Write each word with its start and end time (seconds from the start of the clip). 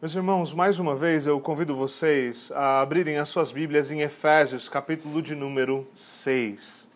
Meus 0.00 0.14
irmãos, 0.14 0.54
mais 0.54 0.78
uma 0.78 0.96
vez 0.96 1.26
eu 1.26 1.38
convido 1.38 1.76
vocês 1.76 2.50
a 2.52 2.80
abrirem 2.80 3.18
as 3.18 3.28
suas 3.28 3.52
Bíblias 3.52 3.90
em 3.90 4.00
Efésios, 4.00 4.66
capítulo 4.66 5.20
de 5.20 5.34
número 5.34 5.86
6. 5.94 6.88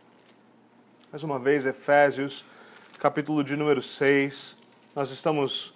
Mais 1.13 1.23
uma 1.23 1.39
vez, 1.39 1.67
Efésios, 1.67 2.47
capítulo 2.99 3.45
de 3.45 3.57
número 3.57 3.83
6. 3.83 4.57
Nós 4.97 5.11
estamos 5.11 5.75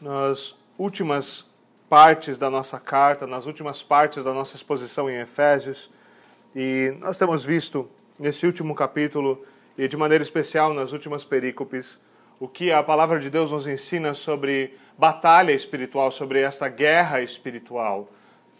nas 0.00 0.56
últimas 0.76 1.48
partes 1.88 2.36
da 2.38 2.50
nossa 2.50 2.80
carta, 2.80 3.24
nas 3.24 3.46
últimas 3.46 3.80
partes 3.80 4.24
da 4.24 4.34
nossa 4.34 4.56
exposição 4.56 5.08
em 5.08 5.20
Efésios, 5.20 5.88
e 6.56 6.92
nós 6.98 7.16
temos 7.16 7.44
visto 7.44 7.88
nesse 8.18 8.44
último 8.44 8.74
capítulo, 8.74 9.46
e 9.78 9.86
de 9.86 9.96
maneira 9.96 10.24
especial 10.24 10.74
nas 10.74 10.90
últimas 10.90 11.22
perícopes, 11.22 12.00
o 12.40 12.48
que 12.48 12.72
a 12.72 12.82
palavra 12.82 13.20
de 13.20 13.30
Deus 13.30 13.52
nos 13.52 13.68
ensina 13.68 14.12
sobre 14.12 14.76
batalha 14.98 15.52
espiritual, 15.52 16.10
sobre 16.10 16.40
esta 16.40 16.68
guerra 16.68 17.22
espiritual 17.22 18.08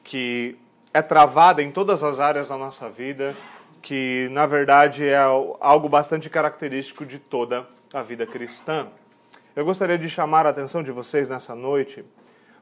que 0.04 0.56
é 0.94 1.02
travada 1.02 1.62
em 1.62 1.70
todas 1.70 2.02
as 2.02 2.18
áreas 2.20 2.48
da 2.48 2.56
nossa 2.56 2.88
vida, 2.88 3.36
que 3.82 4.28
na 4.30 4.46
verdade 4.46 5.04
é 5.04 5.18
algo 5.18 5.88
bastante 5.88 6.30
característico 6.30 7.04
de 7.04 7.18
toda 7.18 7.66
a 7.92 8.02
vida 8.02 8.24
cristã. 8.26 8.86
Eu 9.54 9.64
gostaria 9.64 9.98
de 9.98 10.08
chamar 10.08 10.46
a 10.46 10.50
atenção 10.50 10.82
de 10.82 10.90
vocês 10.90 11.28
nessa 11.28 11.54
noite 11.54 12.04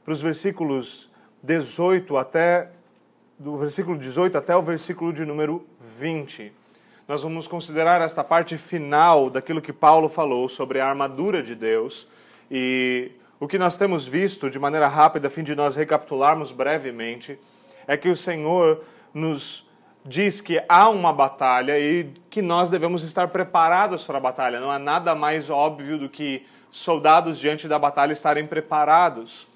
para 0.03 0.13
os 0.13 0.23
versículos 0.23 1.11
18 1.43 2.17
até 2.17 2.71
do 3.39 3.57
versículo 3.59 3.99
18 3.99 4.39
até 4.39 4.57
o 4.57 4.63
versículo 4.63 5.13
de 5.13 5.25
número 5.25 5.67
20. 5.81 6.53
Nós 7.07 7.23
vamos 7.23 7.47
considerar 7.47 8.01
esta 8.01 8.25
parte 8.25 8.57
final 8.57 9.31
daquilo 9.31 9.63
que 9.63 9.73
Paulo 9.73 10.09
falou 10.09 10.49
sobre 10.49 10.81
a 10.81 10.89
armadura 10.89 11.43
de 11.43 11.55
Deus 11.55 12.09
e 12.51 13.13
o 13.39 13.47
que 13.47 13.59
nós 13.59 13.77
temos 13.77 14.07
visto 14.07 14.49
de 14.49 14.59
maneira 14.59 14.89
rápida, 14.89 15.29
a 15.29 15.31
fim 15.31 15.43
de 15.43 15.55
nós 15.55 15.77
recapitularmos 15.77 16.53
brevemente, 16.53 17.39
é 17.87 17.97
que 17.97 18.09
o 18.09 18.17
Senhor 18.17 18.83
nos 19.13 19.67
diz 20.05 20.41
que 20.41 20.63
há 20.69 20.89
uma 20.89 21.13
batalha 21.13 21.79
e 21.79 22.13
que 22.31 22.41
nós 22.41 22.71
devemos 22.71 23.03
estar 23.03 23.29
preparados 23.29 24.05
para 24.05 24.19
a 24.19 24.21
batalha. 24.21 24.61
Não 24.61 24.71
há 24.71 24.79
nada 24.79 25.15
mais 25.15 25.51
óbvio 25.51 25.99
do 25.99 26.09
que 26.09 26.47
soldados 26.71 27.39
diante 27.39 27.67
da 27.69 27.79
batalha 27.79 28.13
estarem 28.13 28.47
preparados. 28.47 29.47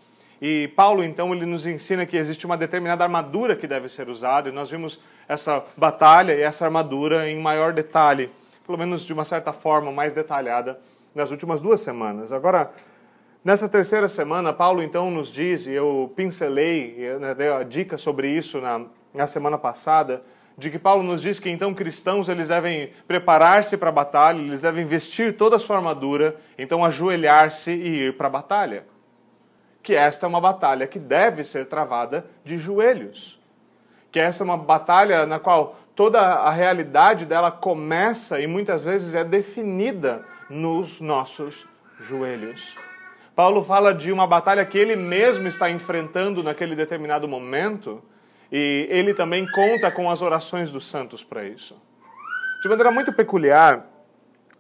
E 0.43 0.69
Paulo, 0.69 1.05
então, 1.05 1.35
ele 1.35 1.45
nos 1.45 1.67
ensina 1.67 2.07
que 2.07 2.17
existe 2.17 2.47
uma 2.47 2.57
determinada 2.57 3.05
armadura 3.05 3.55
que 3.55 3.67
deve 3.67 3.89
ser 3.89 4.09
usada, 4.09 4.49
e 4.49 4.53
nós 4.53 4.71
vimos 4.71 5.01
essa 5.29 5.63
batalha 5.77 6.33
e 6.33 6.41
essa 6.41 6.65
armadura 6.65 7.29
em 7.29 7.39
maior 7.39 7.73
detalhe, 7.73 8.31
pelo 8.67 8.79
menos 8.79 9.05
de 9.05 9.13
uma 9.13 9.25
certa 9.25 9.53
forma 9.53 9.93
mais 9.93 10.15
detalhada, 10.15 10.81
nas 11.15 11.31
últimas 11.31 11.61
duas 11.61 11.81
semanas. 11.81 12.33
Agora, 12.33 12.73
Nessa 13.43 13.71
terceira 13.71 14.07
semana, 14.07 14.53
Paulo 14.53 14.83
então 14.83 15.11
nos 15.11 15.33
diz, 15.33 15.65
e 15.67 15.73
eu 15.73 16.13
pincelei, 16.15 17.17
né, 17.19 17.35
dei 17.35 17.51
a 17.51 17.63
dica 17.63 17.97
sobre 17.97 18.29
isso 18.29 18.61
na, 18.61 18.83
na 19.15 19.27
semana 19.27 19.57
passada, 19.57 20.23
de 20.59 20.69
que 20.71 20.79
Paulo 20.79 21.03
nos 21.03 21.23
diz 21.23 21.41
que 21.41 21.49
então 21.49 21.73
cristãos 21.73 22.29
eles 22.29 22.49
devem 22.49 22.93
preparar-se 23.09 23.79
para 23.79 23.89
a 23.89 23.93
batalha, 23.93 24.39
eles 24.39 24.61
devem 24.61 24.85
vestir 24.85 25.39
toda 25.39 25.57
a 25.57 25.59
sua 25.59 25.77
armadura, 25.77 26.37
então 26.59 26.85
ajoelhar-se 26.85 27.71
e 27.71 28.09
ir 28.09 28.17
para 28.19 28.27
a 28.27 28.31
batalha. 28.31 28.85
Que 29.83 29.95
esta 29.95 30.27
é 30.27 30.29
uma 30.29 30.41
batalha 30.41 30.87
que 30.87 30.99
deve 30.99 31.43
ser 31.43 31.65
travada 31.65 32.27
de 32.45 32.59
joelhos. 32.59 33.41
Que 34.13 34.21
essa 34.21 34.43
é 34.43 34.45
uma 34.45 34.59
batalha 34.59 35.25
na 35.25 35.39
qual 35.39 35.79
toda 35.97 36.21
a 36.21 36.51
realidade 36.51 37.25
dela 37.25 37.51
começa 37.51 38.39
e 38.39 38.47
muitas 38.47 38.85
vezes 38.85 39.15
é 39.15 39.25
definida 39.25 40.27
nos 40.51 41.01
nossos 41.01 41.67
joelhos. 42.01 42.90
Paulo 43.41 43.65
fala 43.65 43.95
de 43.95 44.13
uma 44.13 44.27
batalha 44.27 44.67
que 44.67 44.77
ele 44.77 44.95
mesmo 44.95 45.49
está 45.49 45.71
enfrentando 45.71 46.43
naquele 46.43 46.77
determinado 46.77 47.27
momento, 47.27 48.03
e 48.53 48.87
ele 48.91 49.15
também 49.15 49.47
conta 49.47 49.91
com 49.91 50.11
as 50.11 50.21
orações 50.21 50.71
dos 50.71 50.87
santos 50.87 51.25
para 51.25 51.43
isso. 51.43 51.75
De 52.63 52.69
maneira 52.69 52.91
muito 52.91 53.15
peculiar, 53.15 53.87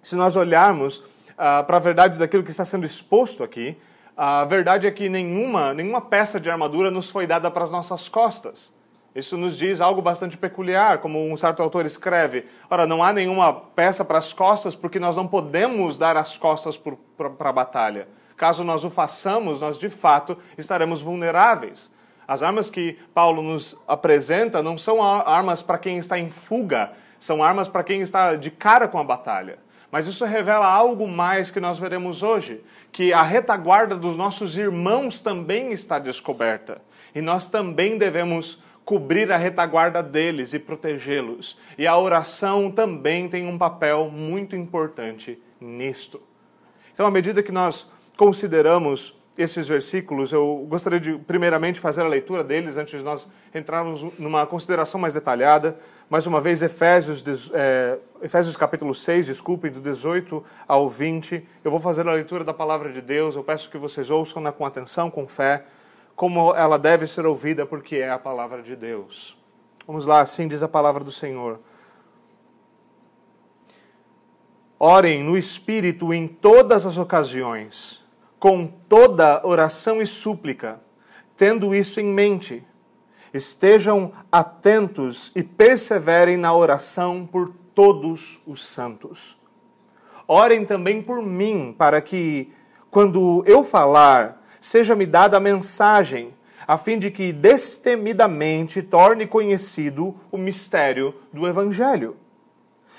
se 0.00 0.16
nós 0.16 0.34
olharmos 0.34 1.04
ah, 1.36 1.62
para 1.62 1.76
a 1.76 1.80
verdade 1.80 2.18
daquilo 2.18 2.42
que 2.42 2.52
está 2.52 2.64
sendo 2.64 2.86
exposto 2.86 3.44
aqui, 3.44 3.76
a 4.16 4.46
verdade 4.46 4.86
é 4.86 4.90
que 4.90 5.10
nenhuma, 5.10 5.74
nenhuma 5.74 6.00
peça 6.00 6.40
de 6.40 6.48
armadura 6.48 6.90
nos 6.90 7.10
foi 7.10 7.26
dada 7.26 7.50
para 7.50 7.64
as 7.64 7.70
nossas 7.70 8.08
costas. 8.08 8.72
Isso 9.14 9.36
nos 9.36 9.58
diz 9.58 9.82
algo 9.82 10.00
bastante 10.00 10.38
peculiar, 10.38 11.02
como 11.02 11.30
um 11.30 11.36
certo 11.36 11.62
autor 11.62 11.84
escreve. 11.84 12.46
Ora, 12.70 12.86
não 12.86 13.02
há 13.02 13.12
nenhuma 13.12 13.52
peça 13.52 14.06
para 14.06 14.16
as 14.16 14.32
costas 14.32 14.74
porque 14.74 14.98
nós 14.98 15.16
não 15.16 15.28
podemos 15.28 15.98
dar 15.98 16.16
as 16.16 16.38
costas 16.38 16.78
para 16.78 17.50
a 17.50 17.52
batalha. 17.52 18.08
Caso 18.40 18.64
nós 18.64 18.84
o 18.84 18.88
façamos, 18.88 19.60
nós 19.60 19.78
de 19.78 19.90
fato 19.90 20.34
estaremos 20.56 21.02
vulneráveis. 21.02 21.92
As 22.26 22.42
armas 22.42 22.70
que 22.70 22.98
Paulo 23.12 23.42
nos 23.42 23.76
apresenta 23.86 24.62
não 24.62 24.78
são 24.78 25.02
armas 25.02 25.60
para 25.60 25.76
quem 25.76 25.98
está 25.98 26.18
em 26.18 26.30
fuga, 26.30 26.90
são 27.18 27.42
armas 27.42 27.68
para 27.68 27.84
quem 27.84 28.00
está 28.00 28.36
de 28.36 28.50
cara 28.50 28.88
com 28.88 28.98
a 28.98 29.04
batalha. 29.04 29.58
Mas 29.92 30.06
isso 30.06 30.24
revela 30.24 30.64
algo 30.64 31.06
mais 31.06 31.50
que 31.50 31.60
nós 31.60 31.78
veremos 31.78 32.22
hoje: 32.22 32.64
que 32.90 33.12
a 33.12 33.20
retaguarda 33.20 33.94
dos 33.94 34.16
nossos 34.16 34.56
irmãos 34.56 35.20
também 35.20 35.70
está 35.72 35.98
descoberta. 35.98 36.80
E 37.14 37.20
nós 37.20 37.46
também 37.46 37.98
devemos 37.98 38.62
cobrir 38.86 39.30
a 39.30 39.36
retaguarda 39.36 40.02
deles 40.02 40.54
e 40.54 40.58
protegê-los. 40.58 41.58
E 41.76 41.86
a 41.86 41.94
oração 41.98 42.70
também 42.70 43.28
tem 43.28 43.46
um 43.46 43.58
papel 43.58 44.10
muito 44.10 44.56
importante 44.56 45.38
nisto. 45.60 46.22
Então, 46.94 47.04
à 47.04 47.10
medida 47.10 47.42
que 47.42 47.52
nós 47.52 47.86
consideramos 48.20 49.18
esses 49.38 49.66
versículos, 49.66 50.30
eu 50.30 50.66
gostaria 50.68 51.00
de 51.00 51.14
primeiramente 51.14 51.80
fazer 51.80 52.02
a 52.02 52.06
leitura 52.06 52.44
deles 52.44 52.76
antes 52.76 52.98
de 52.98 53.02
nós 53.02 53.26
entrarmos 53.54 54.02
numa 54.18 54.44
consideração 54.44 55.00
mais 55.00 55.14
detalhada. 55.14 55.80
Mais 56.10 56.26
uma 56.26 56.38
vez, 56.38 56.60
Efésios, 56.60 57.24
é, 57.54 57.98
Efésios 58.20 58.58
capítulo 58.58 58.94
6, 58.94 59.24
desculpe, 59.24 59.70
do 59.70 59.80
18 59.80 60.44
ao 60.68 60.86
20. 60.86 61.48
Eu 61.64 61.70
vou 61.70 61.80
fazer 61.80 62.06
a 62.06 62.12
leitura 62.12 62.44
da 62.44 62.52
palavra 62.52 62.92
de 62.92 63.00
Deus. 63.00 63.36
Eu 63.36 63.42
peço 63.42 63.70
que 63.70 63.78
vocês 63.78 64.10
ouçam-na 64.10 64.52
com 64.52 64.66
atenção, 64.66 65.10
com 65.10 65.26
fé, 65.26 65.64
como 66.14 66.54
ela 66.54 66.78
deve 66.78 67.06
ser 67.06 67.24
ouvida, 67.24 67.64
porque 67.64 67.96
é 67.96 68.10
a 68.10 68.18
palavra 68.18 68.60
de 68.60 68.76
Deus. 68.76 69.34
Vamos 69.86 70.04
lá, 70.04 70.20
assim 70.20 70.46
diz 70.46 70.62
a 70.62 70.68
palavra 70.68 71.02
do 71.02 71.10
Senhor. 71.10 71.58
Orem 74.78 75.24
no 75.24 75.38
Espírito 75.38 76.12
em 76.12 76.28
todas 76.28 76.84
as 76.84 76.98
ocasiões 76.98 77.99
com 78.40 78.66
toda 78.66 79.46
oração 79.46 80.00
e 80.00 80.06
súplica, 80.06 80.80
tendo 81.36 81.74
isso 81.74 82.00
em 82.00 82.06
mente. 82.06 82.64
Estejam 83.34 84.12
atentos 84.32 85.30
e 85.36 85.42
perseverem 85.42 86.38
na 86.38 86.52
oração 86.52 87.28
por 87.30 87.52
todos 87.74 88.40
os 88.46 88.64
santos. 88.64 89.38
Orem 90.26 90.64
também 90.64 91.02
por 91.02 91.22
mim, 91.22 91.74
para 91.76 92.00
que, 92.00 92.50
quando 92.90 93.44
eu 93.46 93.62
falar, 93.62 94.42
seja-me 94.58 95.04
dada 95.04 95.36
a 95.36 95.40
mensagem, 95.40 96.32
a 96.66 96.78
fim 96.78 96.98
de 96.98 97.10
que 97.10 97.32
destemidamente 97.32 98.80
torne 98.82 99.26
conhecido 99.26 100.16
o 100.32 100.38
mistério 100.38 101.14
do 101.32 101.46
Evangelho, 101.46 102.16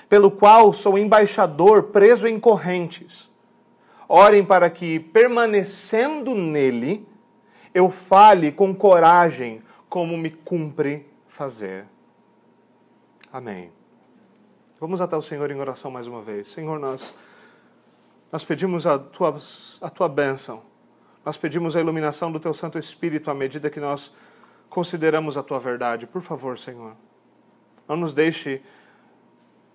pelo 0.08 0.30
qual 0.30 0.72
sou 0.72 0.96
embaixador 0.96 1.84
preso 1.84 2.28
em 2.28 2.38
correntes 2.38 3.31
Orem 4.14 4.44
para 4.44 4.68
que, 4.68 5.00
permanecendo 5.00 6.34
nele, 6.34 7.08
eu 7.72 7.88
fale 7.88 8.52
com 8.52 8.74
coragem 8.74 9.62
como 9.88 10.18
me 10.18 10.28
cumpre 10.28 11.06
fazer. 11.26 11.86
Amém. 13.32 13.72
Vamos 14.78 15.00
até 15.00 15.16
o 15.16 15.22
Senhor 15.22 15.50
em 15.50 15.58
oração 15.58 15.90
mais 15.90 16.06
uma 16.06 16.20
vez. 16.20 16.48
Senhor, 16.48 16.78
nós, 16.78 17.14
nós 18.30 18.44
pedimos 18.44 18.86
a 18.86 18.98
tua, 18.98 19.40
a 19.80 19.88
tua 19.88 20.10
bênção. 20.10 20.62
Nós 21.24 21.38
pedimos 21.38 21.74
a 21.74 21.80
iluminação 21.80 22.30
do 22.30 22.38
teu 22.38 22.52
Santo 22.52 22.78
Espírito 22.78 23.30
à 23.30 23.34
medida 23.34 23.70
que 23.70 23.80
nós 23.80 24.12
consideramos 24.68 25.38
a 25.38 25.42
tua 25.42 25.58
verdade. 25.58 26.06
Por 26.06 26.20
favor, 26.20 26.58
Senhor, 26.58 26.92
não 27.88 27.96
nos 27.96 28.12
deixe 28.12 28.60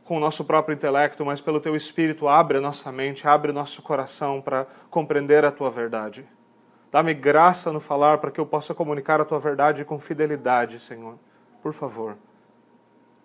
com 0.07 0.15
o 0.15 0.19
nosso 0.21 0.45
próprio 0.45 0.73
intelecto, 0.73 1.25
mas 1.25 1.41
pelo 1.41 1.59
teu 1.59 1.75
espírito, 1.75 2.29
abre 2.29 2.59
a 2.59 2.61
nossa 2.61 2.89
mente, 2.93 3.27
abre 3.27 3.51
o 3.51 3.53
nosso 3.53 3.81
coração 3.81 4.41
para 4.41 4.65
compreender 4.89 5.43
a 5.43 5.51
tua 5.51 5.69
verdade. 5.69 6.25
Dá-me 6.89 7.13
graça 7.13 7.73
no 7.73 7.81
falar 7.81 8.17
para 8.19 8.31
que 8.31 8.39
eu 8.39 8.45
possa 8.45 8.73
comunicar 8.73 9.19
a 9.19 9.25
tua 9.25 9.37
verdade 9.37 9.83
com 9.83 9.99
fidelidade, 9.99 10.79
Senhor. 10.79 11.19
Por 11.61 11.73
favor. 11.73 12.17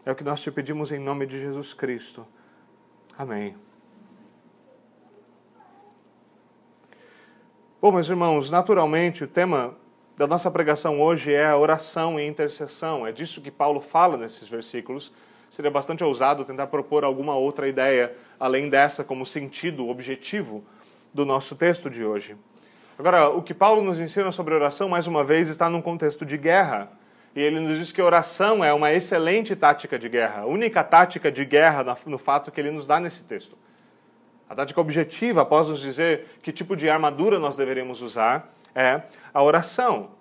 É 0.04 0.10
o 0.10 0.16
que 0.16 0.24
nós 0.24 0.42
te 0.42 0.50
pedimos 0.50 0.90
em 0.90 0.98
nome 0.98 1.24
de 1.24 1.38
Jesus 1.38 1.72
Cristo. 1.72 2.26
Amém. 3.16 3.54
Bom, 7.80 7.92
meus 7.92 8.08
irmãos, 8.08 8.50
naturalmente 8.50 9.22
o 9.22 9.28
tema 9.28 9.76
da 10.16 10.26
nossa 10.26 10.50
pregação 10.50 11.00
hoje 11.00 11.32
é 11.32 11.46
a 11.46 11.56
oração 11.56 12.18
e 12.18 12.26
intercessão. 12.26 13.06
É 13.06 13.12
disso 13.12 13.40
que 13.40 13.52
Paulo 13.52 13.80
fala 13.80 14.16
nesses 14.16 14.48
versículos 14.48 15.12
seria 15.52 15.70
bastante 15.70 16.02
ousado 16.02 16.46
tentar 16.46 16.68
propor 16.68 17.04
alguma 17.04 17.36
outra 17.36 17.68
ideia 17.68 18.14
além 18.40 18.70
dessa 18.70 19.04
como 19.04 19.26
sentido 19.26 19.86
objetivo 19.86 20.64
do 21.12 21.26
nosso 21.26 21.54
texto 21.54 21.90
de 21.90 22.02
hoje. 22.02 22.36
Agora, 22.98 23.28
o 23.28 23.42
que 23.42 23.52
Paulo 23.52 23.82
nos 23.82 24.00
ensina 24.00 24.32
sobre 24.32 24.54
oração, 24.54 24.88
mais 24.88 25.06
uma 25.06 25.22
vez, 25.22 25.50
está 25.50 25.68
num 25.68 25.82
contexto 25.82 26.24
de 26.24 26.38
guerra. 26.38 26.90
E 27.36 27.40
ele 27.42 27.60
nos 27.60 27.78
diz 27.78 27.92
que 27.92 28.00
oração 28.00 28.64
é 28.64 28.72
uma 28.72 28.94
excelente 28.94 29.54
tática 29.54 29.98
de 29.98 30.08
guerra, 30.08 30.42
a 30.42 30.46
única 30.46 30.82
tática 30.82 31.30
de 31.30 31.44
guerra 31.44 31.98
no 32.06 32.16
fato 32.16 32.50
que 32.50 32.58
ele 32.58 32.70
nos 32.70 32.86
dá 32.86 32.98
nesse 32.98 33.22
texto. 33.24 33.54
A 34.48 34.54
tática 34.54 34.80
objetiva, 34.80 35.42
após 35.42 35.68
nos 35.68 35.80
dizer 35.80 36.38
que 36.42 36.50
tipo 36.50 36.74
de 36.74 36.88
armadura 36.88 37.38
nós 37.38 37.56
deveríamos 37.56 38.00
usar, 38.00 38.54
é 38.74 39.02
a 39.34 39.42
oração. 39.42 40.12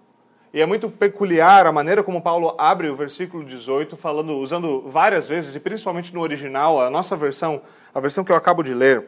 E 0.54 0.60
é 0.60 0.66
muito 0.66 0.90
peculiar 0.90 1.66
a 1.66 1.72
maneira 1.72 2.04
como 2.04 2.22
Paulo 2.22 2.56
abre 2.58 2.90
o 2.90 2.96
versículo 2.96 3.46
18, 3.46 3.96
falando, 3.96 4.38
usando 4.38 4.82
várias 4.90 5.28
vezes, 5.28 5.56
e 5.56 5.60
principalmente 5.62 6.14
no 6.14 6.20
original, 6.20 6.82
a 6.82 6.90
nossa 6.90 7.16
versão, 7.16 7.62
a 7.94 8.00
versão 8.02 8.24
que 8.24 8.32
eu 8.34 8.36
acabo 8.36 8.62
de 8.62 8.74
ler, 8.74 9.08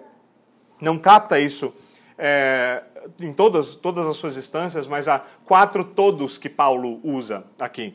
não 0.79 0.97
capta 0.97 1.37
isso 1.37 1.73
é, 2.17 2.81
em 3.19 3.33
todas, 3.33 3.75
todas 3.75 4.07
as 4.07 4.15
suas 4.15 4.37
instâncias, 4.37 4.87
mas 4.87 5.09
há 5.09 5.21
quatro 5.45 5.83
todos 5.83 6.37
que 6.37 6.47
Paulo 6.47 7.01
usa 7.03 7.43
aqui. 7.59 7.93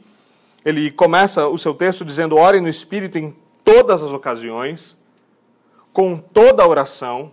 Ele 0.62 0.90
começa 0.90 1.48
o 1.48 1.56
seu 1.56 1.72
texto 1.72 2.04
dizendo: 2.04 2.36
Ore 2.36 2.60
no 2.60 2.68
Espírito 2.68 3.16
em 3.16 3.34
todas 3.64 4.02
as 4.02 4.12
ocasiões, 4.12 4.98
com 5.90 6.18
toda 6.18 6.66
oração, 6.66 7.32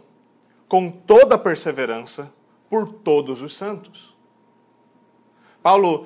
com 0.69 0.89
toda 0.89 1.37
perseverança, 1.37 2.31
por 2.69 2.87
todos 2.87 3.41
os 3.41 3.55
santos. 3.55 4.14
Paulo 5.65 6.05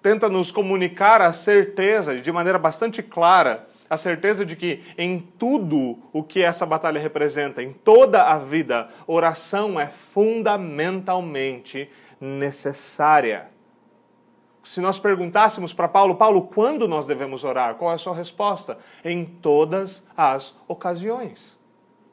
tenta 0.00 0.28
nos 0.28 0.52
comunicar 0.52 1.20
a 1.20 1.32
certeza, 1.32 2.20
de 2.20 2.30
maneira 2.30 2.56
bastante 2.56 3.02
clara, 3.02 3.66
a 3.90 3.96
certeza 3.96 4.46
de 4.46 4.54
que 4.54 4.80
em 4.96 5.18
tudo 5.18 5.98
o 6.12 6.22
que 6.22 6.40
essa 6.40 6.64
batalha 6.64 7.00
representa, 7.00 7.60
em 7.60 7.72
toda 7.72 8.22
a 8.22 8.38
vida, 8.38 8.88
oração 9.04 9.80
é 9.80 9.88
fundamentalmente 9.88 11.90
necessária. 12.20 13.48
Se 14.62 14.80
nós 14.80 15.00
perguntássemos 15.00 15.72
para 15.72 15.88
Paulo, 15.88 16.14
Paulo, 16.14 16.42
quando 16.42 16.86
nós 16.86 17.08
devemos 17.08 17.42
orar? 17.42 17.74
Qual 17.74 17.90
é 17.90 17.96
a 17.96 17.98
sua 17.98 18.14
resposta? 18.14 18.78
Em 19.04 19.24
todas 19.24 20.06
as 20.16 20.54
ocasiões. 20.68 21.58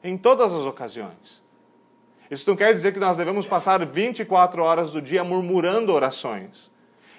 Em 0.02 0.18
todas 0.18 0.52
as 0.52 0.62
ocasiões. 0.62 1.43
Isso 2.34 2.50
não 2.50 2.56
quer 2.56 2.74
dizer 2.74 2.92
que 2.92 2.98
nós 2.98 3.16
devemos 3.16 3.46
passar 3.46 3.86
24 3.86 4.60
horas 4.60 4.90
do 4.90 5.00
dia 5.00 5.22
murmurando 5.22 5.92
orações. 5.92 6.68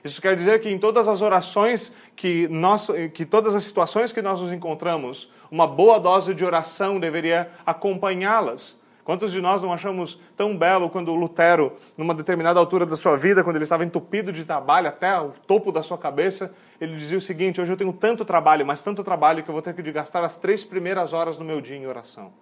Isso 0.03 0.21
quer 0.21 0.35
dizer 0.35 0.59
que 0.59 0.69
em 0.69 0.77
todas 0.77 1.07
as 1.07 1.21
orações 1.21 1.93
que 2.17 2.49
nós, 2.49 2.89
que 3.13 3.25
todas 3.25 3.55
as 3.55 3.63
situações 3.63 4.11
que 4.11 4.21
nós 4.21 4.41
nos 4.41 4.51
encontramos, 4.51 5.31
uma 5.49 5.65
boa 5.65 5.99
dose 5.99 6.33
de 6.33 6.43
oração 6.43 6.99
deveria 6.99 7.49
acompanhá-las. 7.65 8.77
Quantos 9.05 9.31
de 9.31 9.39
nós 9.39 9.63
não 9.63 9.71
achamos 9.71 10.19
tão 10.35 10.57
belo 10.57 10.89
quando 10.89 11.15
Lutero, 11.15 11.77
numa 11.97 12.13
determinada 12.13 12.59
altura 12.59 12.85
da 12.85 12.97
sua 12.97 13.15
vida, 13.15 13.41
quando 13.41 13.55
ele 13.55 13.63
estava 13.63 13.85
entupido 13.85 14.33
de 14.33 14.43
trabalho 14.43 14.89
até 14.89 15.17
o 15.17 15.29
topo 15.47 15.71
da 15.71 15.81
sua 15.81 15.97
cabeça, 15.97 16.53
ele 16.81 16.97
dizia 16.97 17.17
o 17.17 17.21
seguinte: 17.21 17.61
Hoje 17.61 17.71
eu 17.71 17.77
tenho 17.77 17.93
tanto 17.93 18.25
trabalho, 18.25 18.65
mas 18.65 18.83
tanto 18.83 19.01
trabalho 19.01 19.43
que 19.43 19.49
eu 19.49 19.53
vou 19.53 19.61
ter 19.61 19.73
que 19.73 19.91
gastar 19.93 20.25
as 20.25 20.35
três 20.35 20.65
primeiras 20.65 21.13
horas 21.13 21.37
do 21.37 21.45
meu 21.45 21.61
dia 21.61 21.77
em 21.77 21.87
oração. 21.87 22.33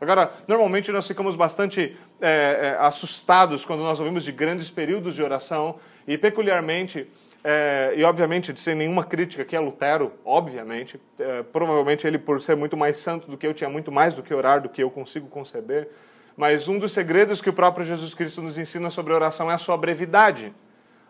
Agora, 0.00 0.32
normalmente 0.48 0.90
nós 0.90 1.06
ficamos 1.06 1.36
bastante 1.36 1.94
é, 2.20 2.28
é, 2.28 2.76
assustados 2.80 3.64
quando 3.66 3.80
nós 3.80 4.00
ouvimos 4.00 4.24
de 4.24 4.32
grandes 4.32 4.70
períodos 4.70 5.14
de 5.14 5.22
oração 5.22 5.78
e 6.08 6.16
peculiarmente, 6.16 7.06
é, 7.44 7.92
e 7.94 8.02
obviamente 8.02 8.58
sem 8.58 8.74
nenhuma 8.74 9.04
crítica 9.04 9.44
que 9.44 9.54
é 9.54 9.60
Lutero, 9.60 10.12
obviamente, 10.24 10.98
é, 11.18 11.42
provavelmente 11.42 12.06
ele 12.06 12.18
por 12.18 12.40
ser 12.40 12.56
muito 12.56 12.78
mais 12.78 12.96
santo 12.96 13.30
do 13.30 13.36
que 13.36 13.46
eu 13.46 13.52
tinha 13.52 13.68
muito 13.68 13.92
mais 13.92 14.14
do 14.14 14.22
que 14.22 14.32
orar 14.32 14.62
do 14.62 14.70
que 14.70 14.82
eu 14.82 14.90
consigo 14.90 15.28
conceber, 15.28 15.88
mas 16.34 16.66
um 16.66 16.78
dos 16.78 16.92
segredos 16.92 17.42
que 17.42 17.50
o 17.50 17.52
próprio 17.52 17.84
Jesus 17.84 18.14
Cristo 18.14 18.40
nos 18.40 18.56
ensina 18.56 18.88
sobre 18.88 19.12
oração 19.12 19.50
é 19.50 19.54
a 19.54 19.58
sua 19.58 19.76
brevidade. 19.76 20.54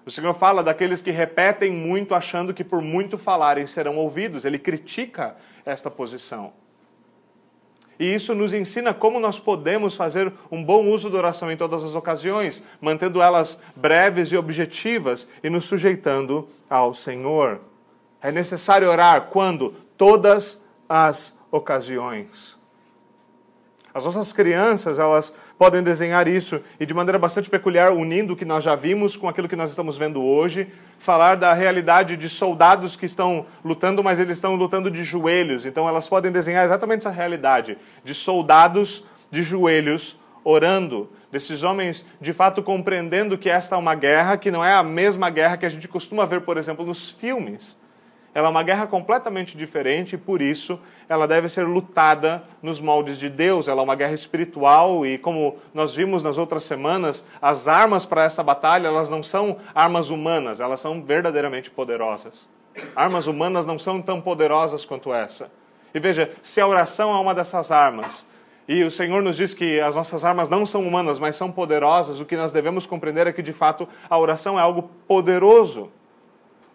O 0.04 0.10
Senhor 0.10 0.34
fala 0.34 0.64
daqueles 0.64 1.00
que 1.00 1.12
repetem 1.12 1.70
muito 1.70 2.14
achando 2.14 2.52
que 2.52 2.64
por 2.64 2.82
muito 2.82 3.16
falarem 3.16 3.66
serão 3.66 3.96
ouvidos. 3.96 4.44
Ele 4.44 4.58
critica 4.58 5.36
esta 5.64 5.90
posição. 5.90 6.52
E 8.00 8.14
isso 8.14 8.34
nos 8.34 8.54
ensina 8.54 8.94
como 8.94 9.20
nós 9.20 9.38
podemos 9.38 9.94
fazer 9.94 10.32
um 10.50 10.64
bom 10.64 10.86
uso 10.86 11.10
da 11.10 11.18
oração 11.18 11.52
em 11.52 11.56
todas 11.56 11.84
as 11.84 11.94
ocasiões, 11.94 12.64
mantendo 12.80 13.20
elas 13.20 13.60
breves 13.76 14.32
e 14.32 14.38
objetivas 14.38 15.28
e 15.44 15.50
nos 15.50 15.66
sujeitando 15.66 16.48
ao 16.68 16.94
Senhor. 16.94 17.60
É 18.22 18.32
necessário 18.32 18.88
orar 18.88 19.26
quando? 19.26 19.74
Todas 19.98 20.64
as 20.88 21.38
ocasiões. 21.50 22.58
As 23.92 24.02
nossas 24.02 24.32
crianças, 24.32 24.98
elas 24.98 25.34
podem 25.58 25.82
desenhar 25.82 26.26
isso 26.26 26.58
e 26.80 26.86
de 26.86 26.94
maneira 26.94 27.18
bastante 27.18 27.50
peculiar, 27.50 27.92
unindo 27.92 28.32
o 28.32 28.36
que 28.36 28.46
nós 28.46 28.64
já 28.64 28.74
vimos 28.74 29.14
com 29.14 29.28
aquilo 29.28 29.46
que 29.46 29.56
nós 29.56 29.68
estamos 29.68 29.98
vendo 29.98 30.22
hoje, 30.22 30.72
falar 31.00 31.34
da 31.34 31.54
realidade 31.54 32.14
de 32.14 32.28
soldados 32.28 32.94
que 32.94 33.06
estão 33.06 33.46
lutando, 33.64 34.04
mas 34.04 34.20
eles 34.20 34.36
estão 34.36 34.54
lutando 34.54 34.90
de 34.90 35.02
joelhos. 35.02 35.64
Então 35.64 35.88
elas 35.88 36.06
podem 36.06 36.30
desenhar 36.30 36.64
exatamente 36.64 37.00
essa 37.00 37.10
realidade 37.10 37.78
de 38.04 38.14
soldados 38.14 39.04
de 39.30 39.42
joelhos 39.42 40.20
orando, 40.44 41.10
desses 41.32 41.62
homens 41.62 42.04
de 42.20 42.32
fato 42.32 42.62
compreendendo 42.62 43.38
que 43.38 43.48
esta 43.48 43.76
é 43.76 43.78
uma 43.78 43.94
guerra 43.94 44.36
que 44.36 44.50
não 44.50 44.64
é 44.64 44.74
a 44.74 44.82
mesma 44.82 45.30
guerra 45.30 45.56
que 45.56 45.64
a 45.64 45.70
gente 45.70 45.88
costuma 45.88 46.26
ver, 46.26 46.42
por 46.42 46.58
exemplo, 46.58 46.84
nos 46.84 47.10
filmes. 47.10 47.79
Ela 48.32 48.46
é 48.46 48.50
uma 48.50 48.62
guerra 48.62 48.86
completamente 48.86 49.56
diferente 49.56 50.14
e, 50.14 50.18
por 50.18 50.40
isso, 50.40 50.78
ela 51.08 51.26
deve 51.26 51.48
ser 51.48 51.66
lutada 51.66 52.44
nos 52.62 52.80
moldes 52.80 53.18
de 53.18 53.28
Deus. 53.28 53.66
Ela 53.66 53.80
é 53.80 53.84
uma 53.84 53.96
guerra 53.96 54.14
espiritual 54.14 55.04
e, 55.04 55.18
como 55.18 55.56
nós 55.74 55.94
vimos 55.94 56.22
nas 56.22 56.38
outras 56.38 56.62
semanas, 56.62 57.24
as 57.42 57.66
armas 57.66 58.06
para 58.06 58.24
essa 58.24 58.42
batalha 58.42 58.86
elas 58.86 59.10
não 59.10 59.22
são 59.22 59.56
armas 59.74 60.10
humanas, 60.10 60.60
elas 60.60 60.80
são 60.80 61.02
verdadeiramente 61.02 61.70
poderosas. 61.70 62.48
Armas 62.94 63.26
humanas 63.26 63.66
não 63.66 63.78
são 63.78 64.00
tão 64.00 64.20
poderosas 64.20 64.84
quanto 64.84 65.12
essa. 65.12 65.50
E 65.92 65.98
veja, 65.98 66.30
se 66.40 66.60
a 66.60 66.68
oração 66.68 67.12
é 67.12 67.18
uma 67.18 67.34
dessas 67.34 67.72
armas, 67.72 68.24
e 68.68 68.84
o 68.84 68.90
Senhor 68.92 69.20
nos 69.20 69.36
diz 69.36 69.52
que 69.52 69.80
as 69.80 69.96
nossas 69.96 70.24
armas 70.24 70.48
não 70.48 70.64
são 70.64 70.86
humanas, 70.86 71.18
mas 71.18 71.34
são 71.34 71.50
poderosas, 71.50 72.20
o 72.20 72.24
que 72.24 72.36
nós 72.36 72.52
devemos 72.52 72.86
compreender 72.86 73.26
é 73.26 73.32
que, 73.32 73.42
de 73.42 73.52
fato, 73.52 73.88
a 74.08 74.16
oração 74.16 74.56
é 74.56 74.62
algo 74.62 74.88
poderoso 75.08 75.90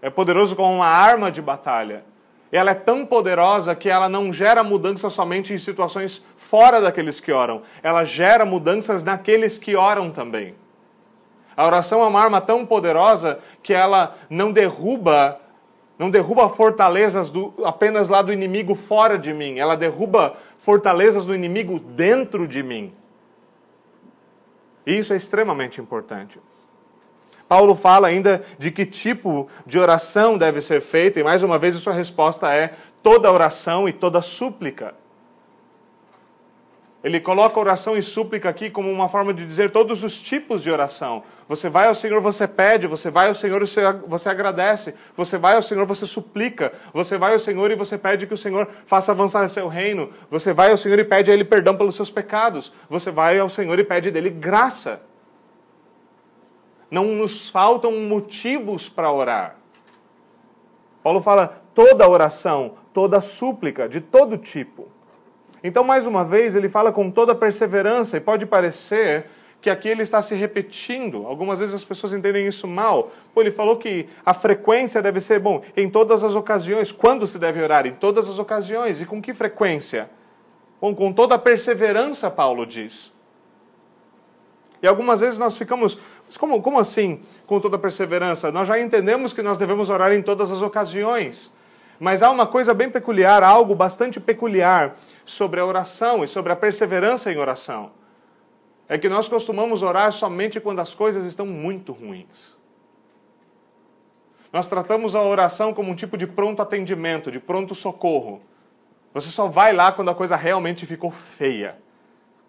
é 0.05 0.09
poderoso 0.11 0.55
como 0.55 0.71
uma 0.71 0.85
arma 0.85 1.31
de 1.31 1.41
batalha. 1.41 2.05
Ela 2.51 2.69
é 2.69 2.75
tão 2.75 3.07
poderosa 3.07 3.73
que 3.73 3.89
ela 3.89 4.07
não 4.07 4.31
gera 4.31 4.63
mudança 4.63 5.09
somente 5.09 5.51
em 5.51 5.57
situações 5.57 6.23
fora 6.37 6.79
daqueles 6.79 7.19
que 7.19 7.31
oram, 7.31 7.63
ela 7.81 8.05
gera 8.05 8.45
mudanças 8.45 9.03
naqueles 9.03 9.57
que 9.57 9.75
oram 9.75 10.11
também. 10.11 10.53
A 11.57 11.65
oração 11.65 12.03
é 12.03 12.05
uma 12.05 12.21
arma 12.21 12.39
tão 12.39 12.63
poderosa 12.67 13.39
que 13.63 13.73
ela 13.73 14.15
não 14.29 14.51
derruba 14.51 15.39
não 15.97 16.11
derruba 16.11 16.49
fortalezas 16.49 17.31
do, 17.31 17.53
apenas 17.63 18.07
lá 18.07 18.21
do 18.21 18.31
inimigo 18.31 18.75
fora 18.75 19.17
de 19.17 19.33
mim, 19.33 19.57
ela 19.57 19.75
derruba 19.75 20.35
fortalezas 20.59 21.25
do 21.25 21.33
inimigo 21.33 21.79
dentro 21.79 22.47
de 22.47 22.61
mim. 22.61 22.93
E 24.85 24.99
isso 24.99 25.13
é 25.13 25.15
extremamente 25.15 25.81
importante. 25.81 26.37
Paulo 27.47 27.75
fala 27.75 28.07
ainda 28.07 28.43
de 28.57 28.71
que 28.71 28.85
tipo 28.85 29.47
de 29.65 29.77
oração 29.77 30.37
deve 30.37 30.61
ser 30.61 30.81
feita, 30.81 31.19
e 31.19 31.23
mais 31.23 31.43
uma 31.43 31.59
vez 31.59 31.75
a 31.75 31.79
sua 31.79 31.93
resposta 31.93 32.53
é 32.53 32.73
toda 33.03 33.31
oração 33.31 33.87
e 33.87 33.93
toda 33.93 34.21
súplica. 34.21 34.95
Ele 37.03 37.19
coloca 37.19 37.59
oração 37.59 37.95
e 37.95 38.01
súplica 38.01 38.49
aqui 38.49 38.67
como 38.67 38.89
uma 38.89 39.07
forma 39.07 39.31
de 39.31 39.45
dizer 39.45 39.69
todos 39.69 40.03
os 40.03 40.19
tipos 40.19 40.63
de 40.63 40.71
oração. 40.71 41.21
Você 41.47 41.69
vai 41.69 41.85
ao 41.87 41.93
Senhor, 41.93 42.19
você 42.19 42.47
pede, 42.47 42.87
você 42.87 43.11
vai 43.11 43.27
ao 43.27 43.35
Senhor, 43.35 43.59
você, 44.07 44.27
agradece, 44.27 44.95
você 45.15 45.37
vai 45.37 45.55
ao 45.55 45.61
Senhor, 45.61 45.85
você 45.85 46.07
suplica, 46.07 46.73
você 46.91 47.15
vai 47.15 47.33
ao 47.33 47.37
Senhor 47.37 47.69
e 47.69 47.75
você 47.75 47.95
pede 47.95 48.25
que 48.25 48.33
o 48.33 48.37
Senhor 48.37 48.67
faça 48.87 49.11
avançar 49.11 49.47
seu 49.49 49.67
reino, 49.67 50.09
você 50.31 50.51
vai 50.51 50.71
ao 50.71 50.77
Senhor 50.77 50.97
e 50.97 51.03
pede 51.03 51.29
a 51.29 51.33
Ele 51.35 51.45
perdão 51.45 51.77
pelos 51.77 51.95
seus 51.95 52.09
pecados, 52.09 52.73
você 52.89 53.11
vai 53.11 53.37
ao 53.37 53.49
Senhor 53.49 53.77
e 53.77 53.83
pede 53.83 54.09
dele 54.09 54.31
graça 54.31 54.99
não 56.89 57.05
nos 57.05 57.49
faltam 57.49 57.91
motivos 57.91 58.87
para 58.89 59.11
orar. 59.11 59.57
Paulo 61.03 61.21
fala 61.21 61.61
toda 61.73 62.09
oração, 62.09 62.75
toda 62.93 63.21
súplica, 63.21 63.87
de 63.87 64.01
todo 64.01 64.37
tipo. 64.37 64.87
Então, 65.63 65.83
mais 65.83 66.07
uma 66.07 66.23
vez, 66.23 66.55
ele 66.55 66.69
fala 66.69 66.91
com 66.91 67.09
toda 67.09 67.35
perseverança, 67.35 68.17
e 68.17 68.19
pode 68.19 68.45
parecer 68.45 69.27
que 69.61 69.69
aqui 69.69 69.89
ele 69.89 70.03
está 70.03 70.21
se 70.21 70.35
repetindo. 70.35 71.25
Algumas 71.25 71.59
vezes 71.59 71.73
as 71.73 71.83
pessoas 71.83 72.13
entendem 72.13 72.45
isso 72.45 72.67
mal. 72.67 73.11
Pô, 73.33 73.41
ele 73.41 73.51
falou 73.51 73.77
que 73.77 74.07
a 74.23 74.31
frequência 74.31 75.01
deve 75.01 75.19
ser, 75.19 75.39
bom, 75.39 75.63
em 75.75 75.89
todas 75.89 76.23
as 76.23 76.35
ocasiões. 76.35 76.91
Quando 76.91 77.25
se 77.25 77.39
deve 77.39 77.61
orar? 77.61 77.87
Em 77.87 77.93
todas 77.93 78.29
as 78.29 78.37
ocasiões. 78.37 79.01
E 79.01 79.07
com 79.07 79.19
que 79.19 79.33
frequência? 79.33 80.07
Bom, 80.79 80.93
com 80.93 81.11
toda 81.11 81.37
perseverança, 81.39 82.29
Paulo 82.29 82.63
diz. 82.63 83.11
E 84.83 84.87
algumas 84.87 85.19
vezes 85.19 85.39
nós 85.39 85.57
ficamos 85.57 85.97
mas 86.35 86.37
como, 86.37 86.61
como 86.61 86.77
assim, 86.79 87.21
com 87.47 87.61
toda 87.61 87.77
perseverança? 87.77 88.51
Nós 88.51 88.67
já 88.67 88.77
entendemos 88.77 89.31
que 89.31 89.41
nós 89.41 89.57
devemos 89.57 89.89
orar 89.89 90.11
em 90.11 90.21
todas 90.21 90.51
as 90.51 90.61
ocasiões. 90.61 91.49
Mas 91.97 92.21
há 92.21 92.29
uma 92.29 92.45
coisa 92.45 92.73
bem 92.73 92.89
peculiar, 92.89 93.41
algo 93.41 93.73
bastante 93.73 94.19
peculiar 94.19 94.97
sobre 95.25 95.61
a 95.61 95.65
oração 95.65 96.25
e 96.25 96.27
sobre 96.27 96.51
a 96.51 96.55
perseverança 96.57 97.31
em 97.31 97.37
oração. 97.37 97.91
é 98.89 98.97
que 98.97 99.07
nós 99.07 99.29
costumamos 99.29 99.81
orar 99.81 100.11
somente 100.11 100.59
quando 100.59 100.79
as 100.81 100.93
coisas 100.93 101.23
estão 101.23 101.45
muito 101.45 101.93
ruins. 101.93 102.57
Nós 104.51 104.67
tratamos 104.67 105.15
a 105.15 105.21
oração 105.21 105.73
como 105.73 105.89
um 105.89 105.95
tipo 105.95 106.17
de 106.17 106.27
pronto 106.27 106.61
atendimento, 106.61 107.31
de 107.31 107.39
pronto 107.39 107.73
socorro. 107.73 108.41
Você 109.13 109.29
só 109.29 109.47
vai 109.47 109.71
lá 109.71 109.89
quando 109.93 110.11
a 110.11 110.15
coisa 110.15 110.35
realmente 110.35 110.85
ficou 110.85 111.11
feia. 111.11 111.77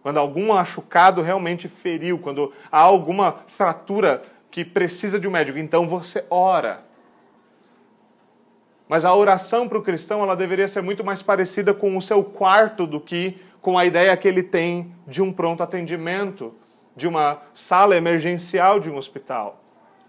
Quando 0.06 0.18
algum 0.18 0.46
machucado 0.46 1.20
realmente 1.20 1.66
feriu, 1.66 2.16
quando 2.16 2.52
há 2.70 2.78
alguma 2.78 3.38
fratura 3.48 4.22
que 4.52 4.64
precisa 4.64 5.18
de 5.18 5.26
um 5.26 5.32
médico, 5.32 5.58
então 5.58 5.88
você 5.88 6.24
ora. 6.30 6.84
Mas 8.88 9.04
a 9.04 9.12
oração 9.12 9.68
para 9.68 9.78
o 9.78 9.82
cristão 9.82 10.22
ela 10.22 10.36
deveria 10.36 10.68
ser 10.68 10.80
muito 10.80 11.02
mais 11.02 11.24
parecida 11.24 11.74
com 11.74 11.96
o 11.96 12.00
seu 12.00 12.22
quarto 12.22 12.86
do 12.86 13.00
que 13.00 13.42
com 13.60 13.76
a 13.76 13.84
ideia 13.84 14.16
que 14.16 14.28
ele 14.28 14.44
tem 14.44 14.94
de 15.08 15.20
um 15.20 15.32
pronto 15.32 15.64
atendimento, 15.64 16.54
de 16.94 17.08
uma 17.08 17.42
sala 17.52 17.96
emergencial 17.96 18.78
de 18.78 18.88
um 18.88 18.96
hospital. 18.96 19.60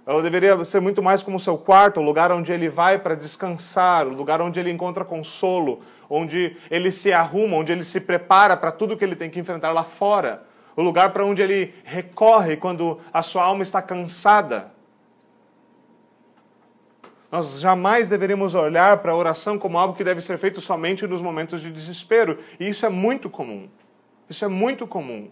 Ela 0.05 0.21
deveria 0.21 0.63
ser 0.63 0.79
muito 0.79 1.01
mais 1.01 1.23
como 1.23 1.37
o 1.37 1.39
seu 1.39 1.57
quarto, 1.57 1.99
o 1.99 2.03
lugar 2.03 2.31
onde 2.31 2.53
ele 2.53 2.69
vai 2.69 2.99
para 2.99 3.15
descansar, 3.15 4.05
o 4.05 4.13
lugar 4.13 4.43
onde 4.43 4.59
ele 4.59 4.69
encontra 4.69 5.03
consolo, 5.03 5.81
onde 6.09 6.55
ele 6.69 6.91
se 6.91 7.11
arruma, 7.11 7.57
onde 7.57 7.71
ele 7.71 7.83
se 7.83 7.99
prepara 7.99 8.55
para 8.55 8.71
tudo 8.71 8.97
que 8.97 9.03
ele 9.03 9.15
tem 9.15 9.29
que 9.29 9.39
enfrentar 9.39 9.71
lá 9.71 9.83
fora, 9.83 10.43
o 10.75 10.81
lugar 10.81 11.11
para 11.11 11.25
onde 11.25 11.41
ele 11.41 11.73
recorre 11.83 12.55
quando 12.57 12.99
a 13.11 13.21
sua 13.21 13.43
alma 13.43 13.63
está 13.63 13.81
cansada. 13.81 14.71
Nós 17.31 17.59
jamais 17.59 18.09
deveríamos 18.09 18.55
olhar 18.55 18.97
para 18.97 19.11
a 19.11 19.15
oração 19.15 19.59
como 19.59 19.77
algo 19.77 19.95
que 19.95 20.03
deve 20.03 20.21
ser 20.21 20.37
feito 20.37 20.61
somente 20.61 21.05
nos 21.05 21.21
momentos 21.21 21.61
de 21.61 21.71
desespero. 21.71 22.39
E 22.59 22.69
isso 22.69 22.85
é 22.85 22.89
muito 22.89 23.29
comum. 23.29 23.67
Isso 24.29 24.45
é 24.45 24.47
muito 24.47 24.87
comum. 24.87 25.29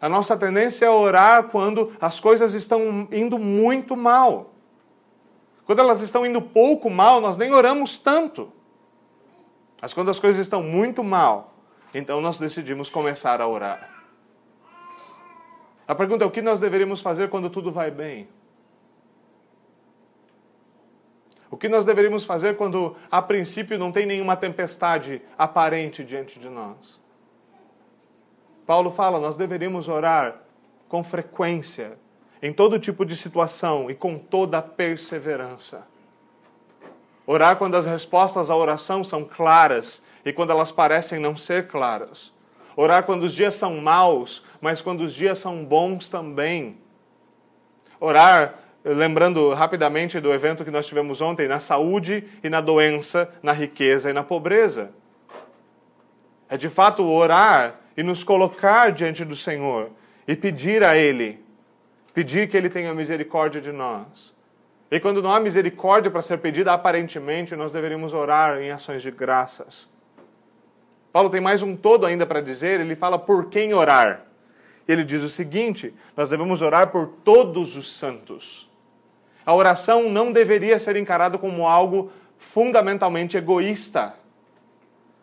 A 0.00 0.08
nossa 0.08 0.36
tendência 0.36 0.86
é 0.86 0.90
orar 0.90 1.44
quando 1.44 1.92
as 2.00 2.20
coisas 2.20 2.54
estão 2.54 3.08
indo 3.10 3.38
muito 3.38 3.96
mal. 3.96 4.52
Quando 5.64 5.78
elas 5.80 6.02
estão 6.02 6.26
indo 6.26 6.42
pouco 6.42 6.90
mal, 6.90 7.20
nós 7.20 7.36
nem 7.36 7.52
oramos 7.52 7.96
tanto. 7.96 8.52
Mas 9.84 9.92
quando 9.92 10.10
as 10.10 10.18
coisas 10.18 10.40
estão 10.40 10.62
muito 10.62 11.04
mal, 11.04 11.52
então 11.92 12.18
nós 12.18 12.38
decidimos 12.38 12.88
começar 12.88 13.38
a 13.42 13.46
orar. 13.46 13.90
A 15.86 15.94
pergunta 15.94 16.24
é: 16.24 16.26
o 16.26 16.30
que 16.30 16.40
nós 16.40 16.58
deveríamos 16.58 17.02
fazer 17.02 17.28
quando 17.28 17.50
tudo 17.50 17.70
vai 17.70 17.90
bem? 17.90 18.26
O 21.50 21.58
que 21.58 21.68
nós 21.68 21.84
deveríamos 21.84 22.24
fazer 22.24 22.56
quando, 22.56 22.96
a 23.10 23.20
princípio, 23.20 23.78
não 23.78 23.92
tem 23.92 24.06
nenhuma 24.06 24.38
tempestade 24.38 25.20
aparente 25.36 26.02
diante 26.02 26.40
de 26.40 26.48
nós? 26.48 26.98
Paulo 28.66 28.90
fala, 28.90 29.20
nós 29.20 29.36
deveríamos 29.36 29.86
orar 29.86 30.36
com 30.88 31.04
frequência, 31.04 31.98
em 32.40 32.54
todo 32.54 32.80
tipo 32.80 33.04
de 33.04 33.14
situação 33.14 33.90
e 33.90 33.94
com 33.94 34.18
toda 34.18 34.62
perseverança. 34.62 35.86
Orar 37.26 37.56
quando 37.56 37.76
as 37.76 37.86
respostas 37.86 38.50
à 38.50 38.56
oração 38.56 39.02
são 39.02 39.24
claras 39.24 40.02
e 40.24 40.32
quando 40.32 40.50
elas 40.50 40.70
parecem 40.70 41.18
não 41.18 41.36
ser 41.36 41.68
claras. 41.68 42.32
Orar 42.76 43.04
quando 43.04 43.22
os 43.22 43.32
dias 43.32 43.54
são 43.54 43.76
maus, 43.76 44.44
mas 44.60 44.80
quando 44.80 45.02
os 45.02 45.14
dias 45.14 45.38
são 45.38 45.64
bons 45.64 46.10
também. 46.10 46.76
Orar 48.00 48.58
lembrando 48.84 49.54
rapidamente 49.54 50.20
do 50.20 50.32
evento 50.32 50.64
que 50.64 50.70
nós 50.70 50.86
tivemos 50.86 51.22
ontem, 51.22 51.48
na 51.48 51.58
saúde 51.58 52.24
e 52.42 52.50
na 52.50 52.60
doença, 52.60 53.32
na 53.42 53.52
riqueza 53.52 54.10
e 54.10 54.12
na 54.12 54.22
pobreza. 54.22 54.90
É 56.48 56.58
de 56.58 56.68
fato 56.68 57.02
orar 57.02 57.80
e 57.96 58.02
nos 58.02 58.22
colocar 58.22 58.92
diante 58.92 59.24
do 59.24 59.34
Senhor 59.34 59.90
e 60.28 60.36
pedir 60.36 60.84
a 60.84 60.96
Ele, 60.96 61.42
pedir 62.12 62.48
que 62.48 62.56
Ele 62.56 62.68
tenha 62.68 62.92
misericórdia 62.92 63.60
de 63.60 63.72
nós. 63.72 64.33
E 64.90 65.00
quando 65.00 65.22
não 65.22 65.34
há 65.34 65.40
misericórdia 65.40 66.10
para 66.10 66.22
ser 66.22 66.38
pedida, 66.38 66.72
aparentemente 66.72 67.56
nós 67.56 67.72
deveríamos 67.72 68.14
orar 68.14 68.58
em 68.58 68.70
ações 68.70 69.02
de 69.02 69.10
graças. 69.10 69.88
Paulo 71.12 71.30
tem 71.30 71.40
mais 71.40 71.62
um 71.62 71.76
todo 71.76 72.06
ainda 72.06 72.26
para 72.26 72.40
dizer, 72.40 72.80
ele 72.80 72.94
fala 72.94 73.18
por 73.18 73.48
quem 73.48 73.72
orar. 73.72 74.26
Ele 74.86 75.04
diz 75.04 75.22
o 75.22 75.28
seguinte: 75.28 75.94
nós 76.16 76.30
devemos 76.30 76.60
orar 76.60 76.88
por 76.88 77.06
todos 77.24 77.76
os 77.76 77.92
santos. 77.92 78.70
A 79.46 79.54
oração 79.54 80.08
não 80.08 80.32
deveria 80.32 80.78
ser 80.78 80.96
encarada 80.96 81.38
como 81.38 81.66
algo 81.66 82.10
fundamentalmente 82.36 83.36
egoísta. 83.36 84.14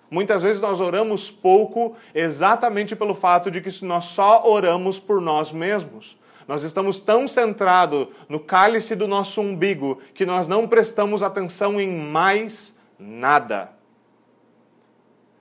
Muitas 0.09 0.43
vezes 0.43 0.61
nós 0.61 0.81
oramos 0.81 1.31
pouco 1.31 1.95
exatamente 2.13 2.95
pelo 2.95 3.13
fato 3.13 3.49
de 3.49 3.61
que 3.61 3.85
nós 3.85 4.05
só 4.05 4.47
oramos 4.47 4.99
por 4.99 5.21
nós 5.21 5.51
mesmos. 5.51 6.17
Nós 6.51 6.63
estamos 6.63 6.99
tão 6.99 7.29
centrados 7.29 8.09
no 8.27 8.37
cálice 8.37 8.93
do 8.93 9.07
nosso 9.07 9.39
umbigo 9.39 10.01
que 10.13 10.25
nós 10.25 10.49
não 10.49 10.67
prestamos 10.67 11.23
atenção 11.23 11.79
em 11.79 11.87
mais 11.89 12.77
nada. 12.99 13.71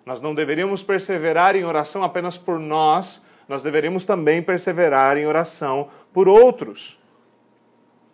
Nós 0.06 0.22
não 0.22 0.36
deveríamos 0.36 0.84
perseverar 0.84 1.56
em 1.56 1.64
oração 1.64 2.04
apenas 2.04 2.38
por 2.38 2.60
nós, 2.60 3.20
nós 3.48 3.60
deveríamos 3.60 4.06
também 4.06 4.40
perseverar 4.40 5.16
em 5.16 5.26
oração 5.26 5.88
por 6.12 6.28
outros 6.28 6.96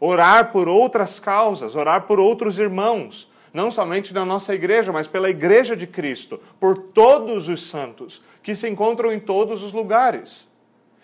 orar 0.00 0.50
por 0.50 0.66
outras 0.66 1.20
causas, 1.20 1.76
orar 1.76 2.06
por 2.06 2.18
outros 2.18 2.58
irmãos, 2.58 3.30
não 3.52 3.70
somente 3.70 4.14
na 4.14 4.24
nossa 4.24 4.54
igreja, 4.54 4.90
mas 4.90 5.06
pela 5.06 5.28
igreja 5.28 5.76
de 5.76 5.86
Cristo, 5.86 6.40
por 6.58 6.78
todos 6.78 7.50
os 7.50 7.68
santos 7.68 8.22
que 8.42 8.54
se 8.54 8.66
encontram 8.66 9.12
em 9.12 9.20
todos 9.20 9.62
os 9.62 9.74
lugares. 9.74 10.48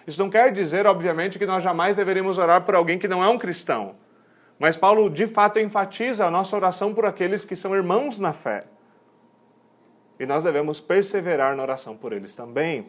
Isso 0.07 0.21
não 0.21 0.31
quer 0.31 0.53
dizer, 0.53 0.87
obviamente, 0.87 1.39
que 1.39 1.47
nós 1.47 1.63
jamais 1.63 1.97
deveríamos 1.97 2.39
orar 2.39 2.63
por 2.63 2.75
alguém 2.75 2.99
que 2.99 3.09
não 3.09 3.23
é 3.23 3.29
um 3.29 3.39
cristão. 3.39 3.95
Mas 4.59 4.77
Paulo, 4.77 5.09
de 5.09 5.27
fato, 5.27 5.59
enfatiza 5.59 6.27
a 6.27 6.31
nossa 6.31 6.55
oração 6.57 6.95
por 6.95 7.05
aqueles 7.05 7.45
que 7.45 7.57
são 7.57 7.75
irmãos 7.75 8.19
na 8.19 8.33
fé. 8.33 8.65
E 10.19 10.27
nós 10.27 10.45
devemos 10.45 10.81
perseverar 10.81 11.57
na 11.57 11.63
oração 11.63 11.97
por 11.97 12.13
eles 12.13 12.35
também. 12.37 12.87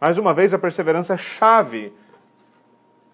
Mais 0.00 0.18
uma 0.18 0.34
vez, 0.34 0.52
a 0.52 0.58
perseverança 0.58 1.14
é 1.14 1.16
chave. 1.16 1.92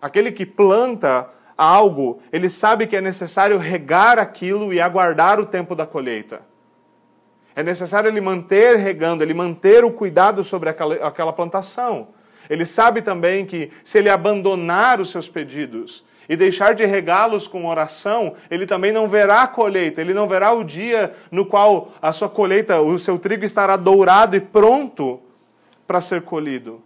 Aquele 0.01 0.33
que 0.33 0.47
planta 0.47 1.29
algo, 1.57 2.21
ele 2.33 2.49
sabe 2.51 2.87
que 2.87 2.97
é 2.97 3.01
necessário 3.01 3.59
regar 3.59 4.19
aquilo 4.19 4.73
e 4.73 4.81
aguardar 4.81 5.39
o 5.39 5.47
tempo 5.47 5.75
da 5.75 5.87
colheita. 5.87 6.41
É 7.55 7.63
necessário 7.63 8.09
ele 8.09 8.21
manter 8.21 8.77
regando, 8.77 9.23
ele 9.23 9.35
manter 9.35 9.85
o 9.85 9.93
cuidado 9.93 10.43
sobre 10.43 10.71
aquela, 10.71 10.95
aquela 11.07 11.33
plantação. 11.33 12.09
Ele 12.49 12.65
sabe 12.67 13.03
também 13.03 13.47
que 13.47 13.71
se 13.85 13.99
ele 13.99 14.11
abandonar 14.11 15.01
os 15.01 15.11
seus 15.11 15.29
pedidos 15.29 16.05
e 16.29 16.37
deixar 16.37 16.75
de 16.75 16.85
regá-los 16.85 17.47
com 17.47 17.67
oração, 17.67 18.35
ele 18.51 18.67
também 18.67 18.93
não 18.93 19.09
verá 19.09 19.43
a 19.43 19.49
colheita, 19.49 20.01
ele 20.01 20.15
não 20.15 20.29
verá 20.29 20.53
o 20.53 20.65
dia 20.65 21.15
no 21.31 21.45
qual 21.45 21.93
a 22.01 22.13
sua 22.13 22.29
colheita, 22.29 22.81
o 22.81 22.99
seu 22.99 23.19
trigo 23.19 23.45
estará 23.45 23.77
dourado 23.77 24.37
e 24.37 24.41
pronto 24.41 25.21
para 25.87 26.01
ser 26.01 26.23
colhido. 26.23 26.83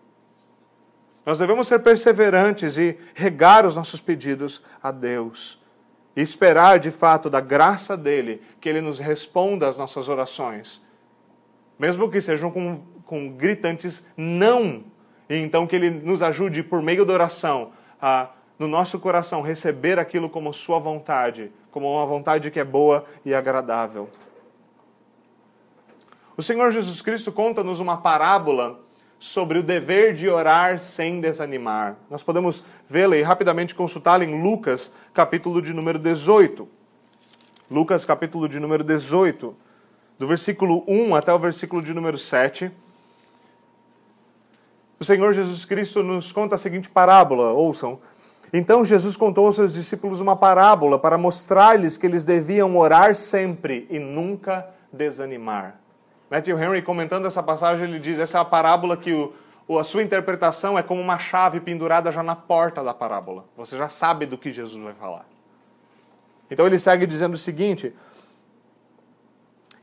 Nós 1.25 1.41
devemos 1.41 1.67
ser 1.67 1.81
perseverantes 1.81 2.79
e 2.79 2.97
regar 3.13 3.67
os 3.67 3.75
nossos 3.75 4.01
pedidos 4.01 4.63
a 4.81 4.93
Deus. 4.93 5.61
E 6.15 6.23
esperar, 6.23 6.79
de 6.79 6.93
fato, 6.93 7.29
da 7.29 7.41
graça 7.41 7.97
dele, 7.97 8.41
que 8.61 8.69
ele 8.69 8.81
nos 8.81 9.01
responda 9.01 9.69
às 9.69 9.77
nossas 9.77 10.09
orações. 10.09 10.81
Mesmo 11.77 12.09
que 12.09 12.21
sejam 12.21 12.51
com, 12.51 12.81
com 13.05 13.29
gritantes 13.33 14.07
não. 14.17 14.85
E 15.29 15.37
então 15.37 15.67
que 15.67 15.75
ele 15.75 15.91
nos 15.91 16.23
ajude, 16.23 16.63
por 16.63 16.81
meio 16.81 17.05
da 17.05 17.13
oração, 17.13 17.73
a, 18.01 18.31
no 18.59 18.69
nosso 18.69 18.99
coração, 18.99 19.43
receber 19.43 19.99
aquilo 19.99 20.31
como 20.31 20.53
sua 20.53 20.79
vontade, 20.79 21.51
como 21.71 21.93
uma 21.93 22.07
vontade 22.07 22.51
que 22.51 22.61
é 22.61 22.65
boa 22.65 23.05
e 23.25 23.35
agradável. 23.35 24.09
O 26.37 26.43
Senhor 26.43 26.71
Jesus 26.71 27.01
Cristo 27.01 27.33
conta-nos 27.33 27.81
uma 27.81 27.97
parábola 27.97 28.81
sobre 29.19 29.59
o 29.59 29.63
dever 29.63 30.15
de 30.15 30.29
orar 30.29 30.79
sem 30.81 31.21
desanimar. 31.21 31.97
Nós 32.11 32.23
podemos 32.23 32.63
vê-la 32.89 33.17
e 33.17 33.23
rapidamente 33.23 33.75
consultá-la 33.75 34.25
em 34.25 34.43
Lucas, 34.43 34.93
capítulo 35.15 35.63
de 35.63 35.73
número 35.73 35.99
18. 35.99 36.69
Lucas, 37.71 38.05
capítulo 38.05 38.49
de 38.49 38.61
número 38.61 38.85
18, 38.85 39.57
do 40.19 40.27
versículo 40.27 40.85
1 40.87 41.15
até 41.17 41.33
o 41.33 41.39
versículo 41.39 41.83
de 41.83 41.93
número 41.93 42.19
7. 42.19 42.71
O 44.99 45.05
Senhor 45.05 45.35
Jesus 45.35 45.65
Cristo 45.65 46.03
nos 46.03 46.33
conta 46.33 46.55
a 46.55 46.59
seguinte 46.59 46.89
parábola, 46.89 47.53
ouçam. 47.53 47.99
Então 48.53 48.85
Jesus 48.85 49.17
contou 49.17 49.47
aos 49.47 49.57
seus 49.57 49.75
discípulos 49.75 50.23
uma 50.23 50.35
parábola 50.35 50.99
para 50.99 51.19
mostrar-lhes 51.19 51.99
que 51.99 52.07
eles 52.07 52.25
deviam 52.25 52.77
orar 52.79 53.15
sempre 53.15 53.87
e 53.91 53.99
nunca 53.99 54.67
desanimar. 54.91 55.79
Matthew 56.31 56.59
Henry, 56.59 56.81
comentando 56.81 57.27
essa 57.27 57.43
passagem, 57.43 57.85
ele 57.85 57.99
diz: 57.99 58.19
essa 58.19 58.39
é 58.39 58.41
a 58.41 58.45
parábola 58.45 58.97
que 58.97 59.13
o, 59.69 59.79
a 59.79 59.85
sua 59.85 60.03
interpretação 60.03 60.79
é 60.79 60.83
como 60.83 61.01
uma 61.01 61.19
chave 61.19 61.61
pendurada 61.61 62.11
já 62.11 62.23
na 62.23 62.35
porta 62.35 62.83
da 62.83 62.95
parábola. 62.95 63.45
Você 63.57 63.77
já 63.77 63.89
sabe 63.89 64.25
do 64.25 64.39
que 64.39 64.51
Jesus 64.51 64.83
vai 64.83 64.95
falar. 64.95 65.27
Então 66.51 66.67
ele 66.67 66.79
segue 66.79 67.07
dizendo 67.07 67.35
o 67.35 67.39
seguinte: 67.39 67.95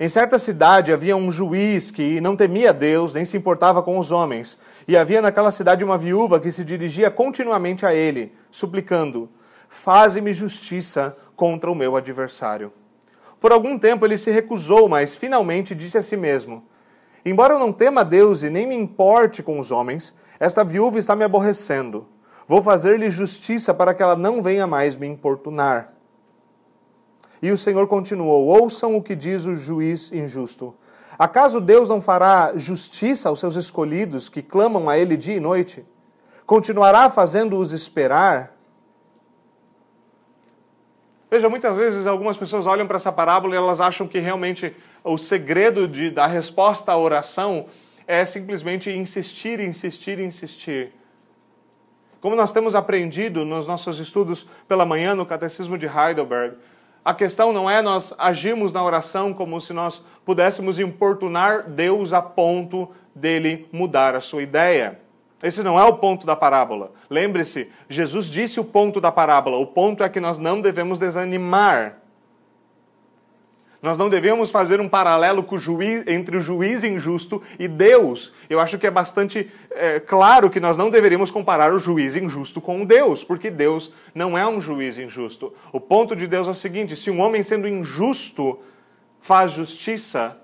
Em 0.03 0.09
certa 0.09 0.37
cidade 0.37 0.91
havia 0.91 1.15
um 1.15 1.31
juiz 1.31 1.89
que 1.89 2.19
não 2.19 2.35
temia 2.35 2.73
Deus, 2.73 3.13
nem 3.13 3.23
se 3.23 3.37
importava 3.37 3.81
com 3.81 3.97
os 3.97 4.11
homens. 4.11 4.59
E 4.85 4.97
havia 4.97 5.21
naquela 5.21 5.49
cidade 5.49 5.81
uma 5.81 5.97
viúva 5.97 6.41
que 6.41 6.51
se 6.51 6.65
dirigia 6.65 7.09
continuamente 7.09 7.85
a 7.85 7.95
ele, 7.95 8.33
suplicando: 8.51 9.29
Faze-me 9.69 10.33
justiça 10.33 11.15
contra 11.37 11.71
o 11.71 11.75
meu 11.75 11.95
adversário. 11.95 12.73
Por 13.39 13.53
algum 13.53 13.79
tempo 13.79 14.05
ele 14.05 14.17
se 14.17 14.29
recusou, 14.29 14.89
mas 14.89 15.15
finalmente 15.15 15.73
disse 15.73 15.97
a 15.97 16.01
si 16.01 16.17
mesmo: 16.17 16.65
Embora 17.25 17.53
eu 17.53 17.59
não 17.59 17.71
tema 17.71 18.03
Deus 18.03 18.43
e 18.43 18.49
nem 18.49 18.67
me 18.67 18.75
importe 18.75 19.41
com 19.41 19.57
os 19.57 19.71
homens, 19.71 20.13
esta 20.37 20.65
viúva 20.65 20.99
está 20.99 21.15
me 21.15 21.23
aborrecendo. 21.23 22.05
Vou 22.45 22.61
fazer-lhe 22.61 23.09
justiça 23.09 23.73
para 23.73 23.93
que 23.93 24.03
ela 24.03 24.17
não 24.17 24.43
venha 24.43 24.67
mais 24.67 24.97
me 24.97 25.07
importunar. 25.07 25.92
E 27.43 27.51
o 27.51 27.57
Senhor 27.57 27.85
continuou: 27.89 28.47
Ouçam 28.47 28.95
o 28.95 29.03
que 29.03 29.13
diz 29.13 29.45
o 29.45 29.53
juiz 29.53 30.13
injusto. 30.13 30.73
Acaso 31.19 31.59
Deus 31.59 31.89
não 31.89 31.99
fará 31.99 32.53
justiça 32.55 33.27
aos 33.27 33.41
seus 33.41 33.57
escolhidos 33.57 34.29
que 34.29 34.41
clamam 34.41 34.89
a 34.89 34.97
Ele 34.97 35.17
dia 35.17 35.35
e 35.35 35.41
noite? 35.41 35.85
Continuará 36.45 37.09
fazendo-os 37.09 37.73
esperar? 37.73 38.55
Veja, 41.29 41.49
muitas 41.49 41.75
vezes 41.75 42.07
algumas 42.07 42.37
pessoas 42.37 42.65
olham 42.65 42.87
para 42.87 42.95
essa 42.95 43.11
parábola 43.11 43.53
e 43.53 43.57
elas 43.57 43.81
acham 43.81 44.07
que 44.07 44.19
realmente 44.19 44.73
o 45.03 45.17
segredo 45.17 45.85
de, 45.85 46.11
da 46.11 46.25
resposta 46.25 46.93
à 46.93 46.97
oração 46.97 47.65
é 48.07 48.23
simplesmente 48.23 48.89
insistir, 48.89 49.59
insistir, 49.59 50.17
insistir. 50.17 50.93
Como 52.21 52.37
nós 52.37 52.53
temos 52.53 52.73
aprendido 52.73 53.43
nos 53.43 53.67
nossos 53.67 53.99
estudos 53.99 54.47
pela 54.65 54.85
manhã 54.85 55.13
no 55.13 55.25
Catecismo 55.25 55.77
de 55.77 55.87
Heidelberg, 55.87 56.55
a 57.05 57.13
questão 57.13 57.51
não 57.51 57.69
é 57.69 57.81
nós 57.81 58.13
agirmos 58.17 58.71
na 58.71 58.83
oração 58.83 59.33
como 59.33 59.59
se 59.59 59.73
nós 59.73 60.03
pudéssemos 60.23 60.79
importunar 60.79 61.69
Deus 61.69 62.13
a 62.13 62.21
ponto 62.21 62.89
dele 63.13 63.67
mudar 63.71 64.15
a 64.15 64.21
sua 64.21 64.41
ideia. 64.41 64.99
Esse 65.41 65.61
não 65.61 65.77
é 65.77 65.83
o 65.83 65.97
ponto 65.97 66.25
da 66.25 66.37
parábola. 66.37 66.93
Lembre-se, 67.09 67.69
Jesus 67.89 68.27
disse 68.27 68.61
o 68.61 68.63
ponto 68.63 69.01
da 69.01 69.11
parábola. 69.11 69.57
O 69.57 69.67
ponto 69.67 70.01
é 70.01 70.07
que 70.07 70.21
nós 70.21 70.37
não 70.39 70.61
devemos 70.61 70.97
desanimar. 70.97 71.97
Nós 73.83 73.97
não 73.97 74.09
devemos 74.09 74.49
fazer 74.49 74.79
um 74.79 74.87
paralelo 74.87 75.45
juiz, 75.59 76.07
entre 76.07 76.37
o 76.37 76.41
juiz 76.41 76.85
injusto 76.85 77.43
e 77.59 77.67
Deus. 77.67 78.33
Eu 78.49 78.61
acho 78.61 78.79
que 78.79 78.87
é 78.87 78.89
bastante 78.89 79.51
é, 79.71 79.99
claro 79.99 80.49
que 80.49 80.61
nós 80.61 80.77
não 80.77 80.89
deveríamos 80.89 81.29
comparar 81.29 81.73
o 81.73 81.79
juiz 81.79 82.15
injusto 82.15 82.61
com 82.61 82.85
Deus, 82.85 83.25
porque 83.25 83.51
Deus 83.51 83.91
não 84.15 84.37
é 84.37 84.47
um 84.47 84.61
juiz 84.61 84.97
injusto. 84.97 85.53
O 85.73 85.81
ponto 85.81 86.15
de 86.15 86.27
Deus 86.27 86.47
é 86.47 86.51
o 86.51 86.55
seguinte: 86.55 86.95
se 86.95 87.11
um 87.11 87.19
homem 87.19 87.43
sendo 87.43 87.67
injusto 87.67 88.57
faz 89.19 89.51
justiça, 89.51 90.37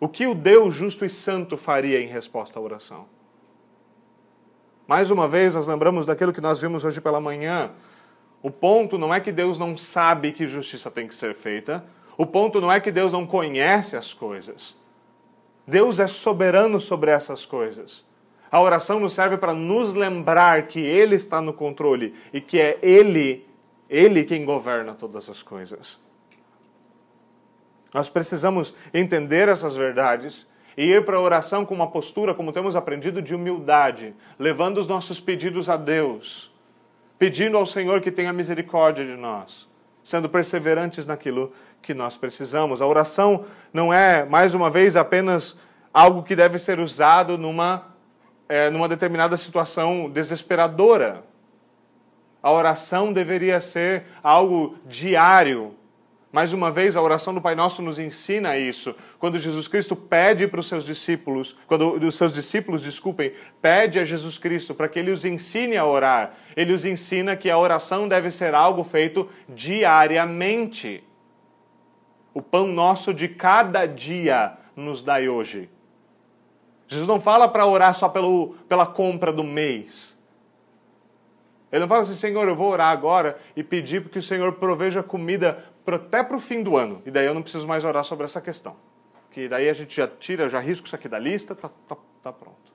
o 0.00 0.08
que 0.08 0.26
o 0.26 0.34
Deus 0.34 0.74
justo 0.74 1.04
e 1.04 1.10
santo 1.10 1.58
faria 1.58 2.00
em 2.00 2.06
resposta 2.06 2.58
à 2.58 2.62
oração? 2.62 3.04
Mais 4.88 5.10
uma 5.10 5.28
vez, 5.28 5.54
nós 5.54 5.66
lembramos 5.66 6.06
daquilo 6.06 6.32
que 6.32 6.40
nós 6.40 6.58
vimos 6.58 6.86
hoje 6.86 7.02
pela 7.02 7.20
manhã. 7.20 7.72
O 8.42 8.50
ponto 8.50 8.96
não 8.96 9.12
é 9.12 9.20
que 9.20 9.30
Deus 9.30 9.58
não 9.58 9.76
sabe 9.76 10.32
que 10.32 10.46
justiça 10.46 10.90
tem 10.90 11.06
que 11.06 11.14
ser 11.14 11.34
feita. 11.34 11.84
O 12.20 12.26
ponto 12.26 12.60
não 12.60 12.70
é 12.70 12.78
que 12.78 12.92
Deus 12.92 13.14
não 13.14 13.26
conhece 13.26 13.96
as 13.96 14.12
coisas. 14.12 14.76
Deus 15.66 15.98
é 15.98 16.06
soberano 16.06 16.78
sobre 16.78 17.10
essas 17.10 17.46
coisas. 17.46 18.04
A 18.52 18.60
oração 18.60 19.00
nos 19.00 19.14
serve 19.14 19.38
para 19.38 19.54
nos 19.54 19.94
lembrar 19.94 20.66
que 20.66 20.80
Ele 20.80 21.14
está 21.14 21.40
no 21.40 21.54
controle 21.54 22.14
e 22.30 22.38
que 22.38 22.60
é 22.60 22.78
Ele, 22.82 23.48
Ele 23.88 24.22
quem 24.22 24.44
governa 24.44 24.92
todas 24.92 25.30
as 25.30 25.42
coisas. 25.42 25.98
Nós 27.94 28.10
precisamos 28.10 28.74
entender 28.92 29.48
essas 29.48 29.74
verdades 29.74 30.46
e 30.76 30.92
ir 30.92 31.02
para 31.06 31.16
a 31.16 31.22
oração 31.22 31.64
com 31.64 31.74
uma 31.74 31.90
postura, 31.90 32.34
como 32.34 32.52
temos 32.52 32.76
aprendido, 32.76 33.22
de 33.22 33.34
humildade, 33.34 34.14
levando 34.38 34.76
os 34.76 34.86
nossos 34.86 35.18
pedidos 35.18 35.70
a 35.70 35.76
Deus, 35.78 36.54
pedindo 37.18 37.56
ao 37.56 37.64
Senhor 37.64 38.02
que 38.02 38.12
tenha 38.12 38.30
misericórdia 38.30 39.06
de 39.06 39.16
nós, 39.16 39.66
sendo 40.04 40.28
perseverantes 40.28 41.06
naquilo 41.06 41.50
que 41.82 41.94
nós 41.94 42.16
precisamos. 42.16 42.82
A 42.82 42.86
oração 42.86 43.44
não 43.72 43.92
é, 43.92 44.24
mais 44.24 44.54
uma 44.54 44.70
vez, 44.70 44.96
apenas 44.96 45.58
algo 45.92 46.22
que 46.22 46.36
deve 46.36 46.58
ser 46.58 46.80
usado 46.80 47.36
numa, 47.36 47.86
é, 48.48 48.70
numa 48.70 48.88
determinada 48.88 49.36
situação 49.36 50.08
desesperadora. 50.10 51.24
A 52.42 52.50
oração 52.50 53.12
deveria 53.12 53.60
ser 53.60 54.04
algo 54.22 54.76
diário. 54.86 55.74
Mais 56.32 56.52
uma 56.52 56.70
vez, 56.70 56.96
a 56.96 57.02
oração 57.02 57.34
do 57.34 57.40
Pai 57.40 57.56
Nosso 57.56 57.82
nos 57.82 57.98
ensina 57.98 58.56
isso. 58.56 58.94
Quando 59.18 59.38
Jesus 59.38 59.66
Cristo 59.66 59.96
pede 59.96 60.46
para 60.46 60.60
os 60.60 60.68
seus 60.68 60.86
discípulos, 60.86 61.56
quando 61.66 61.94
os 61.94 62.14
seus 62.14 62.32
discípulos, 62.32 62.82
desculpem, 62.82 63.32
pede 63.60 63.98
a 63.98 64.04
Jesus 64.04 64.38
Cristo 64.38 64.72
para 64.72 64.88
que 64.88 65.00
ele 65.00 65.10
os 65.10 65.24
ensine 65.24 65.76
a 65.76 65.84
orar, 65.84 66.34
ele 66.56 66.72
os 66.72 66.84
ensina 66.84 67.34
que 67.34 67.50
a 67.50 67.58
oração 67.58 68.06
deve 68.06 68.30
ser 68.30 68.54
algo 68.54 68.84
feito 68.84 69.28
diariamente. 69.48 71.02
O 72.32 72.40
pão 72.40 72.66
nosso 72.66 73.12
de 73.12 73.28
cada 73.28 73.86
dia 73.86 74.56
nos 74.76 75.02
dai 75.02 75.28
hoje. 75.28 75.68
Jesus 76.86 77.06
não 77.06 77.20
fala 77.20 77.48
para 77.48 77.66
orar 77.66 77.94
só 77.94 78.08
pelo, 78.08 78.54
pela 78.68 78.86
compra 78.86 79.32
do 79.32 79.44
mês. 79.44 80.18
Ele 81.70 81.80
não 81.80 81.88
fala 81.88 82.02
assim, 82.02 82.14
Senhor, 82.14 82.48
eu 82.48 82.56
vou 82.56 82.70
orar 82.70 82.88
agora 82.88 83.38
e 83.54 83.62
pedir 83.62 84.02
porque 84.02 84.18
o 84.18 84.22
Senhor 84.22 84.54
proveja 84.54 85.02
comida 85.02 85.64
até 85.86 86.22
para 86.22 86.36
o 86.36 86.40
fim 86.40 86.62
do 86.62 86.76
ano. 86.76 87.02
E 87.04 87.10
daí 87.10 87.26
eu 87.26 87.34
não 87.34 87.42
preciso 87.42 87.66
mais 87.66 87.84
orar 87.84 88.04
sobre 88.04 88.24
essa 88.24 88.40
questão. 88.40 88.76
Que 89.30 89.48
daí 89.48 89.68
a 89.68 89.72
gente 89.72 89.96
já 89.96 90.06
tira, 90.06 90.48
já 90.48 90.60
risco 90.60 90.86
isso 90.86 90.96
aqui 90.96 91.08
da 91.08 91.18
lista, 91.18 91.54
tá, 91.54 91.68
tá, 91.88 91.96
tá 92.22 92.32
pronto. 92.32 92.72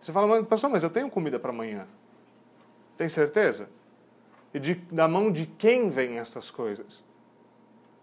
Você 0.00 0.12
fala, 0.12 0.26
mas, 0.26 0.46
pastor, 0.46 0.70
mas 0.70 0.82
eu 0.82 0.90
tenho 0.90 1.10
comida 1.10 1.38
para 1.38 1.50
amanhã. 1.50 1.86
Tem 2.96 3.08
certeza? 3.08 3.68
E 4.54 4.60
de, 4.60 4.74
da 4.74 5.08
mão 5.08 5.30
de 5.30 5.46
quem 5.46 5.90
vêm 5.90 6.18
estas 6.18 6.50
coisas? 6.50 7.02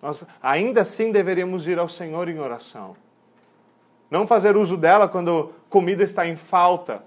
Nós 0.04 0.26
ainda 0.42 0.82
assim 0.82 1.14
deveríamos 1.14 1.66
ir 1.66 1.80
ao 1.80 1.88
Senhor 1.88 2.28
em 2.28 2.38
oração. 2.38 2.94
Não 4.12 4.28
fazer 4.28 4.58
uso 4.58 4.76
dela 4.76 5.08
quando 5.08 5.54
comida 5.70 6.04
está 6.04 6.28
em 6.28 6.36
falta. 6.36 7.02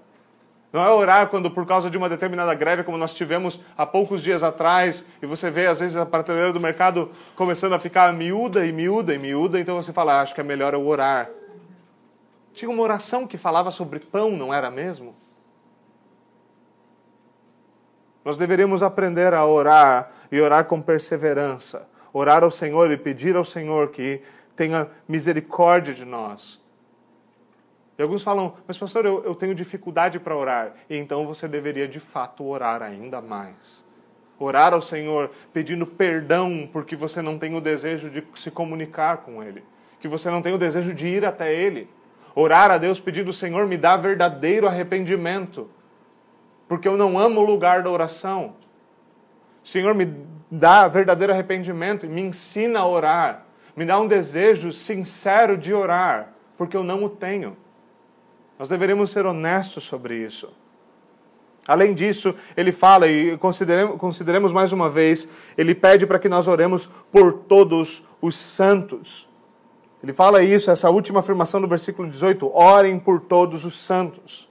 Não 0.73 0.83
é 0.83 0.89
orar 0.89 1.29
quando, 1.29 1.51
por 1.51 1.63
causa 1.67 1.91
de 1.91 1.97
uma 1.97 2.09
determinada 2.09 2.55
greve, 2.55 2.83
como 2.83 2.97
nós 2.97 3.13
tivemos 3.13 3.61
há 3.77 3.85
poucos 3.85 4.23
dias 4.23 4.41
atrás, 4.41 5.05
e 5.21 5.27
você 5.27 5.51
vê, 5.51 5.67
às 5.67 5.79
vezes, 5.79 5.95
a 5.95 6.07
prateleira 6.07 6.51
do 6.51 6.59
mercado 6.59 7.11
começando 7.35 7.73
a 7.73 7.79
ficar 7.79 8.11
miúda 8.13 8.65
e 8.65 8.71
miúda 8.71 9.13
e 9.13 9.19
miúda, 9.19 9.59
então 9.59 9.75
você 9.75 9.93
fala, 9.93 10.13
ah, 10.13 10.21
acho 10.21 10.33
que 10.33 10.41
é 10.41 10.43
melhor 10.43 10.73
eu 10.73 10.85
orar. 10.85 11.29
Tinha 12.51 12.69
uma 12.71 12.81
oração 12.81 13.27
que 13.27 13.37
falava 13.37 13.69
sobre 13.69 13.99
pão, 13.99 14.31
não 14.31 14.51
era 14.51 14.71
mesmo? 14.71 15.15
Nós 18.25 18.39
deveríamos 18.39 18.81
aprender 18.81 19.35
a 19.35 19.45
orar 19.45 20.11
e 20.31 20.41
orar 20.41 20.65
com 20.65 20.81
perseverança 20.81 21.87
orar 22.13 22.43
ao 22.43 22.51
Senhor 22.51 22.91
e 22.91 22.97
pedir 22.97 23.35
ao 23.35 23.43
Senhor 23.43 23.89
que 23.89 24.21
tenha 24.55 24.87
misericórdia 25.07 25.93
de 25.93 26.05
nós. 26.05 26.59
E 27.97 28.01
alguns 28.01 28.21
falam, 28.21 28.53
mas 28.67 28.77
pastor, 28.77 29.05
eu, 29.05 29.23
eu 29.23 29.33
tenho 29.33 29.55
dificuldade 29.55 30.19
para 30.19 30.35
orar. 30.35 30.73
E 30.89 30.95
então 30.95 31.25
você 31.25 31.47
deveria 31.47 31.87
de 31.87 31.99
fato 31.99 32.45
orar 32.45 32.81
ainda 32.81 33.21
mais. 33.21 33.83
Orar 34.39 34.73
ao 34.73 34.81
Senhor 34.81 35.31
pedindo 35.51 35.85
perdão 35.85 36.69
porque 36.71 36.95
você 36.95 37.21
não 37.21 37.39
tem 37.39 37.55
o 37.55 37.61
desejo 37.61 38.09
de 38.09 38.23
se 38.35 38.51
comunicar 38.51 39.17
com 39.17 39.41
Ele, 39.41 39.63
que 39.99 40.07
você 40.07 40.29
não 40.29 40.43
tem 40.43 40.53
o 40.53 40.59
desejo 40.59 40.93
de 40.93 41.07
ir 41.07 41.25
até 41.25 41.51
Ele. 41.51 41.89
Orar 42.35 42.69
a 42.69 42.77
Deus 42.77 42.99
pedindo, 42.99 43.33
Senhor, 43.33 43.65
me 43.65 43.77
dá 43.77 43.97
verdadeiro 43.97 44.67
arrependimento, 44.67 45.67
porque 46.67 46.87
eu 46.87 46.95
não 46.95 47.17
amo 47.17 47.41
o 47.41 47.45
lugar 47.45 47.81
da 47.81 47.89
oração. 47.89 48.53
Senhor, 49.63 49.95
me 49.95 50.05
dá 50.49 50.87
verdadeiro 50.87 51.33
arrependimento 51.33 52.05
e 52.05 52.09
me 52.09 52.21
ensina 52.21 52.79
a 52.79 52.87
orar. 52.87 53.45
Me 53.75 53.85
dá 53.85 53.99
um 53.99 54.07
desejo 54.07 54.71
sincero 54.71 55.57
de 55.57 55.73
orar, 55.73 56.33
porque 56.57 56.75
eu 56.75 56.83
não 56.83 57.03
o 57.03 57.09
tenho. 57.09 57.55
Nós 58.57 58.67
deveríamos 58.67 59.11
ser 59.11 59.25
honestos 59.25 59.83
sobre 59.83 60.15
isso. 60.15 60.51
Além 61.67 61.93
disso, 61.93 62.33
ele 62.55 62.71
fala, 62.71 63.07
e 63.07 63.37
consideremos, 63.37 63.97
consideremos 63.97 64.53
mais 64.53 64.71
uma 64.71 64.89
vez, 64.89 65.27
ele 65.57 65.75
pede 65.75 66.07
para 66.07 66.17
que 66.17 66.29
nós 66.29 66.47
oremos 66.47 66.89
por 67.11 67.33
todos 67.33 68.03
os 68.21 68.37
santos. 68.37 69.27
Ele 70.01 70.13
fala 70.13 70.41
isso, 70.41 70.71
essa 70.71 70.89
última 70.89 71.19
afirmação 71.19 71.59
do 71.59 71.67
versículo 71.67 72.09
18: 72.09 72.49
orem 72.55 72.97
por 72.97 73.19
todos 73.19 73.65
os 73.65 73.77
santos. 73.77 74.46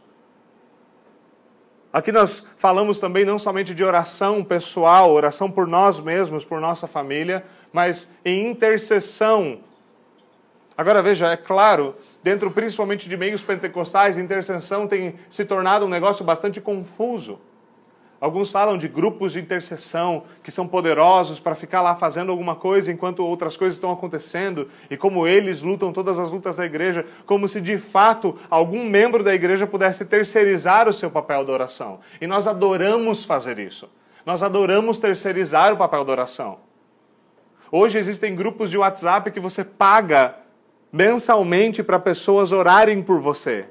Aqui 1.97 2.13
nós 2.13 2.45
falamos 2.59 3.01
também 3.01 3.25
não 3.25 3.39
somente 3.39 3.75
de 3.75 3.83
oração 3.83 4.45
pessoal, 4.45 5.11
oração 5.13 5.51
por 5.51 5.67
nós 5.67 5.99
mesmos, 5.99 6.45
por 6.45 6.61
nossa 6.61 6.87
família, 6.87 7.43
mas 7.73 8.07
em 8.23 8.51
intercessão. 8.51 9.61
Agora 10.77 11.01
veja, 11.01 11.29
é 11.33 11.39
claro, 11.39 11.97
dentro 12.23 12.51
principalmente 12.51 13.09
de 13.09 13.17
meios 13.17 13.41
pentecostais, 13.41 14.19
intercessão 14.19 14.87
tem 14.87 15.15
se 15.31 15.43
tornado 15.47 15.87
um 15.87 15.89
negócio 15.89 16.23
bastante 16.23 16.61
confuso. 16.61 17.41
Alguns 18.19 18.51
falam 18.51 18.79
de 18.79 18.89
grupos 18.89 19.33
de 19.33 19.41
intercessão 19.41 20.25
que 20.43 20.51
são 20.51 20.67
poderosos 20.67 21.39
para 21.39 21.55
ficar 21.55 21.83
lá 21.83 21.97
fazendo 21.97 22.33
alguma 22.33 22.55
coisa 22.55 22.91
enquanto 22.91 23.25
outras 23.25 23.57
coisas 23.57 23.77
estão 23.77 23.93
acontecendo 23.93 24.69
e 24.91 24.97
como 24.97 25.27
eles 25.27 25.61
lutam 25.61 25.93
todas 25.93 26.19
as 26.19 26.31
lutas 26.31 26.57
da 26.57 26.65
igreja, 26.65 27.05
como 27.27 27.47
se 27.47 27.61
de 27.61 27.77
fato 27.77 28.39
algum 28.49 28.89
membro 28.89 29.23
da 29.23 29.35
igreja 29.35 29.67
pudesse 29.67 30.05
terceirizar 30.07 30.89
o 30.89 30.93
seu 30.95 31.11
papel 31.11 31.45
da 31.45 31.53
oração. 31.53 32.01
E 32.19 32.27
nós 32.27 32.47
adoramos 32.47 33.25
fazer 33.27 33.59
isso. 33.59 33.89
Nós 34.25 34.43
adoramos 34.43 34.99
terceirizar 34.99 35.73
o 35.75 35.77
papel 35.77 36.05
da 36.05 36.13
oração. 36.13 36.59
Hoje 37.71 37.99
existem 37.99 38.35
grupos 38.35 38.71
de 38.71 38.79
WhatsApp 38.79 39.31
que 39.31 39.41
você 39.41 39.63
paga 39.63 40.37
mensalmente 40.91 41.83
para 41.83 41.99
pessoas 41.99 42.51
orarem 42.51 43.03
por 43.03 43.21
você. 43.21 43.67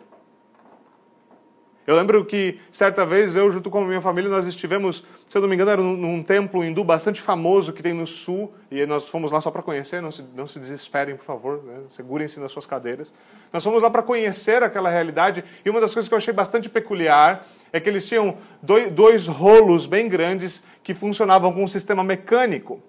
Eu 1.88 1.96
lembro 1.96 2.26
que 2.26 2.60
certa 2.72 3.06
vez 3.06 3.36
eu, 3.36 3.52
junto 3.52 3.70
com 3.70 3.78
a 3.78 3.86
minha 3.86 4.02
família, 4.02 4.28
nós 4.28 4.48
estivemos, 4.48 5.06
se 5.28 5.38
eu 5.38 5.42
não 5.42 5.48
me 5.48 5.54
engano, 5.54 5.70
era 5.70 5.82
num, 5.82 5.96
num 5.96 6.24
templo 6.24 6.64
hindu 6.64 6.84
bastante 6.84 7.22
famoso 7.22 7.72
que 7.72 7.84
tem 7.84 7.94
no 7.94 8.08
sul, 8.08 8.52
e 8.72 8.84
nós 8.88 9.08
fomos 9.08 9.32
lá 9.32 9.40
só 9.40 9.52
para 9.52 9.62
conhecer, 9.62 10.02
não 10.02 10.12
se, 10.12 10.24
não 10.36 10.48
se 10.48 10.60
desesperem, 10.60 11.16
por 11.16 11.26
favor, 11.26 11.64
né? 11.64 11.82
segurem-se 11.90 12.40
nas 12.40 12.52
suas 12.52 12.66
cadeiras. 12.66 13.14
Nós 13.54 13.64
fomos 13.64 13.84
lá 13.84 13.90
para 13.92 14.02
conhecer 14.02 14.64
aquela 14.64 14.90
realidade, 14.90 15.44
e 15.64 15.70
uma 15.70 15.80
das 15.80 15.94
coisas 15.94 16.10
que 16.10 16.16
eu 16.16 16.18
achei 16.18 16.34
bastante 16.34 16.70
peculiar 16.70 17.46
é 17.72 17.80
que 17.80 17.88
eles 17.88 18.08
tinham 18.08 18.36
dois, 18.64 18.92
dois 18.92 19.28
rolos 19.28 19.86
bem 19.86 20.10
grandes 20.10 20.64
que 20.82 20.96
funcionavam 20.96 21.54
com 21.54 21.64
um 21.64 21.68
sistema 21.68 22.04
mecânico. 22.04 22.82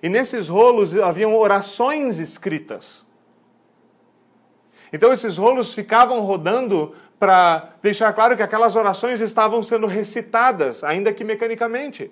E 0.00 0.08
nesses 0.08 0.48
rolos 0.48 0.96
haviam 0.96 1.36
orações 1.36 2.20
escritas. 2.20 3.04
Então 4.92 5.12
esses 5.12 5.38
rolos 5.38 5.72
ficavam 5.72 6.20
rodando 6.20 6.94
para 7.22 7.68
deixar 7.80 8.12
claro 8.14 8.36
que 8.36 8.42
aquelas 8.42 8.74
orações 8.74 9.20
estavam 9.20 9.62
sendo 9.62 9.86
recitadas, 9.86 10.82
ainda 10.82 11.12
que 11.12 11.22
mecanicamente. 11.22 12.10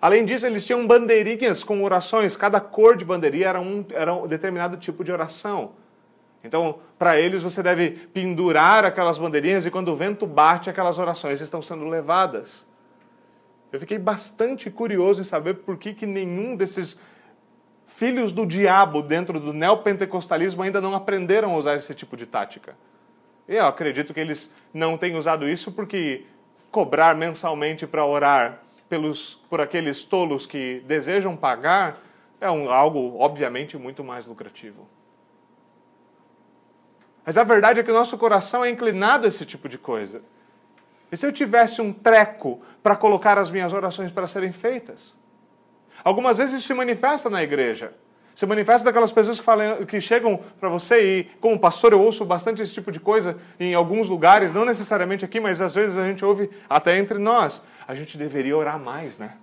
Além 0.00 0.24
disso, 0.24 0.46
eles 0.46 0.64
tinham 0.64 0.86
bandeirinhas 0.86 1.62
com 1.62 1.84
orações, 1.84 2.34
cada 2.34 2.58
cor 2.58 2.96
de 2.96 3.04
bandeirinha 3.04 3.48
era 3.48 3.60
um, 3.60 3.84
era 3.90 4.14
um 4.14 4.26
determinado 4.26 4.78
tipo 4.78 5.04
de 5.04 5.12
oração. 5.12 5.72
Então, 6.42 6.78
para 6.98 7.20
eles, 7.20 7.42
você 7.42 7.62
deve 7.62 7.90
pendurar 7.90 8.86
aquelas 8.86 9.18
bandeirinhas 9.18 9.66
e 9.66 9.70
quando 9.70 9.88
o 9.88 9.96
vento 9.96 10.26
bate, 10.26 10.70
aquelas 10.70 10.98
orações 10.98 11.42
estão 11.42 11.60
sendo 11.60 11.86
levadas. 11.86 12.66
Eu 13.70 13.78
fiquei 13.78 13.98
bastante 13.98 14.70
curioso 14.70 15.20
em 15.20 15.24
saber 15.24 15.56
por 15.56 15.76
que, 15.76 15.92
que 15.92 16.06
nenhum 16.06 16.56
desses 16.56 16.98
filhos 17.86 18.32
do 18.32 18.46
diabo 18.46 19.02
dentro 19.02 19.38
do 19.38 19.52
neopentecostalismo 19.52 20.62
ainda 20.62 20.80
não 20.80 20.94
aprenderam 20.94 21.52
a 21.52 21.58
usar 21.58 21.76
esse 21.76 21.94
tipo 21.94 22.16
de 22.16 22.24
tática. 22.24 22.74
Eu 23.48 23.66
acredito 23.66 24.14
que 24.14 24.20
eles 24.20 24.52
não 24.72 24.96
têm 24.96 25.16
usado 25.16 25.48
isso 25.48 25.72
porque 25.72 26.24
cobrar 26.70 27.14
mensalmente 27.14 27.86
para 27.86 28.04
orar 28.06 28.60
pelos, 28.88 29.34
por 29.48 29.60
aqueles 29.60 30.04
tolos 30.04 30.46
que 30.46 30.82
desejam 30.86 31.36
pagar 31.36 31.98
é 32.40 32.50
um, 32.50 32.70
algo, 32.70 33.18
obviamente, 33.18 33.76
muito 33.78 34.02
mais 34.02 34.26
lucrativo. 34.26 34.88
Mas 37.24 37.36
a 37.36 37.44
verdade 37.44 37.78
é 37.78 37.82
que 37.82 37.90
o 37.90 37.94
nosso 37.94 38.18
coração 38.18 38.64
é 38.64 38.70
inclinado 38.70 39.26
a 39.26 39.28
esse 39.28 39.46
tipo 39.46 39.68
de 39.68 39.78
coisa. 39.78 40.22
E 41.10 41.16
se 41.16 41.26
eu 41.26 41.32
tivesse 41.32 41.80
um 41.80 41.92
treco 41.92 42.60
para 42.82 42.96
colocar 42.96 43.38
as 43.38 43.50
minhas 43.50 43.72
orações 43.72 44.10
para 44.10 44.26
serem 44.26 44.50
feitas? 44.50 45.16
Algumas 46.02 46.36
vezes 46.36 46.56
isso 46.56 46.66
se 46.66 46.74
manifesta 46.74 47.30
na 47.30 47.42
igreja. 47.42 47.92
Se 48.34 48.46
manifesta 48.46 48.84
daquelas 48.84 49.12
pessoas 49.12 49.38
que, 49.38 49.44
falam, 49.44 49.84
que 49.84 50.00
chegam 50.00 50.40
para 50.58 50.68
você 50.68 51.18
e, 51.20 51.24
como 51.40 51.58
pastor, 51.58 51.92
eu 51.92 52.00
ouço 52.00 52.24
bastante 52.24 52.62
esse 52.62 52.72
tipo 52.72 52.90
de 52.90 52.98
coisa 52.98 53.36
em 53.60 53.74
alguns 53.74 54.08
lugares, 54.08 54.52
não 54.52 54.64
necessariamente 54.64 55.24
aqui, 55.24 55.38
mas 55.38 55.60
às 55.60 55.74
vezes 55.74 55.98
a 55.98 56.06
gente 56.06 56.24
ouve 56.24 56.50
até 56.68 56.96
entre 56.96 57.18
nós. 57.18 57.62
A 57.86 57.94
gente 57.94 58.16
deveria 58.16 58.56
orar 58.56 58.78
mais, 58.78 59.18
né? 59.18 59.34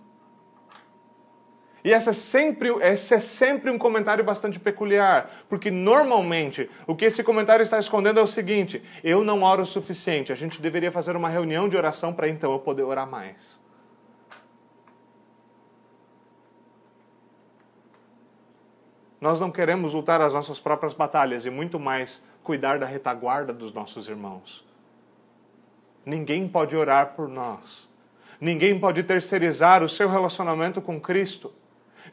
E 1.84 1.94
essa 1.94 2.10
é, 2.10 2.14
sempre, 2.14 2.70
esse 2.82 3.14
é 3.14 3.20
sempre 3.20 3.72
um 3.72 3.78
comentário 3.78 4.24
bastante 4.24 4.60
peculiar, 4.60 5.30
porque 5.48 5.72
normalmente 5.72 6.70
o 6.86 6.96
que 6.96 7.06
esse 7.06 7.24
comentário 7.24 7.64
está 7.64 7.80
escondendo 7.80 8.20
é 8.20 8.24
o 8.24 8.28
seguinte: 8.28 8.84
eu 9.04 9.24
não 9.24 9.44
oro 9.44 9.62
o 9.62 9.66
suficiente, 9.66 10.34
a 10.34 10.36
gente 10.36 10.62
deveria 10.62 10.92
fazer 10.92 11.16
uma 11.16 11.30
reunião 11.30 11.70
de 11.70 11.78
oração 11.78 12.14
para 12.14 12.28
então 12.28 12.52
eu 12.52 12.60
poder 12.60 12.84
orar 12.84 13.10
mais. 13.10 13.62
Nós 19.20 19.40
não 19.40 19.52
queremos 19.52 19.94
lutar 19.94 20.22
as 20.22 20.34
nossas 20.34 20.60
próprias 20.60 20.94
batalhas 20.94 21.46
e 21.46 21.50
muito 21.50 21.80
mais 21.80 22.26
cuidar 22.44 22.80
da 22.80 22.86
retaguarda 22.86 23.52
dos 23.52 23.74
nossos 23.74 24.08
irmãos. 24.08 24.66
Ninguém 26.06 26.48
pode 26.48 26.76
orar 26.76 27.14
por 27.16 27.28
nós. 27.28 27.90
Ninguém 28.40 28.80
pode 28.80 29.04
terceirizar 29.04 29.84
o 29.84 29.90
seu 29.90 30.10
relacionamento 30.10 30.82
com 30.82 31.00
Cristo. 31.00 31.52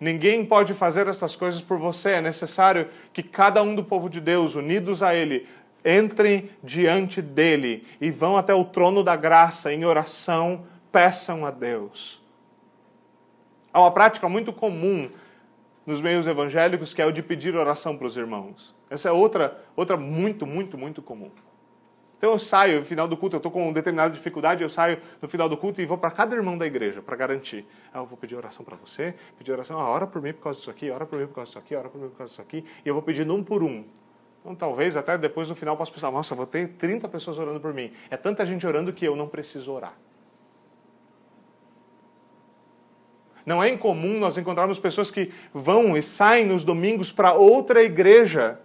Ninguém 0.01 0.45
pode 0.45 0.75
fazer 0.75 1.07
essas 1.07 1.37
coisas 1.37 1.61
por 1.61 1.79
você. 1.79 2.11
É 2.11 2.21
necessário 2.21 2.89
que 3.13 3.23
cada 3.23 3.63
um 3.63 3.75
do 3.75 3.85
povo 3.85 4.11
de 4.11 4.21
Deus, 4.21 4.57
unidos 4.57 5.03
a 5.03 5.15
Ele, 5.15 5.47
entrem 5.85 6.51
diante 6.63 7.23
dele 7.23 7.87
e 8.01 8.11
vão 8.11 8.37
até 8.37 8.53
o 8.53 8.65
trono 8.65 9.05
da 9.05 9.15
graça 9.15 9.73
em 9.73 9.85
oração, 9.85 10.67
peçam 10.91 11.47
a 11.47 11.53
Deus. 11.53 12.21
Há 13.73 13.81
uma 13.81 13.93
prática 13.93 14.29
muito 14.29 14.53
comum 14.53 15.09
nos 15.87 16.01
meios 16.01 16.27
evangélicos, 16.27 16.93
que 16.93 17.01
é 17.01 17.07
o 17.07 17.13
de 17.13 17.23
pedir 17.23 17.55
oração 17.55 17.97
para 17.97 18.07
os 18.07 18.17
irmãos. 18.17 18.75
Essa 18.91 19.09
é 19.09 19.13
outra, 19.13 19.65
outra 19.77 19.97
muito, 19.97 20.45
muito, 20.45 20.77
muito 20.77 21.01
comum. 21.01 21.31
Então 22.19 22.31
eu 22.33 22.39
saio 22.39 22.81
no 22.81 22.87
final 22.87 23.07
do 23.07 23.17
culto, 23.17 23.37
eu 23.37 23.39
estou 23.39 23.53
com 23.53 23.63
uma 23.63 23.73
determinada 23.73 24.13
dificuldade, 24.13 24.63
eu 24.63 24.71
saio 24.71 24.99
no 25.21 25.29
final 25.29 25.49
do 25.49 25.57
culto 25.57 25.83
e 25.83 25.87
vou 25.87 25.99
para 25.99 26.11
cada 26.11 26.35
irmão 26.35 26.57
da 26.57 26.67
igreja 26.67 27.03
para 27.03 27.15
garantir. 27.15 27.67
Ah, 27.93 27.99
eu 27.99 28.07
vou 28.07 28.17
pedir 28.17 28.35
oração 28.35 28.65
para 28.65 28.75
você, 28.75 29.15
pedir 29.39 29.53
oração, 29.53 29.79
ah, 29.79 29.89
ora 29.89 30.07
por 30.07 30.23
mim 30.23 30.33
por 30.33 30.43
causa 30.43 30.59
disso 30.59 30.71
aqui, 30.71 30.91
ora 30.91 31.05
por 31.05 31.19
mim 31.19 31.27
por 31.27 31.35
causa 31.35 31.51
disso 31.51 31.59
aqui, 31.59 31.77
ora 31.77 31.89
por 31.91 32.01
mim 32.01 32.09
por 32.09 32.17
causa 32.17 32.31
disso 32.31 32.43
aqui, 32.43 32.65
e 32.85 32.89
eu 32.89 32.95
vou 32.95 33.03
pedindo 33.03 33.35
um 33.35 33.45
por 33.45 33.63
um. 33.63 33.85
Então 34.41 34.55
talvez 34.55 34.97
até 34.97 35.19
depois 35.19 35.51
no 35.51 35.55
final 35.55 35.77
possa 35.77 35.93
pensar, 35.93 36.11
nossa, 36.11 36.35
vou 36.35 36.47
ter 36.47 36.69
30 36.79 37.07
pessoas 37.09 37.39
orando 37.39 37.61
por 37.61 37.75
mim. 37.75 37.93
É 38.09 38.17
tanta 38.17 38.47
gente 38.47 38.67
orando 38.67 38.93
que 38.95 39.05
eu 39.05 39.15
não 39.15 39.29
preciso 39.29 39.73
orar. 39.73 39.95
Não 43.47 43.63
é 43.63 43.69
incomum 43.69 44.19
nós 44.19 44.37
encontrarmos 44.37 44.77
pessoas 44.77 45.09
que 45.09 45.31
vão 45.55 45.97
e 45.97 46.03
saem 46.03 46.45
nos 46.45 46.65
domingos 46.65 47.13
para 47.13 47.33
outra 47.33 47.81
igreja, 47.81 48.59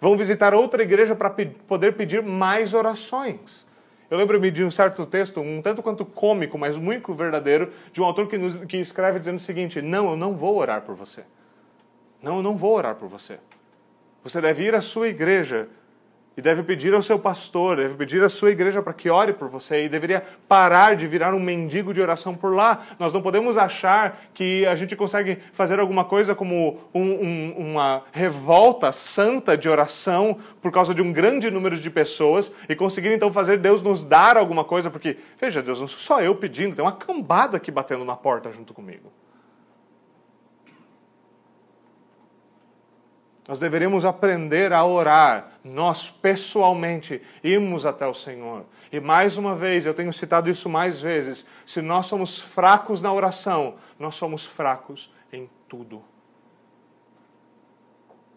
vão 0.00 0.16
visitar 0.16 0.54
outra 0.54 0.84
igreja 0.84 1.16
para 1.16 1.28
pe 1.28 1.46
poder 1.46 1.96
pedir 1.96 2.22
mais 2.22 2.72
orações. 2.72 3.66
Eu 4.08 4.16
lembro-me 4.16 4.50
de 4.52 4.64
um 4.64 4.70
certo 4.70 5.04
texto, 5.04 5.40
um 5.40 5.60
tanto 5.60 5.82
quanto 5.82 6.04
cômico, 6.04 6.56
mas 6.56 6.78
muito 6.78 7.12
verdadeiro, 7.12 7.72
de 7.92 8.00
um 8.00 8.04
autor 8.04 8.28
que, 8.28 8.38
nos, 8.38 8.56
que 8.64 8.76
escreve 8.76 9.18
dizendo 9.18 9.36
o 9.36 9.40
seguinte: 9.40 9.82
Não, 9.82 10.10
eu 10.10 10.16
não 10.16 10.36
vou 10.36 10.56
orar 10.56 10.82
por 10.82 10.94
você. 10.94 11.24
Não, 12.22 12.36
eu 12.36 12.42
não 12.42 12.56
vou 12.56 12.74
orar 12.74 12.94
por 12.94 13.08
você. 13.08 13.40
Você 14.22 14.40
deve 14.40 14.64
ir 14.64 14.74
à 14.76 14.80
sua 14.80 15.08
igreja 15.08 15.68
e 16.36 16.42
deve 16.42 16.62
pedir 16.62 16.94
ao 16.94 17.02
seu 17.02 17.18
pastor, 17.18 17.76
deve 17.76 17.94
pedir 17.94 18.22
à 18.22 18.28
sua 18.28 18.50
igreja 18.50 18.80
para 18.80 18.92
que 18.92 19.10
ore 19.10 19.32
por 19.32 19.48
você 19.48 19.84
e 19.84 19.88
deveria 19.88 20.22
parar 20.48 20.96
de 20.96 21.06
virar 21.06 21.34
um 21.34 21.40
mendigo 21.40 21.92
de 21.92 22.00
oração 22.00 22.34
por 22.34 22.54
lá. 22.54 22.86
Nós 22.98 23.12
não 23.12 23.20
podemos 23.20 23.58
achar 23.58 24.20
que 24.32 24.64
a 24.66 24.74
gente 24.74 24.94
consegue 24.94 25.38
fazer 25.52 25.80
alguma 25.80 26.04
coisa 26.04 26.34
como 26.34 26.78
um, 26.94 27.02
um, 27.02 27.54
uma 27.58 28.04
revolta 28.12 28.92
santa 28.92 29.56
de 29.56 29.68
oração 29.68 30.38
por 30.62 30.72
causa 30.72 30.94
de 30.94 31.02
um 31.02 31.12
grande 31.12 31.50
número 31.50 31.76
de 31.76 31.90
pessoas 31.90 32.50
e 32.68 32.76
conseguir 32.76 33.12
então 33.12 33.32
fazer 33.32 33.58
Deus 33.58 33.82
nos 33.82 34.04
dar 34.04 34.36
alguma 34.36 34.64
coisa, 34.64 34.90
porque, 34.90 35.16
veja, 35.38 35.62
Deus, 35.62 35.80
não 35.80 35.88
sou 35.88 36.00
só 36.00 36.22
eu 36.22 36.34
pedindo, 36.34 36.74
tem 36.76 36.84
uma 36.84 36.92
cambada 36.92 37.56
aqui 37.56 37.70
batendo 37.70 38.04
na 38.04 38.16
porta 38.16 38.50
junto 38.52 38.72
comigo. 38.72 39.12
Nós 43.50 43.58
deveríamos 43.58 44.04
aprender 44.04 44.72
a 44.72 44.84
orar, 44.84 45.54
nós 45.64 46.08
pessoalmente, 46.08 47.20
irmos 47.42 47.84
até 47.84 48.06
o 48.06 48.14
Senhor. 48.14 48.64
E 48.92 49.00
mais 49.00 49.36
uma 49.36 49.56
vez, 49.56 49.84
eu 49.84 49.92
tenho 49.92 50.12
citado 50.12 50.48
isso 50.48 50.68
mais 50.68 51.00
vezes: 51.00 51.44
se 51.66 51.82
nós 51.82 52.06
somos 52.06 52.40
fracos 52.40 53.02
na 53.02 53.12
oração, 53.12 53.74
nós 53.98 54.14
somos 54.14 54.46
fracos 54.46 55.12
em 55.32 55.50
tudo. 55.68 56.00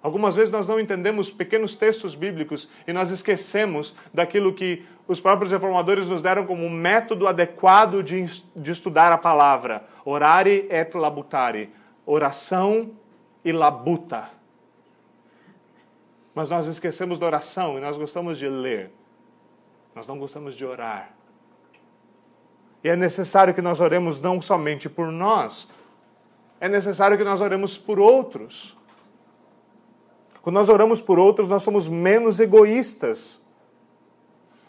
Algumas 0.02 0.36
vezes 0.36 0.52
nós 0.52 0.68
não 0.68 0.80
entendemos 0.80 1.30
pequenos 1.30 1.76
textos 1.76 2.16
bíblicos 2.16 2.68
e 2.88 2.92
nós 2.92 3.12
esquecemos 3.12 3.96
daquilo 4.12 4.52
que 4.52 4.84
os 5.08 5.22
próprios 5.22 5.52
reformadores 5.52 6.08
nos 6.08 6.24
deram 6.24 6.48
como 6.48 6.66
um 6.66 6.72
método 6.72 7.28
adequado 7.28 8.02
de, 8.02 8.26
de 8.56 8.72
estudar 8.72 9.12
a 9.12 9.18
palavra: 9.20 9.86
orare 10.04 10.66
et 10.72 10.98
labutare 10.98 11.70
oração 12.04 12.90
e 13.46 13.52
labuta 13.52 14.42
mas 16.34 16.50
nós 16.50 16.68
esquecemos 16.68 17.20
da 17.20 17.26
oração 17.26 17.78
e 17.78 17.82
nós 17.82 17.98
gostamos 17.98 18.38
de 18.38 18.48
ler. 18.48 18.92
Nós 19.96 20.08
não 20.08 20.18
gostamos 20.18 20.56
de 20.56 20.66
orar. 20.66 21.14
E 22.84 22.90
é 22.90 22.96
necessário 22.96 23.54
que 23.54 23.62
nós 23.62 23.80
oremos 23.80 24.20
não 24.20 24.42
somente 24.42 24.90
por 24.90 25.12
nós, 25.12 25.70
é 26.60 26.68
necessário 26.68 27.18
que 27.18 27.24
nós 27.24 27.42
oremos 27.42 27.78
por 27.78 28.00
outros. 28.00 28.76
Quando 30.42 30.56
nós 30.56 30.70
oramos 30.70 31.02
por 31.02 31.20
outros, 31.20 31.50
nós 31.50 31.64
somos 31.64 31.88
menos 31.88 32.40
egoístas. 32.40 33.42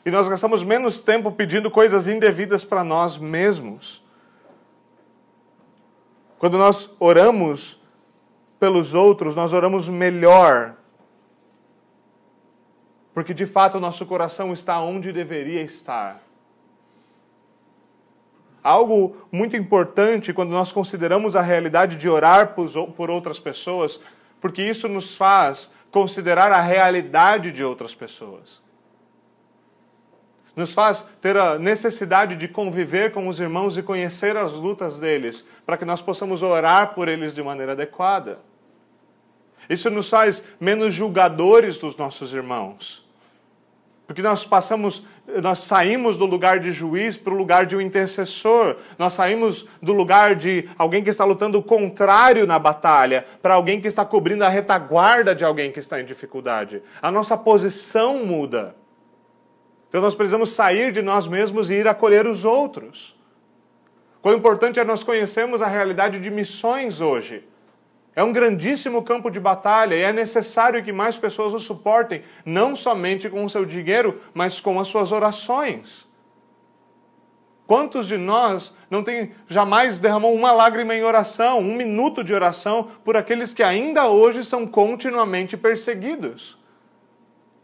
E 0.05 0.11
nós 0.11 0.29
gastamos 0.29 0.63
menos 0.63 1.01
tempo 1.01 1.33
pedindo 1.33 1.71
coisas 1.71 2.07
indevidas 2.07 2.65
para 2.65 2.85
nós 2.85 3.17
mesmos. 3.17 4.05
Quando 6.39 6.59
nós 6.59 6.91
oramos 7.01 7.81
pelos 8.61 8.93
outros, 8.93 9.35
nós 9.35 9.53
oramos 9.53 9.89
melhor. 9.89 10.77
Porque 13.15 13.33
de 13.33 13.47
fato 13.47 13.79
o 13.79 13.81
nosso 13.81 14.05
coração 14.05 14.53
está 14.53 14.81
onde 14.81 15.13
deveria 15.13 15.63
estar. 15.63 16.21
Algo 18.63 19.17
muito 19.31 19.57
importante 19.57 20.33
quando 20.33 20.51
nós 20.51 20.73
consideramos 20.73 21.37
a 21.37 21.41
realidade 21.41 21.97
de 21.97 22.09
orar 22.09 22.55
por 22.97 23.11
outras 23.11 23.39
pessoas, 23.39 24.01
porque 24.41 24.63
isso 24.63 24.89
nos 24.89 25.17
faz 25.17 25.71
considerar 25.91 26.51
a 26.51 26.61
realidade 26.61 27.53
de 27.53 27.63
outras 27.63 27.95
pessoas. 27.95 28.61
Nos 30.57 30.73
faz 30.73 31.05
ter 31.21 31.37
a 31.37 31.59
necessidade 31.59 32.37
de 32.37 32.49
conviver 32.49 33.13
com 33.13 33.29
os 33.29 33.39
irmãos 33.39 33.77
e 33.77 33.83
conhecer 33.83 34.37
as 34.37 34.55
lutas 34.55 34.99
deles, 34.99 35.45
para 35.67 35.77
que 35.77 35.85
nós 35.85 36.01
possamos 36.01 36.43
orar 36.43 36.95
por 36.95 37.07
eles 37.07 37.35
de 37.35 37.43
maneira 37.43 37.73
adequada. 37.73 38.39
Isso 39.69 39.91
nos 39.91 40.09
faz 40.09 40.45
menos 40.59 40.95
julgadores 40.95 41.79
dos 41.79 41.97
nossos 41.97 42.33
irmãos. 42.33 43.04
Porque 44.07 44.21
nós 44.21 44.45
passamos, 44.45 45.03
nós 45.43 45.61
saímos 45.61 46.19
do 46.19 46.27
lugar 46.27 46.61
de 46.61 46.71
juiz 46.71 47.17
para 47.17 47.33
o 47.33 47.37
lugar 47.37 47.65
de 47.65 47.75
um 47.75 47.81
intercessor. 47.81 48.77
Nós 48.99 49.15
saímos 49.15 49.67
do 49.81 49.93
lugar 49.93 50.35
de 50.35 50.69
alguém 50.77 51.03
que 51.03 51.09
está 51.09 51.25
lutando 51.25 51.59
o 51.59 51.63
contrário 51.63 52.47
na 52.47 52.59
batalha 52.59 53.25
para 53.41 53.55
alguém 53.55 53.81
que 53.81 53.89
está 53.89 54.05
cobrindo 54.05 54.45
a 54.45 54.49
retaguarda 54.49 55.35
de 55.35 55.45
alguém 55.45 55.73
que 55.73 55.81
está 55.81 56.01
em 56.01 56.05
dificuldade. 56.05 56.83
A 57.01 57.11
nossa 57.11 57.37
posição 57.37 58.25
muda. 58.27 58.77
Então 59.89 60.03
nós 60.03 60.15
precisamos 60.15 60.51
sair 60.51 60.93
de 60.93 61.01
nós 61.01 61.27
mesmos 61.27 61.71
e 61.71 61.75
ir 61.75 61.89
acolher 61.89 62.27
os 62.27 62.45
outros. 62.45 63.17
Quão 64.21 64.35
importante 64.35 64.81
é 64.81 64.85
nós 64.85 65.03
conhecermos 65.03 65.63
a 65.63 65.67
realidade 65.67 66.19
de 66.19 66.31
missões 66.31 67.01
hoje. 67.01 67.45
É 68.17 68.23
um 68.23 68.33
grandíssimo 68.33 69.03
campo 69.03 69.31
de 69.31 69.41
batalha 69.41 69.95
e 69.95 70.03
é 70.03 70.13
necessário 70.13 70.83
que 70.85 70.93
mais 70.93 71.17
pessoas 71.17 71.53
o 71.53 71.59
suportem, 71.59 72.23
não 72.45 72.77
somente 72.77 73.29
com 73.29 73.45
o 73.45 73.51
seu 73.51 73.65
dinheiro, 73.65 74.21
mas 74.33 74.61
com 74.61 74.79
as 74.79 74.89
suas 74.89 75.11
orações. 75.11 76.09
Quantos 77.67 78.07
de 78.07 78.19
nós 78.19 78.77
não 78.91 79.03
tem 79.03 79.33
jamais 79.49 79.99
derramou 79.99 80.35
uma 80.35 80.53
lágrima 80.53 80.95
em 80.95 81.03
oração, 81.03 81.59
um 81.59 81.75
minuto 81.75 82.23
de 82.23 82.35
oração 82.35 82.89
por 83.05 83.17
aqueles 83.17 83.55
que 83.55 83.63
ainda 83.63 84.07
hoje 84.07 84.45
são 84.45 84.67
continuamente 84.67 85.57
perseguidos? 85.57 86.59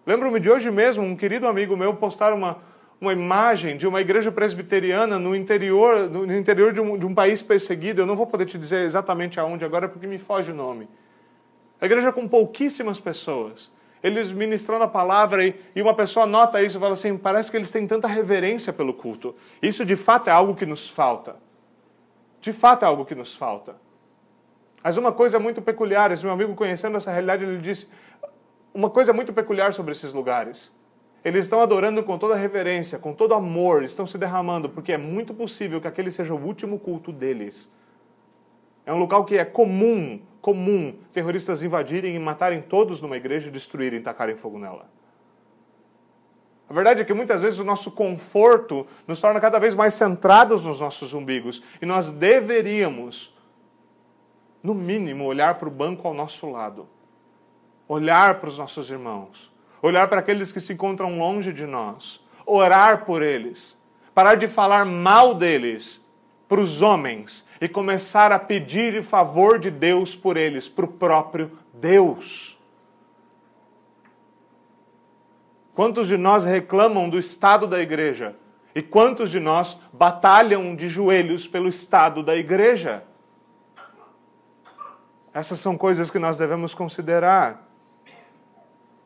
Lembro-me 0.06 0.40
de 0.40 0.50
hoje 0.50 0.70
mesmo, 0.70 1.04
um 1.04 1.14
querido 1.14 1.46
amigo 1.46 1.76
meu 1.76 1.94
postar 1.94 2.32
uma, 2.32 2.58
uma 3.00 3.12
imagem 3.12 3.78
de 3.78 3.86
uma 3.86 4.00
igreja 4.00 4.30
presbiteriana 4.30 5.18
no 5.18 5.34
interior, 5.34 6.10
no 6.10 6.36
interior 6.36 6.72
de 6.72 6.80
um, 6.80 6.98
de 6.98 7.06
um 7.06 7.14
país 7.14 7.42
perseguido. 7.42 8.02
Eu 8.02 8.06
não 8.06 8.14
vou 8.14 8.26
poder 8.26 8.44
te 8.44 8.58
dizer 8.58 8.84
exatamente 8.84 9.40
aonde 9.40 9.64
agora 9.64 9.88
porque 9.88 10.06
me 10.06 10.18
foge 10.18 10.52
o 10.52 10.54
nome. 10.54 10.86
A 11.80 11.86
igreja 11.86 12.12
com 12.12 12.28
pouquíssimas 12.28 13.00
pessoas. 13.00 13.72
Eles 14.02 14.30
ministrando 14.30 14.84
a 14.84 14.88
palavra 14.88 15.46
e, 15.46 15.54
uma 15.76 15.94
pessoa 15.94 16.26
nota 16.26 16.62
isso 16.62 16.76
e 16.76 16.80
fala 16.80 16.92
assim: 16.92 17.16
parece 17.16 17.50
que 17.50 17.56
eles 17.56 17.70
têm 17.70 17.86
tanta 17.86 18.06
reverência 18.06 18.72
pelo 18.72 18.92
culto. 18.92 19.34
Isso 19.62 19.84
de 19.84 19.96
fato 19.96 20.28
é 20.28 20.32
algo 20.32 20.54
que 20.54 20.66
nos 20.66 20.88
falta. 20.88 21.36
De 22.40 22.52
fato 22.52 22.84
é 22.84 22.88
algo 22.88 23.04
que 23.04 23.14
nos 23.14 23.34
falta. 23.34 23.76
Mas 24.82 24.96
uma 24.96 25.12
coisa 25.12 25.38
muito 25.38 25.60
peculiar, 25.60 26.10
esse 26.10 26.24
meu 26.24 26.32
amigo 26.32 26.54
conhecendo 26.54 26.96
essa 26.96 27.10
realidade, 27.10 27.44
ele 27.44 27.58
disse: 27.58 27.88
uma 28.72 28.88
coisa 28.88 29.12
muito 29.12 29.32
peculiar 29.32 29.74
sobre 29.74 29.92
esses 29.92 30.12
lugares 30.12 30.72
eles 31.24 31.44
estão 31.44 31.60
adorando 31.60 32.02
com 32.02 32.18
toda 32.18 32.34
reverência, 32.34 32.98
com 32.98 33.12
todo 33.12 33.34
amor, 33.34 33.82
estão 33.82 34.06
se 34.06 34.16
derramando, 34.16 34.68
porque 34.70 34.92
é 34.92 34.98
muito 34.98 35.34
possível 35.34 35.80
que 35.80 35.88
aquele 35.88 36.10
seja 36.10 36.34
o 36.34 36.42
último 36.42 36.78
culto 36.78 37.12
deles. 37.12 37.70
É 38.86 38.92
um 38.92 38.98
local 38.98 39.24
que 39.24 39.36
é 39.36 39.44
comum, 39.44 40.20
comum, 40.40 40.94
terroristas 41.12 41.62
invadirem 41.62 42.14
e 42.14 42.18
matarem 42.18 42.62
todos 42.62 43.02
numa 43.02 43.16
igreja 43.16 43.50
destruírem 43.50 44.00
e 44.00 44.02
tacarem 44.02 44.34
fogo 44.34 44.58
nela. 44.58 44.88
A 46.68 46.72
verdade 46.72 47.02
é 47.02 47.04
que 47.04 47.12
muitas 47.12 47.42
vezes 47.42 47.58
o 47.58 47.64
nosso 47.64 47.90
conforto 47.90 48.86
nos 49.06 49.20
torna 49.20 49.40
cada 49.40 49.58
vez 49.58 49.74
mais 49.74 49.92
centrados 49.92 50.64
nos 50.64 50.80
nossos 50.80 51.12
umbigos 51.12 51.62
e 51.82 51.84
nós 51.84 52.12
deveríamos, 52.12 53.36
no 54.62 54.72
mínimo, 54.72 55.24
olhar 55.24 55.56
para 55.56 55.68
o 55.68 55.70
banco 55.70 56.06
ao 56.06 56.14
nosso 56.14 56.48
lado, 56.48 56.88
olhar 57.88 58.40
para 58.40 58.48
os 58.48 58.56
nossos 58.56 58.88
irmãos, 58.88 59.49
olhar 59.82 60.08
para 60.08 60.20
aqueles 60.20 60.52
que 60.52 60.60
se 60.60 60.72
encontram 60.72 61.18
longe 61.18 61.52
de 61.52 61.66
nós, 61.66 62.24
orar 62.44 63.04
por 63.04 63.22
eles, 63.22 63.78
parar 64.14 64.34
de 64.34 64.48
falar 64.48 64.84
mal 64.84 65.34
deles 65.34 66.04
para 66.48 66.60
os 66.60 66.82
homens 66.82 67.44
e 67.60 67.68
começar 67.68 68.32
a 68.32 68.38
pedir 68.38 69.02
favor 69.02 69.58
de 69.58 69.70
Deus 69.70 70.16
por 70.16 70.36
eles, 70.36 70.68
para 70.68 70.84
o 70.84 70.88
próprio 70.88 71.52
Deus. 71.72 72.58
Quantos 75.74 76.08
de 76.08 76.16
nós 76.16 76.44
reclamam 76.44 77.08
do 77.08 77.18
estado 77.18 77.66
da 77.66 77.80
igreja? 77.80 78.34
E 78.74 78.82
quantos 78.82 79.30
de 79.30 79.40
nós 79.40 79.80
batalham 79.92 80.74
de 80.76 80.88
joelhos 80.88 81.46
pelo 81.46 81.68
estado 81.68 82.22
da 82.22 82.36
igreja? 82.36 83.04
Essas 85.32 85.60
são 85.60 85.78
coisas 85.78 86.10
que 86.10 86.18
nós 86.18 86.36
devemos 86.36 86.74
considerar. 86.74 87.69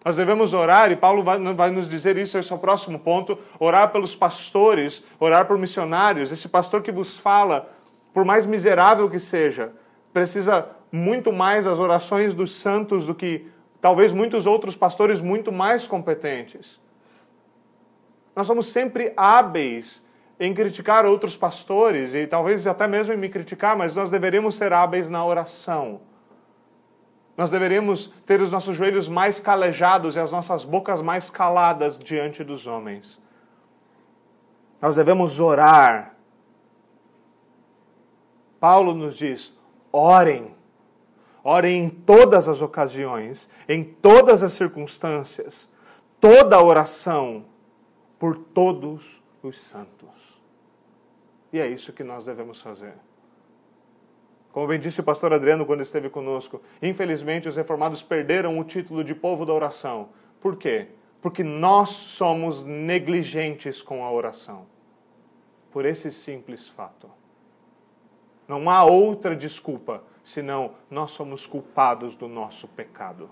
Nós 0.04 0.16
devemos 0.16 0.52
orar, 0.52 0.92
e 0.92 0.96
Paulo 0.96 1.22
vai, 1.22 1.38
vai, 1.54 1.70
nos 1.70 1.88
dizer 1.88 2.18
isso, 2.18 2.36
esse 2.36 2.52
é 2.52 2.54
o 2.54 2.58
próximo 2.58 2.98
ponto: 2.98 3.38
orar 3.58 3.90
pelos 3.90 4.14
pastores, 4.14 5.02
orar 5.18 5.46
por 5.46 5.56
missionários. 5.56 6.30
Esse 6.30 6.46
pastor 6.46 6.82
que 6.82 6.92
vos 6.92 7.18
fala, 7.18 7.70
por 8.12 8.22
mais 8.22 8.44
miserável 8.44 9.08
que 9.08 9.18
seja, 9.18 9.72
precisa 10.12 10.68
muito 10.92 11.32
mais 11.32 11.64
das 11.64 11.80
orações 11.80 12.34
dos 12.34 12.54
santos 12.54 13.06
do 13.06 13.14
que 13.14 13.48
talvez 13.80 14.12
muitos 14.12 14.46
outros 14.46 14.76
pastores 14.76 15.22
muito 15.22 15.50
mais 15.50 15.86
competentes. 15.86 16.78
Nós 18.36 18.46
somos 18.46 18.66
sempre 18.66 19.12
hábeis 19.16 20.02
em 20.38 20.52
criticar 20.52 21.06
outros 21.06 21.34
pastores, 21.34 22.14
e 22.14 22.26
talvez 22.26 22.66
até 22.66 22.86
mesmo 22.86 23.14
em 23.14 23.16
me 23.16 23.30
criticar, 23.30 23.74
mas 23.74 23.94
nós 23.96 24.10
deveríamos 24.10 24.56
ser 24.56 24.72
hábeis 24.72 25.08
na 25.08 25.24
oração 25.24 26.00
nós 27.36 27.50
deveríamos 27.50 28.12
ter 28.24 28.40
os 28.40 28.50
nossos 28.50 28.76
joelhos 28.76 29.08
mais 29.08 29.40
calejados 29.40 30.14
e 30.14 30.20
as 30.20 30.30
nossas 30.30 30.64
bocas 30.64 31.02
mais 31.02 31.28
caladas 31.30 31.98
diante 31.98 32.44
dos 32.44 32.66
homens. 32.66 33.20
Nós 34.80 34.96
devemos 34.96 35.40
orar. 35.40 36.14
Paulo 38.60 38.94
nos 38.94 39.16
diz: 39.16 39.56
orem. 39.90 40.54
Orem 41.42 41.84
em 41.84 41.90
todas 41.90 42.48
as 42.48 42.62
ocasiões, 42.62 43.50
em 43.68 43.84
todas 43.84 44.42
as 44.42 44.52
circunstâncias, 44.54 45.68
toda 46.18 46.62
oração 46.62 47.44
por 48.18 48.34
todos 48.36 49.22
os 49.42 49.60
santos. 49.60 50.08
E 51.52 51.60
é 51.60 51.68
isso 51.68 51.92
que 51.92 52.02
nós 52.02 52.24
devemos 52.24 52.62
fazer. 52.62 52.94
Como 54.54 54.68
bem 54.68 54.78
disse 54.78 55.00
o 55.00 55.04
pastor 55.04 55.32
Adriano 55.32 55.66
quando 55.66 55.82
esteve 55.82 56.08
conosco, 56.08 56.62
infelizmente 56.80 57.48
os 57.48 57.56
reformados 57.56 58.04
perderam 58.04 58.56
o 58.56 58.62
título 58.62 59.02
de 59.02 59.12
povo 59.12 59.44
da 59.44 59.52
oração. 59.52 60.10
Por 60.40 60.56
quê? 60.56 60.86
Porque 61.20 61.42
nós 61.42 61.88
somos 61.88 62.64
negligentes 62.64 63.82
com 63.82 64.04
a 64.04 64.12
oração. 64.12 64.64
Por 65.72 65.84
esse 65.84 66.12
simples 66.12 66.68
fato. 66.68 67.10
Não 68.46 68.70
há 68.70 68.84
outra 68.84 69.34
desculpa 69.34 70.04
senão 70.22 70.74
nós 70.88 71.10
somos 71.10 71.48
culpados 71.48 72.14
do 72.14 72.28
nosso 72.28 72.68
pecado. 72.68 73.28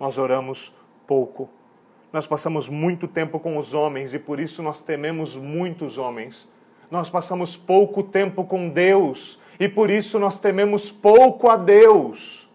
Nós 0.00 0.16
oramos 0.16 0.74
pouco. 1.06 1.50
Nós 2.10 2.26
passamos 2.26 2.66
muito 2.66 3.06
tempo 3.06 3.38
com 3.38 3.58
os 3.58 3.74
homens 3.74 4.14
e 4.14 4.18
por 4.18 4.40
isso 4.40 4.62
nós 4.62 4.80
tememos 4.80 5.36
muitos 5.36 5.98
homens 5.98 6.48
nós 6.90 7.10
passamos 7.10 7.56
pouco 7.56 8.02
tempo 8.02 8.44
com 8.44 8.68
Deus 8.68 9.40
e 9.58 9.68
por 9.68 9.90
isso 9.90 10.18
nós 10.18 10.38
tememos 10.38 10.90
pouco 10.90 11.48
a 11.48 11.56
Deus. 11.56 12.48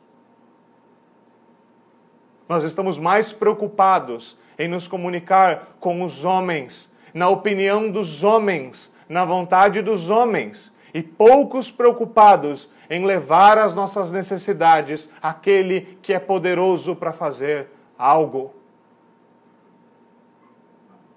Nós 2.48 2.64
estamos 2.64 2.98
mais 2.98 3.32
preocupados 3.32 4.38
em 4.58 4.68
nos 4.68 4.88
comunicar 4.88 5.78
com 5.80 6.04
os 6.04 6.26
homens, 6.26 6.92
na 7.14 7.30
opinião 7.30 7.90
dos 7.90 8.24
homens, 8.24 8.92
na 9.08 9.24
vontade 9.24 9.82
dos 9.82 10.10
homens, 10.10 10.74
e 10.94 11.02
poucos 11.02 11.72
preocupados 11.72 12.72
em 12.90 13.06
levar 13.06 13.58
as 13.58 13.76
nossas 13.76 14.12
necessidades 14.12 15.10
àquele 15.22 16.00
que 16.02 16.12
é 16.12 16.20
poderoso 16.20 16.96
para 16.96 17.14
fazer 17.14 17.68
algo. 17.98 18.59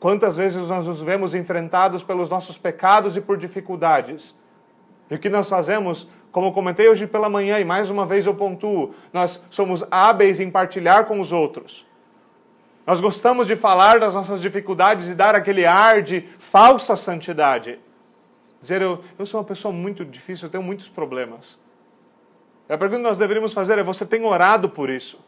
Quantas 0.02 0.36
vezes 0.36 0.66
nós 0.66 0.88
nos 0.88 1.00
vemos 1.00 1.32
enfrentados 1.32 2.02
pelos 2.02 2.28
nossos 2.28 2.58
pecados 2.58 3.16
e 3.16 3.20
por 3.20 3.36
dificuldades? 3.36 4.36
E 5.08 5.14
o 5.14 5.18
que 5.20 5.28
nós 5.28 5.48
fazemos, 5.48 6.08
como 6.32 6.52
comentei 6.52 6.90
hoje 6.90 7.06
pela 7.06 7.28
manhã, 7.28 7.60
e 7.60 7.64
mais 7.64 7.88
uma 7.88 8.04
vez 8.04 8.26
eu 8.26 8.34
pontuo, 8.34 8.96
nós 9.12 9.40
somos 9.48 9.84
hábeis 9.92 10.40
em 10.40 10.50
partilhar 10.50 11.04
com 11.04 11.20
os 11.20 11.30
outros. 11.32 11.86
Nós 12.84 13.00
gostamos 13.00 13.46
de 13.46 13.54
falar 13.54 14.00
das 14.00 14.12
nossas 14.12 14.40
dificuldades 14.40 15.06
e 15.06 15.14
dar 15.14 15.36
aquele 15.36 15.64
ar 15.64 16.02
de 16.02 16.28
falsa 16.36 16.96
santidade. 16.96 17.78
Dizer, 18.60 18.82
eu, 18.82 19.04
eu 19.16 19.24
sou 19.24 19.38
uma 19.38 19.46
pessoa 19.46 19.72
muito 19.72 20.04
difícil, 20.04 20.48
eu 20.48 20.50
tenho 20.50 20.64
muitos 20.64 20.88
problemas. 20.88 21.60
A 22.68 22.76
pergunta 22.76 23.02
que 23.02 23.08
nós 23.08 23.18
deveríamos 23.18 23.52
fazer 23.52 23.78
é: 23.78 23.84
você 23.84 24.04
tem 24.04 24.24
orado 24.24 24.68
por 24.68 24.90
isso? 24.90 25.20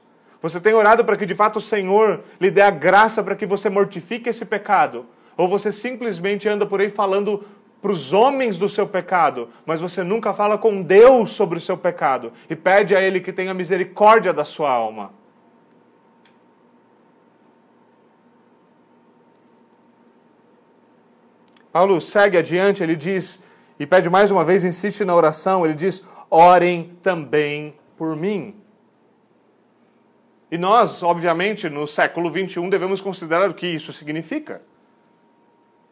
Você 0.44 0.61
tem 0.61 0.74
orado 0.74 1.02
para 1.07 1.16
que 1.16 1.24
de 1.24 1.35
fato 1.35 1.57
o 1.57 1.61
Senhor 1.62 2.22
lhe 2.38 2.50
dê 2.50 2.61
a 2.61 2.68
graça 2.68 3.24
para 3.24 3.35
que 3.35 3.46
você 3.46 3.70
mortifique 3.70 4.28
esse 4.28 4.44
pecado? 4.44 5.07
Ou 5.38 5.48
você 5.48 5.72
simplesmente 5.72 6.46
anda 6.46 6.66
por 6.66 6.83
aí 6.83 6.90
falando 6.90 7.46
para 7.80 7.90
os 7.90 8.12
homens 8.12 8.59
do 8.59 8.68
seu 8.68 8.87
pecado, 8.87 9.48
mas 9.64 9.80
você 9.80 10.02
nunca 10.02 10.35
fala 10.35 10.59
com 10.59 10.83
Deus 10.83 11.30
sobre 11.30 11.57
o 11.57 11.61
seu 11.62 11.78
pecado 11.78 12.30
e 12.50 12.54
pede 12.54 12.94
a 12.94 13.00
Ele 13.00 13.20
que 13.20 13.33
tenha 13.33 13.54
misericórdia 13.54 14.35
da 14.35 14.44
sua 14.44 14.70
alma? 14.70 15.12
Paulo 21.72 22.02
segue 22.02 22.37
adiante, 22.37 22.83
ele 22.83 22.96
diz, 22.96 23.42
e 23.80 23.87
pede 23.87 24.11
mais 24.11 24.30
uma 24.30 24.44
vez, 24.44 24.62
insiste 24.62 25.07
na 25.07 25.16
oração, 25.16 25.64
ele 25.64 25.72
diz: 25.72 26.07
orem 26.30 26.98
também 27.02 27.74
por 27.96 28.14
mim. 28.14 28.62
E 30.54 30.56
nós, 30.56 31.02
obviamente, 31.02 31.68
no 31.68 31.84
século 31.84 32.30
21, 32.30 32.68
devemos 32.68 33.00
considerar 33.00 33.50
o 33.50 33.54
que 33.54 33.66
isso 33.66 33.92
significa. 33.92 34.62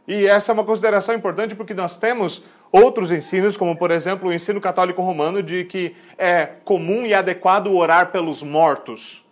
E 0.07 0.25
essa 0.25 0.53
é 0.53 0.55
uma 0.55 0.63
consideração 0.63 1.17
importante 1.17 1.57
porque 1.57 1.75
nós 1.75 1.99
temos 1.99 2.45
outros 2.71 3.11
ensinos, 3.11 3.57
como 3.57 3.77
por 3.77 3.91
exemplo 3.91 4.29
o 4.29 4.33
ensino 4.33 4.61
católico 4.61 5.03
romano 5.03 5.43
de 5.43 5.65
que 5.65 5.97
é 6.17 6.47
comum 6.65 7.05
e 7.05 7.13
adequado 7.13 7.75
orar 7.75 8.13
pelos 8.13 8.41
mortos. 8.41 9.27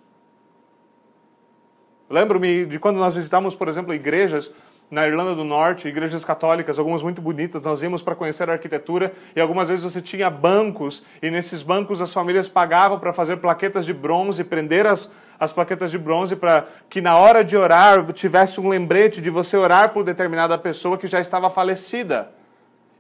Lembro-me 2.11 2.67
de 2.67 2.81
quando 2.81 2.97
nós 2.97 3.15
visitamos, 3.15 3.55
por 3.55 3.69
exemplo, 3.69 3.95
igrejas 3.95 4.53
na 4.91 5.07
Irlanda 5.07 5.35
do 5.35 5.45
Norte, 5.45 5.87
igrejas 5.87 6.25
católicas, 6.25 6.79
algumas 6.79 7.03
muito 7.03 7.23
bonitas, 7.23 7.63
nós 7.63 7.81
íamos 7.81 8.03
para 8.03 8.17
conhecer 8.17 8.51
a 8.51 8.55
arquitetura 8.55 9.13
e 9.37 9.41
algumas 9.41 9.69
vezes 9.69 9.85
você 9.85 10.01
tinha 10.01 10.29
bancos 10.29 11.05
e 11.23 11.31
nesses 11.31 11.63
bancos 11.63 12.03
as 12.03 12.13
famílias 12.13 12.49
pagavam 12.49 12.99
para 12.99 13.13
fazer 13.13 13.37
plaquetas 13.37 13.87
de 13.87 13.93
bronze, 13.93 14.43
prender 14.43 14.87
as, 14.87 15.13
as 15.39 15.53
plaquetas 15.53 15.93
de 15.93 15.99
bronze 15.99 16.35
para 16.35 16.67
que 16.89 17.01
na 17.01 17.17
hora 17.17 17.45
de 17.45 17.57
orar 17.57 18.05
tivesse 18.13 18.61
um 18.61 18.69
lembrete 18.69 19.21
de 19.21 19.31
você 19.31 19.57
orar 19.57 19.91
por 19.91 20.03
determinada 20.03 20.59
pessoa 20.59 20.99
que 20.99 21.07
já 21.07 21.21
estava 21.21 21.49
falecida. 21.49 22.33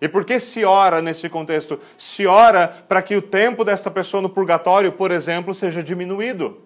E 0.00 0.08
por 0.08 0.24
que 0.24 0.38
se 0.38 0.64
ora 0.64 1.02
nesse 1.02 1.28
contexto? 1.28 1.78
Se 1.98 2.26
ora 2.26 2.68
para 2.88 3.02
que 3.02 3.16
o 3.16 3.20
tempo 3.20 3.64
desta 3.64 3.90
pessoa 3.90 4.22
no 4.22 4.30
purgatório, 4.30 4.92
por 4.92 5.10
exemplo, 5.10 5.52
seja 5.54 5.82
diminuído. 5.82 6.58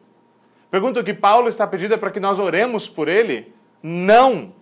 Pergunta 0.70 1.00
o 1.00 1.04
que 1.04 1.14
Paulo 1.14 1.48
está 1.48 1.66
pedindo 1.66 1.94
é 1.94 1.96
para 1.96 2.10
que 2.10 2.20
nós 2.20 2.38
oremos 2.38 2.88
por 2.88 3.08
ele? 3.08 3.52
Não. 3.82 4.52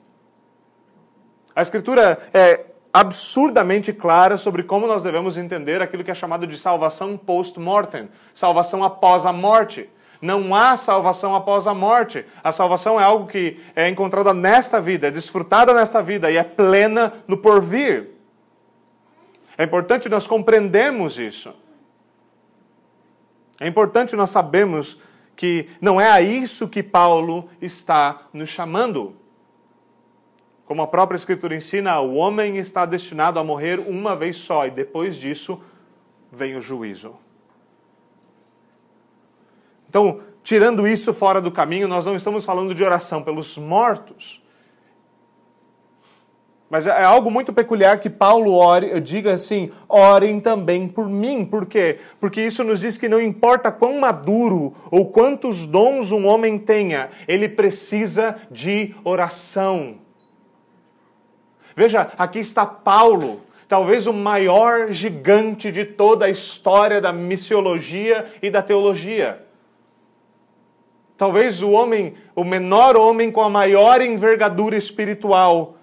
A 1.54 1.62
Escritura 1.62 2.28
é 2.32 2.66
absurdamente 2.92 3.92
clara 3.92 4.36
sobre 4.36 4.62
como 4.62 4.86
nós 4.86 5.02
devemos 5.02 5.38
entender 5.38 5.80
aquilo 5.80 6.04
que 6.04 6.10
é 6.10 6.14
chamado 6.14 6.46
de 6.46 6.58
salvação 6.58 7.16
post-mortem 7.16 8.08
salvação 8.34 8.84
após 8.84 9.24
a 9.24 9.32
morte. 9.32 9.88
Não 10.20 10.54
há 10.54 10.76
salvação 10.76 11.34
após 11.34 11.66
a 11.66 11.74
morte. 11.74 12.24
A 12.44 12.52
salvação 12.52 13.00
é 13.00 13.02
algo 13.02 13.26
que 13.26 13.58
é 13.74 13.88
encontrada 13.88 14.32
nesta 14.32 14.80
vida, 14.80 15.08
é 15.08 15.10
desfrutada 15.10 15.74
nesta 15.74 16.00
vida 16.00 16.30
e 16.30 16.36
é 16.36 16.44
plena 16.44 17.12
no 17.26 17.36
porvir. 17.36 18.10
É 19.58 19.64
importante 19.64 20.08
nós 20.08 20.26
compreendermos 20.26 21.18
isso. 21.18 21.52
É 23.58 23.66
importante 23.66 24.14
nós 24.14 24.30
sabermos 24.30 25.00
que 25.34 25.68
não 25.80 26.00
é 26.00 26.08
a 26.10 26.20
isso 26.20 26.68
que 26.68 26.82
Paulo 26.82 27.48
está 27.60 28.22
nos 28.32 28.48
chamando. 28.48 29.16
Como 30.72 30.80
a 30.80 30.87
própria 30.87 31.18
Escritura 31.18 31.54
ensina, 31.54 32.00
o 32.00 32.14
homem 32.14 32.56
está 32.56 32.87
destinado 32.87 33.38
a 33.38 33.44
morrer 33.44 33.78
uma 33.78 34.16
vez 34.16 34.38
só 34.38 34.66
e 34.66 34.70
depois 34.70 35.16
disso 35.16 35.61
vem 36.32 36.56
o 36.56 36.62
juízo. 36.62 37.14
Então, 39.87 40.20
tirando 40.42 40.88
isso 40.88 41.12
fora 41.12 41.42
do 41.42 41.52
caminho, 41.52 41.87
nós 41.87 42.06
não 42.06 42.16
estamos 42.16 42.46
falando 42.46 42.74
de 42.74 42.82
oração 42.82 43.22
pelos 43.22 43.58
mortos. 43.58 44.42
Mas 46.70 46.87
é 46.87 47.04
algo 47.04 47.30
muito 47.30 47.52
peculiar 47.52 48.00
que 48.00 48.08
Paulo 48.08 48.54
ore, 48.54 48.98
diga 48.98 49.35
assim: 49.35 49.70
orem 49.87 50.40
também 50.40 50.88
por 50.88 51.06
mim. 51.06 51.44
Por 51.44 51.66
quê? 51.66 51.98
Porque 52.18 52.40
isso 52.40 52.64
nos 52.64 52.80
diz 52.80 52.96
que 52.96 53.11
não 53.11 53.20
importa 53.20 53.70
quão 53.70 54.00
maduro 54.00 54.74
ou 54.90 55.11
quantos 55.11 55.66
dons 55.66 56.11
um 56.12 56.26
homem 56.26 56.58
tenha, 56.58 57.11
ele 57.28 57.46
precisa 57.46 58.37
de 58.50 58.94
oração. 59.04 60.00
Veja, 61.74 62.12
aqui 62.18 62.38
está 62.38 62.66
Paulo, 62.66 63.40
talvez 63.68 64.06
o 64.06 64.12
maior 64.12 64.92
gigante 64.92 65.72
de 65.72 65.85
toda 65.85 66.26
a 66.26 66.30
história 66.30 67.00
da 67.00 67.12
missiologia 67.12 68.32
e 68.42 68.50
da 68.50 68.62
teologia. 68.62 69.46
Talvez 71.16 71.62
o 71.62 71.70
homem, 71.70 72.14
o 72.35 72.44
menor 72.44 72.96
homem 72.96 73.30
com 73.30 73.42
a 73.42 73.48
maior 73.48 74.02
envergadura 74.02 74.76
espiritual, 74.76 75.76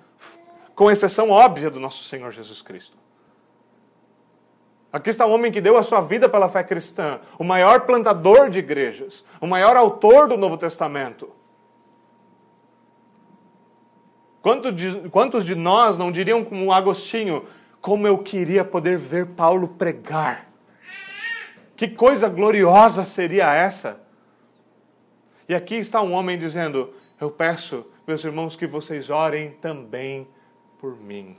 com 0.75 0.91
exceção 0.91 1.30
óbvia 1.30 1.69
do 1.69 1.80
nosso 1.80 2.04
Senhor 2.04 2.32
Jesus 2.32 2.62
Cristo. 2.62 2.97
Aqui 4.91 5.12
está 5.12 5.25
o 5.25 5.32
homem 5.32 5.52
que 5.52 5.62
deu 5.62 5.78
a 5.78 5.84
sua 5.84 6.02
vida 6.02 6.28
pela 6.28 6.49
fé 6.49 6.63
cristã, 6.63 7.19
o 7.38 7.43
maior 7.43 7.82
plantador 7.82 8.49
de 8.49 8.60
igrejas, 8.60 9.23
o 9.39 9.45
maior 9.45 9.78
autor 9.78 10.28
do 10.28 10.36
Novo 10.36 10.58
Testamento. 10.58 11.38
Quantos 14.41 14.75
de, 14.75 15.10
quantos 15.10 15.45
de 15.45 15.56
nós 15.56 15.97
não 15.97 16.12
diriam 16.12 16.43
como 16.43 16.71
Agostinho, 16.71 17.45
como 17.82 18.08
eu 18.08 18.17
queria 18.17 18.63
poder 18.63 18.97
ver 18.97 19.28
Paulo 19.28 19.67
pregar? 19.67 20.47
Que 21.75 21.88
coisa 21.88 22.28
gloriosa 22.28 23.04
seria 23.04 23.54
essa? 23.54 24.02
E 25.47 25.56
aqui 25.56 25.75
está 25.75 26.02
um 26.02 26.13
homem 26.13 26.38
dizendo: 26.38 26.93
Eu 27.19 27.32
peço, 27.32 27.86
meus 28.08 28.23
irmãos, 28.23 28.56
que 28.56 28.67
vocês 28.67 29.10
orem 29.10 29.52
também 29.62 30.28
por 30.80 30.95
mim. 30.97 31.36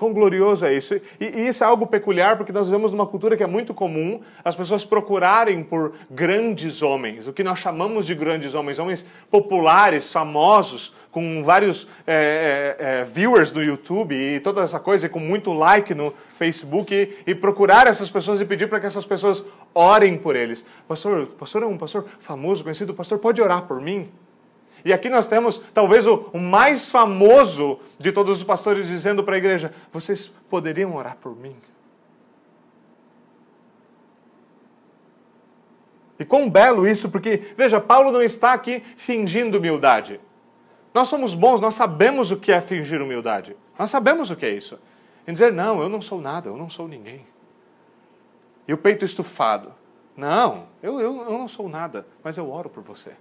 Quão 0.00 0.14
glorioso 0.14 0.64
é 0.64 0.74
isso? 0.74 0.94
E, 0.94 1.02
e, 1.20 1.48
isso 1.48 1.62
é 1.62 1.66
algo 1.66 1.86
peculiar 1.86 2.38
porque 2.38 2.50
nós 2.50 2.68
vivemos 2.70 2.90
numa 2.90 3.06
cultura 3.06 3.36
que 3.36 3.42
é 3.42 3.46
muito 3.46 3.74
comum 3.74 4.18
as 4.42 4.56
pessoas 4.56 4.82
procurarem 4.82 5.62
por 5.62 5.92
grandes 6.10 6.80
homens, 6.80 7.28
o 7.28 7.34
que 7.34 7.44
nós 7.44 7.58
chamamos 7.58 8.06
de 8.06 8.14
grandes 8.14 8.54
homens, 8.54 8.78
homens 8.78 9.04
populares, 9.30 10.10
famosos, 10.10 10.94
com 11.10 11.44
vários 11.44 11.86
é, 12.06 12.76
é, 12.78 13.04
viewers 13.04 13.52
no 13.52 13.62
YouTube 13.62 14.14
e 14.14 14.40
toda 14.40 14.62
essa 14.62 14.80
coisa, 14.80 15.04
e 15.04 15.10
com 15.10 15.20
muito 15.20 15.52
like 15.52 15.94
no 15.94 16.14
Facebook, 16.28 16.94
e, 16.94 17.30
e 17.30 17.34
procurar 17.34 17.86
essas 17.86 18.08
pessoas 18.08 18.40
e 18.40 18.46
pedir 18.46 18.70
para 18.70 18.80
que 18.80 18.86
essas 18.86 19.04
pessoas 19.04 19.44
orem 19.74 20.16
por 20.16 20.34
eles. 20.34 20.64
Pastor, 20.88 21.26
pastor 21.26 21.62
é 21.62 21.66
um 21.66 21.76
pastor 21.76 22.06
famoso, 22.20 22.62
conhecido, 22.62 22.94
pastor, 22.94 23.18
pode 23.18 23.42
orar 23.42 23.66
por 23.66 23.82
mim? 23.82 24.08
E 24.84 24.92
aqui 24.92 25.08
nós 25.08 25.26
temos 25.26 25.60
talvez 25.74 26.06
o, 26.06 26.30
mais 26.34 26.90
famoso 26.90 27.78
de 27.98 28.12
todos 28.12 28.38
os 28.38 28.44
pastores 28.44 28.86
dizendo 28.86 29.22
para 29.22 29.34
a 29.34 29.38
igreja: 29.38 29.72
vocês 29.92 30.28
poderiam 30.48 30.96
orar 30.96 31.16
por 31.20 31.36
mim? 31.36 31.56
E 36.18 36.24
quão 36.24 36.50
belo 36.50 36.86
isso, 36.86 37.08
porque, 37.08 37.54
veja, 37.56 37.80
Paulo 37.80 38.12
não 38.12 38.22
está 38.22 38.52
aqui 38.52 38.82
fingindo 38.96 39.56
humildade. 39.56 40.20
Nós 40.92 41.08
somos 41.08 41.34
bons, 41.34 41.60
nós 41.60 41.74
sabemos 41.74 42.30
o 42.30 42.36
que 42.36 42.52
é 42.52 42.60
fingir 42.60 43.00
humildade. 43.00 43.56
Nós 43.78 43.90
sabemos 43.90 44.30
o 44.30 44.36
que 44.36 44.44
é 44.44 44.50
isso. 44.50 44.78
Em 45.26 45.32
dizer, 45.32 45.52
não, 45.52 45.80
eu 45.80 45.88
não 45.88 46.02
sou 46.02 46.20
nada, 46.20 46.48
eu 46.48 46.56
não 46.56 46.68
sou 46.68 46.86
ninguém. 46.86 47.24
E 48.68 48.74
o 48.74 48.78
peito 48.78 49.04
estufado. 49.04 49.72
Não, 50.16 50.66
eu, 50.82 51.00
eu, 51.00 51.22
eu 51.22 51.38
não 51.38 51.48
sou 51.48 51.68
nada, 51.68 52.06
mas 52.22 52.36
eu 52.36 52.50
oro 52.50 52.68
por 52.68 52.82
você. 52.82 53.12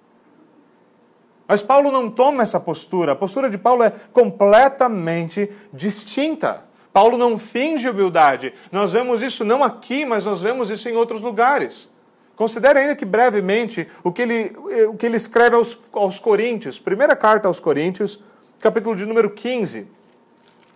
Mas 1.50 1.64
Paulo 1.64 1.92
não 1.92 2.12
toma 2.12 2.44
essa 2.44 2.60
postura. 2.60 3.14
A 3.14 3.16
postura 3.16 3.50
de 3.50 3.58
Paulo 3.58 3.82
é 3.82 3.92
completamente 4.14 5.52
distinta. 5.74 6.64
Paulo 6.94 7.18
não 7.18 7.40
finge 7.40 7.90
humildade. 7.90 8.54
Nós 8.72 8.94
vemos 8.94 9.24
isso 9.24 9.44
não 9.44 9.64
aqui, 9.64 10.06
mas 10.06 10.26
nós 10.26 10.44
vemos 10.44 10.70
isso 10.70 10.88
em 10.88 10.96
outros 10.96 11.24
lugares. 11.24 11.90
Considere 12.36 12.78
ainda 12.78 12.96
que 12.96 13.04
brevemente 13.04 13.88
o 14.04 14.12
que 14.12 14.22
ele, 14.22 14.56
o 14.90 14.94
que 14.94 15.08
ele 15.08 15.18
escreve 15.18 15.56
aos, 15.56 15.76
aos 15.92 16.20
Coríntios. 16.20 16.78
Primeira 16.78 17.16
carta 17.16 17.48
aos 17.48 17.60
Coríntios, 17.60 18.24
capítulo 18.60 18.96
de 18.96 19.08
número 19.08 19.32
15. 19.32 19.88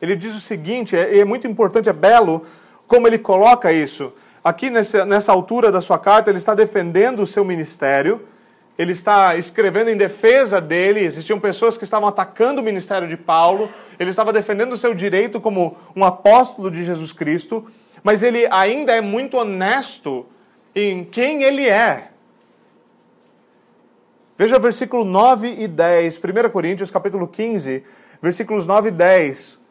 Ele 0.01 0.15
diz 0.15 0.35
o 0.35 0.41
seguinte, 0.41 0.97
é, 0.97 1.19
é 1.19 1.23
muito 1.23 1.45
importante, 1.45 1.87
é 1.87 1.93
belo 1.93 2.47
como 2.87 3.05
ele 3.05 3.19
coloca 3.19 3.71
isso. 3.71 4.11
Aqui 4.43 4.71
nessa, 4.71 5.05
nessa 5.05 5.31
altura 5.31 5.71
da 5.71 5.81
sua 5.81 5.99
carta, 5.99 6.31
ele 6.31 6.39
está 6.39 6.55
defendendo 6.55 7.21
o 7.21 7.27
seu 7.27 7.45
ministério 7.45 8.27
ele 8.77 8.91
está 8.91 9.35
escrevendo 9.35 9.89
em 9.89 9.97
defesa 9.97 10.59
dele, 10.59 11.01
existiam 11.01 11.39
pessoas 11.39 11.77
que 11.77 11.83
estavam 11.83 12.07
atacando 12.07 12.61
o 12.61 12.63
ministério 12.63 13.07
de 13.07 13.15
Paulo, 13.15 13.69
ele 13.99 14.09
estava 14.09 14.33
defendendo 14.33 14.73
o 14.73 14.77
seu 14.77 14.93
direito 14.93 15.39
como 15.39 15.77
um 15.95 16.03
apóstolo 16.03 16.71
de 16.71 16.83
Jesus 16.83 17.13
Cristo, 17.13 17.65
mas 18.03 18.23
ele 18.23 18.47
ainda 18.49 18.91
é 18.93 19.01
muito 19.01 19.37
honesto 19.37 20.25
em 20.75 21.03
quem 21.03 21.43
ele 21.43 21.67
é. 21.67 22.09
Veja 24.35 24.57
versículo 24.57 25.05
9 25.05 25.55
e 25.59 25.67
10, 25.67 26.17
1 26.17 26.49
Coríntios 26.49 26.89
capítulo 26.89 27.27
15, 27.27 27.83
versículos 28.21 28.65
9 28.65 28.89
e 28.89 28.91
10. 28.91 29.61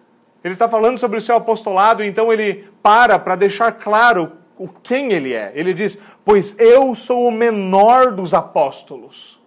Ele 0.44 0.52
está 0.52 0.68
falando 0.68 0.98
sobre 0.98 1.18
o 1.18 1.20
seu 1.20 1.36
apostolado, 1.36 2.04
então 2.04 2.32
ele 2.32 2.68
para 2.80 3.18
para 3.18 3.34
deixar 3.34 3.72
claro 3.72 4.32
o 4.62 4.68
quem 4.82 5.12
ele 5.12 5.32
é. 5.32 5.52
Ele 5.54 5.74
diz: 5.74 5.98
Pois 6.24 6.58
eu 6.58 6.94
sou 6.94 7.26
o 7.26 7.32
menor 7.32 8.12
dos 8.12 8.32
apóstolos. 8.32 9.40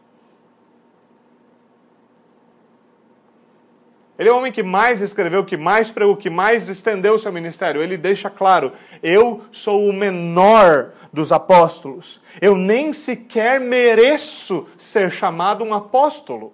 Ele 4.18 4.30
é 4.30 4.32
o 4.32 4.38
homem 4.38 4.52
que 4.52 4.64
mais 4.64 5.02
escreveu, 5.02 5.44
que 5.44 5.58
mais 5.58 5.92
pregou, 5.92 6.16
que 6.16 6.30
mais 6.30 6.70
estendeu 6.70 7.16
o 7.16 7.20
seu 7.20 7.32
ministério. 7.32 7.82
Ele 7.82 7.98
deixa 7.98 8.30
claro: 8.30 8.72
eu 9.04 9.42
sou 9.52 9.88
o 9.88 9.94
menor 9.94 10.94
dos 11.12 11.32
apóstolos. 11.32 12.22
Eu 12.42 12.56
nem 12.56 12.94
sequer 12.94 13.60
mereço 13.60 14.68
ser 14.78 15.12
chamado 15.12 15.64
um 15.64 15.74
apóstolo. 15.74 16.54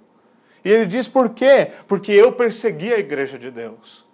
E 0.64 0.72
ele 0.72 0.86
diz 0.86 1.08
por 1.08 1.30
quê? 1.32 1.72
Porque 1.88 2.12
eu 2.12 2.32
persegui 2.32 2.94
a 2.94 3.00
igreja 3.00 3.38
de 3.38 3.50
Deus. 3.50 4.06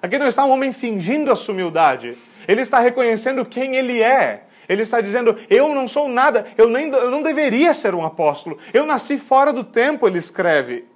Aqui 0.00 0.18
não 0.18 0.28
está 0.28 0.44
um 0.44 0.50
homem 0.50 0.72
fingindo 0.72 1.32
a 1.32 1.36
sua 1.36 1.54
humildade. 1.54 2.16
Ele 2.46 2.60
está 2.60 2.78
reconhecendo 2.78 3.44
quem 3.44 3.76
ele 3.76 4.02
é. 4.02 4.44
Ele 4.68 4.82
está 4.82 5.00
dizendo: 5.00 5.36
Eu 5.48 5.74
não 5.74 5.86
sou 5.86 6.08
nada, 6.08 6.46
eu, 6.56 6.68
nem, 6.68 6.88
eu 6.90 7.10
não 7.10 7.22
deveria 7.22 7.72
ser 7.72 7.94
um 7.94 8.04
apóstolo. 8.04 8.58
Eu 8.72 8.84
nasci 8.84 9.18
fora 9.18 9.52
do 9.52 9.64
tempo, 9.64 10.06
ele 10.06 10.18
escreve. 10.18 10.86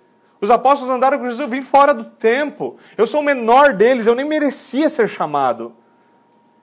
Os 0.41 0.51
apóstolos 0.51 0.95
andaram 0.95 1.19
com 1.19 1.25
Jesus, 1.25 1.41
eu 1.41 1.49
vim 1.49 1.63
fora 1.63 1.93
do 1.93 2.05
tempo. 2.05 2.79
Eu 2.97 3.07
sou 3.07 3.21
o 3.21 3.25
menor 3.25 3.75
deles, 3.75 4.07
eu 4.07 4.15
nem 4.15 4.25
merecia 4.25 4.89
ser 4.89 5.09
chamado. 5.09 5.75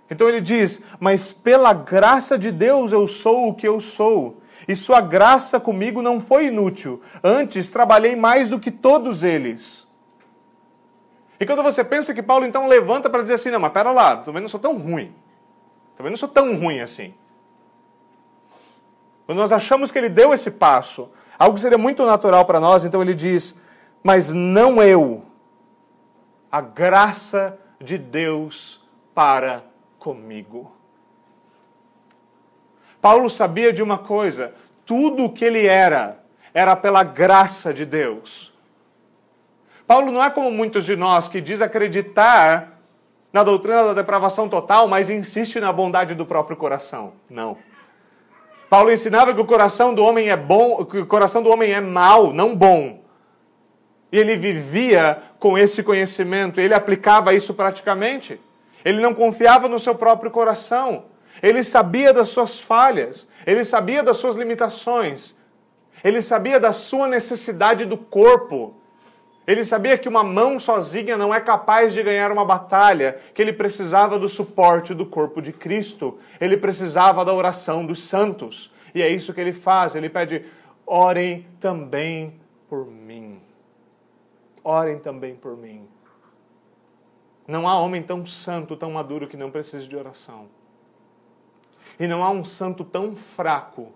Então 0.10 0.28
ele 0.28 0.42
diz: 0.42 0.82
Mas 1.00 1.32
pela 1.32 1.74
graça 1.74 2.38
de 2.38 2.52
Deus 2.52 2.92
eu 2.92 3.08
sou 3.08 3.50
o 3.50 3.54
que 3.54 3.68
eu 3.68 3.80
sou. 3.80 4.42
E 4.68 4.76
sua 4.76 5.00
graça 5.00 5.60
comigo 5.60 6.02
não 6.02 6.20
foi 6.20 6.48
inútil. 6.48 7.02
Antes 7.24 7.70
trabalhei 7.70 8.16
mais 8.16 8.50
do 8.50 8.60
que 8.60 8.70
todos 8.70 9.24
eles. 9.24 9.87
E 11.40 11.46
quando 11.46 11.62
você 11.64 11.84
pensa 11.84 12.14
que 12.14 12.24
Paulo 12.24 12.46
então 12.46 12.68
levanta 12.68 13.10
para 13.10 13.22
dizer 13.22 13.36
assim: 13.36 13.52
Não, 13.52 13.60
mas 13.60 13.72
pera 13.72 13.92
lá, 13.92 14.18
também 14.18 14.42
não 14.42 14.50
sou 14.50 14.60
tão 14.60 14.78
ruim. 14.78 15.14
Também 15.96 16.12
não 16.12 16.18
sou 16.18 16.30
tão 16.30 16.58
ruim 16.60 16.80
assim. 16.80 17.14
Quando 19.26 19.40
nós 19.40 19.52
achamos 19.52 19.92
que 19.92 19.98
ele 19.98 20.10
deu 20.10 20.34
esse 20.34 20.52
passo, 20.52 21.12
algo 21.38 21.56
que 21.56 21.62
seria 21.62 21.78
muito 21.78 22.06
natural 22.06 22.46
para 22.46 22.60
nós, 22.60 22.86
então 22.86 23.02
ele 23.02 23.14
diz: 23.14 23.60
mas 24.04 24.32
não 24.34 24.82
eu, 24.82 25.26
a 26.52 26.62
graça 26.62 27.60
de 27.80 27.98
Deus 27.98 28.82
para 29.14 29.64
comigo. 30.00 30.72
Paulo 33.02 33.30
sabia 33.30 33.74
de 33.74 33.84
uma 33.84 33.98
coisa: 33.98 34.54
tudo 34.86 35.26
o 35.26 35.34
que 35.34 35.44
ele 35.44 35.66
era, 35.68 36.24
era 36.54 36.76
pela 36.76 37.04
graça 37.04 37.74
de 37.74 37.86
Deus. 37.86 38.54
Paulo 39.88 40.12
não 40.12 40.22
é 40.22 40.30
como 40.30 40.52
muitos 40.52 40.86
de 40.86 40.96
nós 40.98 41.30
que 41.30 41.40
diz 41.40 41.62
acreditar 41.62 42.78
na 43.32 43.42
doutrina 43.42 43.84
da 43.86 43.94
depravação 43.94 44.50
total, 44.50 44.88
mas 44.88 45.10
insiste 45.10 45.60
na 45.60 45.72
bondade 45.72 46.14
do 46.14 46.26
próprio 46.26 46.58
coração. 46.58 47.14
Não. 47.30 47.58
Paulo 48.70 48.92
ensinava 48.92 49.34
que 49.34 49.40
o 49.40 49.46
coração 49.46 49.94
do 49.94 50.04
homem 50.04 50.30
é 50.30 50.36
bom, 50.36 50.84
que 50.84 50.98
o 50.98 51.06
coração 51.06 51.42
do 51.42 51.50
homem 51.50 51.72
é 51.72 51.80
mau, 51.80 52.34
não 52.34 52.54
bom. 52.54 53.02
E 54.12 54.18
ele 54.18 54.36
vivia 54.36 55.24
com 55.40 55.58
esse 55.58 55.82
conhecimento, 55.82 56.60
ele 56.60 56.74
aplicava 56.74 57.34
isso 57.34 57.54
praticamente. 57.54 58.40
Ele 58.84 59.02
não 59.02 59.14
confiava 59.14 59.68
no 59.68 59.80
seu 59.80 59.96
próprio 59.96 60.32
coração. 60.32 61.06
Ele 61.42 61.64
sabia 61.64 62.14
das 62.14 62.30
suas 62.30 62.60
falhas, 62.60 63.28
ele 63.46 63.64
sabia 63.64 64.02
das 64.04 64.18
suas 64.18 64.36
limitações, 64.36 65.36
ele 66.04 66.22
sabia 66.22 66.60
da 66.60 66.74
sua 66.74 67.08
necessidade 67.08 67.86
do 67.86 67.98
corpo. 67.98 68.82
Ele 69.48 69.64
sabia 69.64 69.98
que 69.98 70.10
uma 70.10 70.24
mão 70.24 70.60
sozinha 70.60 71.18
não 71.18 71.34
é 71.34 71.40
capaz 71.40 71.94
de 71.94 72.04
ganhar 72.04 72.32
uma 72.32 72.44
batalha, 72.44 73.18
que 73.34 73.42
ele 73.42 73.54
precisava 73.54 74.20
do 74.20 74.28
suporte 74.28 74.94
do 74.94 75.06
corpo 75.06 75.42
de 75.42 75.54
Cristo, 75.54 76.20
ele 76.40 76.58
precisava 76.58 77.24
da 77.24 77.34
oração 77.34 77.86
dos 77.86 78.04
santos. 78.04 78.72
E 78.94 79.02
é 79.02 79.10
isso 79.10 79.34
que 79.34 79.40
ele 79.40 79.54
faz, 79.54 79.96
ele 79.96 80.10
pede: 80.10 80.46
orem 80.86 81.48
também 81.62 82.34
por 82.70 82.86
mim 82.86 83.42
orem 84.68 85.00
também 85.00 85.34
por 85.34 85.56
mim. 85.56 85.88
Não 87.48 87.66
há 87.70 87.80
homem 87.80 88.04
tão 88.04 88.26
santo, 88.26 88.76
tão 88.76 88.92
maduro 88.92 89.26
que 89.26 89.38
não 89.38 89.50
precise 89.50 89.88
de 89.88 89.96
oração. 89.96 90.50
E 91.98 92.06
não 92.06 92.22
há 92.22 92.30
um 92.30 92.44
santo 92.44 92.84
tão 92.84 93.16
fraco 93.16 93.94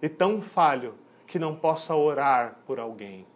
e 0.00 0.08
tão 0.08 0.40
falho 0.40 0.94
que 1.26 1.38
não 1.38 1.54
possa 1.54 1.94
orar 1.94 2.56
por 2.66 2.80
alguém. 2.80 3.26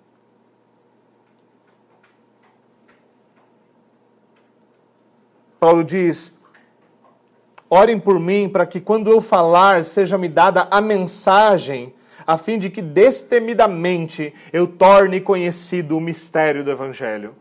Paulo 5.65 5.83
diz: 5.83 6.35
Orem 7.71 7.99
por 7.99 8.21
mim 8.21 8.51
para 8.51 8.67
que 8.67 8.83
quando 8.83 9.11
eu 9.11 9.23
falar 9.23 9.83
seja-me 9.83 10.29
dada 10.29 10.69
a 10.71 10.79
mensagem 10.79 11.95
a 12.27 12.37
fim 12.37 12.59
de 12.59 12.69
que 12.69 12.83
destemidamente 12.83 14.35
eu 14.53 14.67
torne 14.67 15.23
conhecido 15.23 15.97
o 15.97 16.01
mistério 16.03 16.63
do 16.63 16.71
Evangelho. 16.71 17.35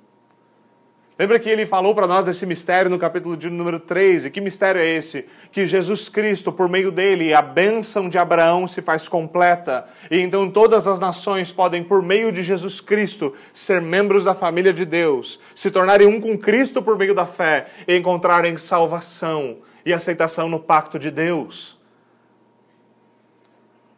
Lembra 1.18 1.39
que 1.39 1.47
ele 1.47 1.68
falou 1.68 1.93
para 1.93 2.07
nós 2.07 2.26
desse 2.26 2.43
mistério 2.43 2.89
no 2.89 2.97
capítulo 2.97 3.38
de 3.38 3.47
número 3.47 3.80
13? 3.80 4.32
Que 4.32 4.41
mistério 4.41 4.82
é 4.82 4.88
esse? 4.88 5.28
Que 5.51 5.68
Jesus 5.68 6.09
Cristo, 6.09 6.51
por 6.51 6.68
meio 6.68 6.91
dele, 6.91 7.36
a 7.36 7.41
bênção 7.41 8.09
de 8.09 8.18
Abraão 8.18 8.68
se 8.68 8.82
faz 8.82 9.07
completa. 9.07 9.86
E 10.09 10.20
então 10.20 10.49
todas 10.49 10.88
as 10.88 10.99
nações 10.99 11.51
podem, 11.51 11.84
por 11.84 12.01
meio 12.01 12.32
de 12.32 12.41
Jesus 12.41 12.82
Cristo, 12.82 13.32
ser 13.53 13.80
membros 13.80 14.24
da 14.24 14.34
família 14.34 14.74
de 14.74 14.86
Deus, 14.86 15.39
se 15.53 15.70
tornarem 15.70 16.07
um 16.07 16.20
com 16.20 16.36
Cristo 16.36 16.82
por 16.82 16.97
meio 16.97 17.14
da 17.14 17.28
fé 17.28 17.68
e 17.88 17.95
encontrarem 17.95 18.57
salvação 18.57 19.57
e 19.86 19.93
aceitação 19.93 20.49
no 20.49 20.59
pacto 20.59 20.97
de 20.97 21.11
Deus. 21.11 21.80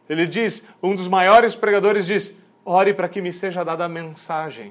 Ele 0.06 0.26
diz, 0.26 0.62
um 0.82 0.94
dos 0.94 1.08
maiores 1.08 1.54
pregadores 1.54 2.06
diz: 2.06 2.36
ore 2.62 2.92
para 2.92 3.08
que 3.08 3.22
me 3.22 3.32
seja 3.32 3.64
dada 3.64 3.86
a 3.86 3.88
mensagem. 3.88 4.70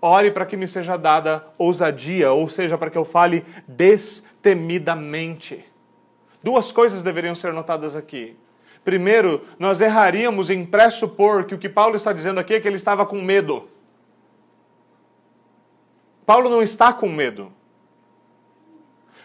Ore 0.00 0.30
para 0.30 0.46
que 0.46 0.56
me 0.56 0.68
seja 0.68 0.96
dada 0.96 1.44
ousadia, 1.58 2.32
ou 2.32 2.48
seja, 2.48 2.78
para 2.78 2.88
que 2.90 2.98
eu 2.98 3.04
fale 3.04 3.44
destemidamente. 3.66 5.64
Duas 6.42 6.70
coisas 6.70 7.02
deveriam 7.02 7.34
ser 7.34 7.52
notadas 7.52 7.96
aqui. 7.96 8.36
Primeiro, 8.84 9.44
nós 9.58 9.80
erraríamos 9.80 10.50
em 10.50 10.64
pressupor 10.64 11.44
que 11.44 11.54
o 11.54 11.58
que 11.58 11.68
Paulo 11.68 11.96
está 11.96 12.12
dizendo 12.12 12.38
aqui 12.38 12.54
é 12.54 12.60
que 12.60 12.68
ele 12.68 12.76
estava 12.76 13.04
com 13.04 13.20
medo. 13.20 13.68
Paulo 16.24 16.48
não 16.48 16.62
está 16.62 16.92
com 16.92 17.08
medo. 17.08 17.52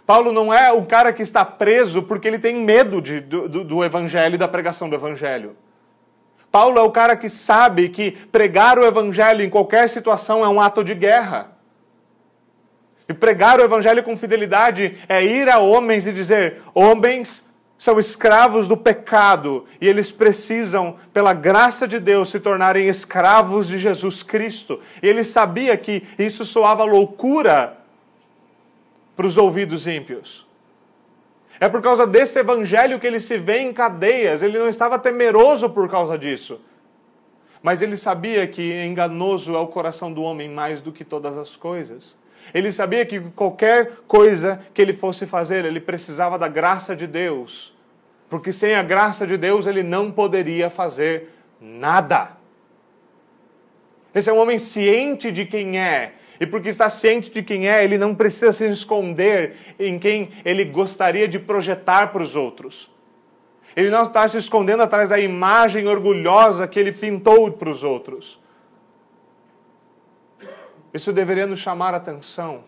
Paulo 0.06 0.32
não 0.32 0.54
é 0.54 0.72
o 0.72 0.86
cara 0.86 1.14
que 1.14 1.22
está 1.22 1.46
preso 1.46 2.04
porque 2.04 2.28
ele 2.28 2.40
tem 2.40 2.56
medo 2.56 3.02
de, 3.02 3.22
do, 3.22 3.64
do 3.64 3.84
evangelho 3.84 4.36
e 4.36 4.38
da 4.38 4.48
pregação 4.48 4.90
do 4.90 4.96
evangelho. 4.96 5.56
Paulo 6.54 6.78
é 6.78 6.84
o 6.84 6.92
cara 6.92 7.18
que 7.18 7.30
sabe 7.30 7.90
que 7.90 8.12
pregar 8.12 8.78
o 8.78 8.86
evangelho 8.86 9.42
em 9.42 9.50
qualquer 9.50 9.90
situação 9.90 10.46
é 10.46 10.48
um 10.48 10.62
ato 10.62 10.84
de 10.84 10.94
guerra. 10.94 11.50
E 13.10 13.14
pregar 13.14 13.60
o 13.60 13.64
evangelho 13.64 14.04
com 14.04 14.16
fidelidade 14.16 15.00
é 15.10 15.26
ir 15.26 15.50
a 15.50 15.58
homens 15.58 16.06
e 16.06 16.14
dizer: 16.14 16.62
homens 16.72 17.44
são 17.76 18.00
escravos 18.00 18.68
do 18.68 18.78
pecado 18.78 19.66
e 19.82 19.88
eles 19.88 20.12
precisam, 20.12 20.98
pela 21.12 21.34
graça 21.34 21.88
de 21.88 22.00
Deus, 22.00 22.30
se 22.30 22.40
tornarem 22.40 22.88
escravos 22.88 23.68
de 23.68 23.80
Jesus 23.80 24.22
Cristo. 24.22 24.80
E 25.02 25.08
ele 25.08 25.24
sabia 25.24 25.76
que 25.76 26.04
isso 26.20 26.46
soava 26.46 26.84
loucura 26.84 27.80
para 29.16 29.26
os 29.26 29.38
ouvidos 29.38 29.88
ímpios. 29.88 30.46
É 31.60 31.70
por 31.70 31.82
causa 31.82 32.06
desse 32.06 32.40
evangelho 32.40 33.00
que 33.00 33.08
ele 33.08 33.20
se 33.20 33.38
vê 33.38 33.60
em 33.60 33.74
cadeias. 33.74 34.42
Ele 34.42 34.58
não 34.58 34.68
estava 34.68 34.98
temeroso 35.00 35.70
por 35.70 35.90
causa 35.90 36.18
disso. 36.18 36.60
Mas 37.62 37.82
ele 37.82 37.96
sabia 37.96 38.46
que 38.48 38.84
enganoso 38.84 39.56
é 39.56 39.60
o 39.60 39.68
coração 39.68 40.12
do 40.12 40.22
homem 40.22 40.50
mais 40.50 40.82
do 40.82 40.92
que 40.92 41.06
todas 41.06 41.38
as 41.38 41.56
coisas. 41.56 42.18
Ele 42.54 42.72
sabia 42.72 43.06
que 43.06 43.20
qualquer 43.20 44.00
coisa 44.08 44.60
que 44.74 44.82
ele 44.82 44.92
fosse 44.92 45.26
fazer, 45.26 45.64
ele 45.64 45.80
precisava 45.80 46.38
da 46.38 46.48
graça 46.48 46.96
de 46.96 47.08
Deus. 47.08 47.74
Porque 48.30 48.52
sem 48.52 48.76
a 48.76 48.84
graça 48.84 49.26
de 49.26 49.38
Deus 49.38 49.68
ele 49.68 49.84
não 49.84 50.12
poderia 50.12 50.70
fazer 50.70 51.30
nada. 51.62 52.32
Esse 54.14 54.30
é 54.30 54.34
um 54.34 54.40
homem 54.40 54.60
ciente 54.60 55.32
de 55.32 55.46
quem 55.46 55.80
é, 55.80 56.14
e 56.40 56.46
porque 56.46 56.70
está 56.70 56.90
ciente 56.90 57.32
de 57.32 57.42
quem 57.44 57.68
é, 57.68 57.84
ele 57.84 57.98
não 57.98 58.16
precisa 58.16 58.52
se 58.52 58.68
esconder 58.70 59.56
em 59.80 60.00
quem 60.00 60.32
ele 60.44 60.66
gostaria 60.66 61.28
de 61.28 61.40
projetar 61.40 62.12
para 62.12 62.24
os 62.24 62.36
outros. 62.36 62.92
Ele 63.76 63.90
não 63.90 64.04
está 64.04 64.28
se 64.28 64.38
escondendo 64.38 64.84
atrás 64.84 65.10
da 65.10 65.20
imagem 65.20 65.88
orgulhosa 65.88 66.68
que 66.68 66.80
ele 66.80 66.92
pintou 66.92 67.52
para 67.52 67.70
os 67.70 67.84
outros. 67.84 68.40
Isso 70.94 71.12
deveria 71.12 71.48
nos 71.48 71.60
chamar 71.60 71.94
a 71.94 71.98
atenção. 71.98 72.64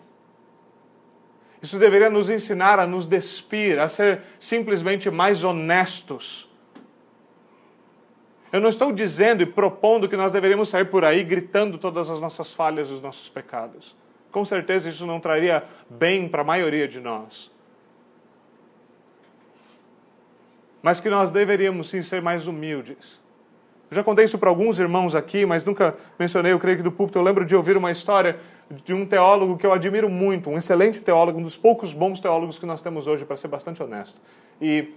Isso 1.61 1.77
deveria 1.77 2.09
nos 2.09 2.29
ensinar 2.29 2.79
a 2.79 2.87
nos 2.87 3.05
despir, 3.05 3.79
a 3.79 3.87
ser 3.87 4.21
simplesmente 4.39 5.09
mais 5.09 5.43
honestos 5.43 6.49
Eu 8.55 8.61
não 8.61 8.69
estou 8.69 8.93
dizendo 8.93 9.43
e 9.43 9.45
propondo 9.45 10.07
que 10.07 10.15
nós 10.15 10.31
deveríamos 10.31 10.69
sair 10.69 10.85
por 10.85 11.03
aí 11.03 11.25
gritando 11.25 11.77
todas 11.77 12.09
as 12.09 12.21
nossas 12.21 12.53
falhas 12.53 12.87
e 12.87 12.93
os 12.93 13.01
nossos 13.01 13.27
pecados. 13.27 13.93
Com 14.31 14.45
certeza 14.45 14.87
isso 14.87 15.05
não 15.05 15.19
traria 15.19 15.65
bem 15.89 16.29
para 16.29 16.41
a 16.41 16.45
maioria 16.45 16.87
de 16.87 17.01
nós. 17.01 17.51
Mas 20.81 21.01
que 21.01 21.09
nós 21.09 21.31
deveríamos 21.31 21.89
sim 21.89 22.01
ser 22.01 22.21
mais 22.21 22.47
humildes. 22.47 23.19
Já 23.91 24.01
contei 24.05 24.23
isso 24.23 24.37
para 24.37 24.47
alguns 24.47 24.79
irmãos 24.79 25.15
aqui, 25.15 25.45
mas 25.45 25.65
nunca 25.65 25.93
mencionei, 26.17 26.53
eu 26.53 26.59
creio 26.59 26.77
que 26.77 26.83
do 26.83 26.93
púlpito 26.93 27.19
eu 27.19 27.23
lembro 27.23 27.45
de 27.45 27.57
ouvir 27.57 27.75
uma 27.75 27.91
história 27.91 28.39
de 28.85 28.93
um 28.93 29.05
teólogo 29.05 29.57
que 29.57 29.65
eu 29.65 29.73
admiro 29.73 30.09
muito, 30.09 30.49
um 30.49 30.57
excelente 30.57 31.01
teólogo, 31.01 31.39
um 31.39 31.43
dos 31.43 31.57
poucos 31.57 31.91
bons 31.91 32.21
teólogos 32.21 32.57
que 32.57 32.65
nós 32.65 32.81
temos 32.81 33.05
hoje, 33.05 33.25
para 33.25 33.35
ser 33.35 33.49
bastante 33.49 33.83
honesto. 33.83 34.17
E 34.61 34.93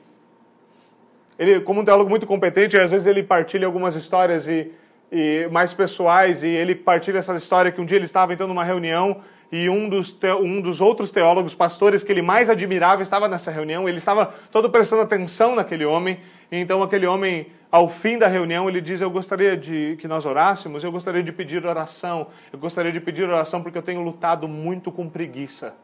ele, 1.38 1.60
como 1.60 1.80
um 1.80 1.84
teólogo 1.84 2.10
muito 2.10 2.26
competente, 2.26 2.76
às 2.76 2.90
vezes 2.90 3.06
ele 3.06 3.22
partilha 3.22 3.66
algumas 3.66 3.94
histórias 3.94 4.48
e, 4.48 4.72
e 5.12 5.48
mais 5.52 5.72
pessoais, 5.72 6.42
e 6.42 6.48
ele 6.48 6.74
partilha 6.74 7.18
essa 7.18 7.34
história 7.36 7.70
que 7.70 7.80
um 7.80 7.84
dia 7.84 7.96
ele 7.96 8.06
estava 8.06 8.32
entrando 8.32 8.48
numa 8.48 8.64
reunião 8.64 9.22
e 9.50 9.68
um 9.68 9.88
dos, 9.88 10.12
te, 10.12 10.30
um 10.32 10.60
dos 10.60 10.80
outros 10.80 11.10
teólogos, 11.10 11.54
pastores 11.54 12.02
que 12.02 12.12
ele 12.12 12.22
mais 12.22 12.50
admirava, 12.50 13.02
estava 13.02 13.28
nessa 13.28 13.50
reunião, 13.50 13.88
ele 13.88 13.98
estava 13.98 14.34
todo 14.50 14.68
prestando 14.68 15.02
atenção 15.02 15.54
naquele 15.54 15.84
homem, 15.84 16.18
e 16.50 16.58
então 16.58 16.82
aquele 16.82 17.06
homem, 17.06 17.46
ao 17.70 17.88
fim 17.88 18.18
da 18.18 18.26
reunião, 18.26 18.68
ele 18.68 18.80
diz, 18.80 19.00
eu 19.00 19.10
gostaria 19.10 19.56
de 19.56 19.96
que 19.98 20.08
nós 20.08 20.26
orássemos, 20.26 20.84
eu 20.84 20.92
gostaria 20.92 21.22
de 21.22 21.32
pedir 21.32 21.64
oração, 21.64 22.26
eu 22.52 22.58
gostaria 22.58 22.92
de 22.92 23.00
pedir 23.00 23.22
oração 23.24 23.62
porque 23.62 23.78
eu 23.78 23.82
tenho 23.82 24.02
lutado 24.02 24.46
muito 24.46 24.92
com 24.92 25.08
preguiça. 25.08 25.74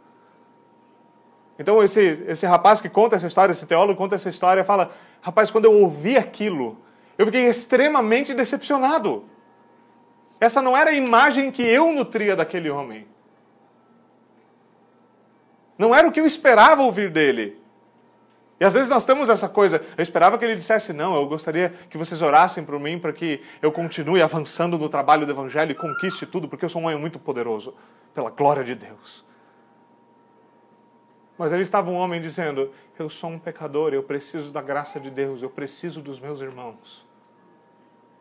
Então 1.58 1.82
esse, 1.82 2.24
esse 2.26 2.46
rapaz 2.46 2.80
que 2.80 2.88
conta 2.88 3.16
essa 3.16 3.26
história, 3.26 3.52
esse 3.52 3.66
teólogo 3.66 3.96
conta 3.96 4.14
essa 4.14 4.28
história, 4.28 4.64
fala, 4.64 4.90
Rapaz, 5.24 5.50
quando 5.50 5.64
eu 5.64 5.72
ouvi 5.72 6.18
aquilo, 6.18 6.76
eu 7.16 7.24
fiquei 7.24 7.48
extremamente 7.48 8.34
decepcionado. 8.34 9.24
Essa 10.38 10.60
não 10.60 10.76
era 10.76 10.90
a 10.90 10.94
imagem 10.94 11.50
que 11.50 11.62
eu 11.62 11.90
nutria 11.92 12.36
daquele 12.36 12.68
homem. 12.68 13.06
Não 15.78 15.94
era 15.94 16.06
o 16.06 16.12
que 16.12 16.20
eu 16.20 16.26
esperava 16.26 16.82
ouvir 16.82 17.10
dele. 17.10 17.58
E 18.60 18.66
às 18.66 18.74
vezes 18.74 18.90
nós 18.90 19.06
temos 19.06 19.30
essa 19.30 19.48
coisa. 19.48 19.82
Eu 19.96 20.02
esperava 20.02 20.36
que 20.36 20.44
ele 20.44 20.56
dissesse: 20.56 20.92
Não, 20.92 21.14
eu 21.14 21.26
gostaria 21.26 21.72
que 21.88 21.96
vocês 21.96 22.20
orassem 22.20 22.62
por 22.62 22.78
mim 22.78 22.98
para 22.98 23.12
que 23.14 23.40
eu 23.62 23.72
continue 23.72 24.20
avançando 24.20 24.76
no 24.76 24.90
trabalho 24.90 25.24
do 25.24 25.32
Evangelho 25.32 25.72
e 25.72 25.74
conquiste 25.74 26.26
tudo, 26.26 26.48
porque 26.48 26.66
eu 26.66 26.68
sou 26.68 26.82
um 26.82 26.84
homem 26.84 26.98
muito 26.98 27.18
poderoso, 27.18 27.74
pela 28.12 28.28
glória 28.28 28.62
de 28.62 28.74
Deus. 28.74 29.24
Mas 31.36 31.52
ali 31.52 31.62
estava 31.62 31.90
um 31.90 31.94
homem 31.94 32.20
dizendo: 32.20 32.70
Eu 32.98 33.08
sou 33.08 33.30
um 33.30 33.38
pecador, 33.38 33.92
eu 33.92 34.02
preciso 34.02 34.52
da 34.52 34.62
graça 34.62 35.00
de 35.00 35.10
Deus, 35.10 35.42
eu 35.42 35.50
preciso 35.50 36.00
dos 36.00 36.20
meus 36.20 36.40
irmãos. 36.40 37.06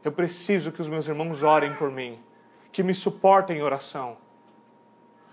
Eu 0.04 0.12
preciso 0.12 0.72
que 0.72 0.82
os 0.82 0.90
meus 0.90 1.08
irmãos 1.08 1.44
orem 1.44 1.74
por 1.76 1.90
mim, 1.90 2.20
que 2.72 2.84
me 2.84 2.94
suportem 2.94 3.58
em 3.58 3.62
oração. 3.62 4.18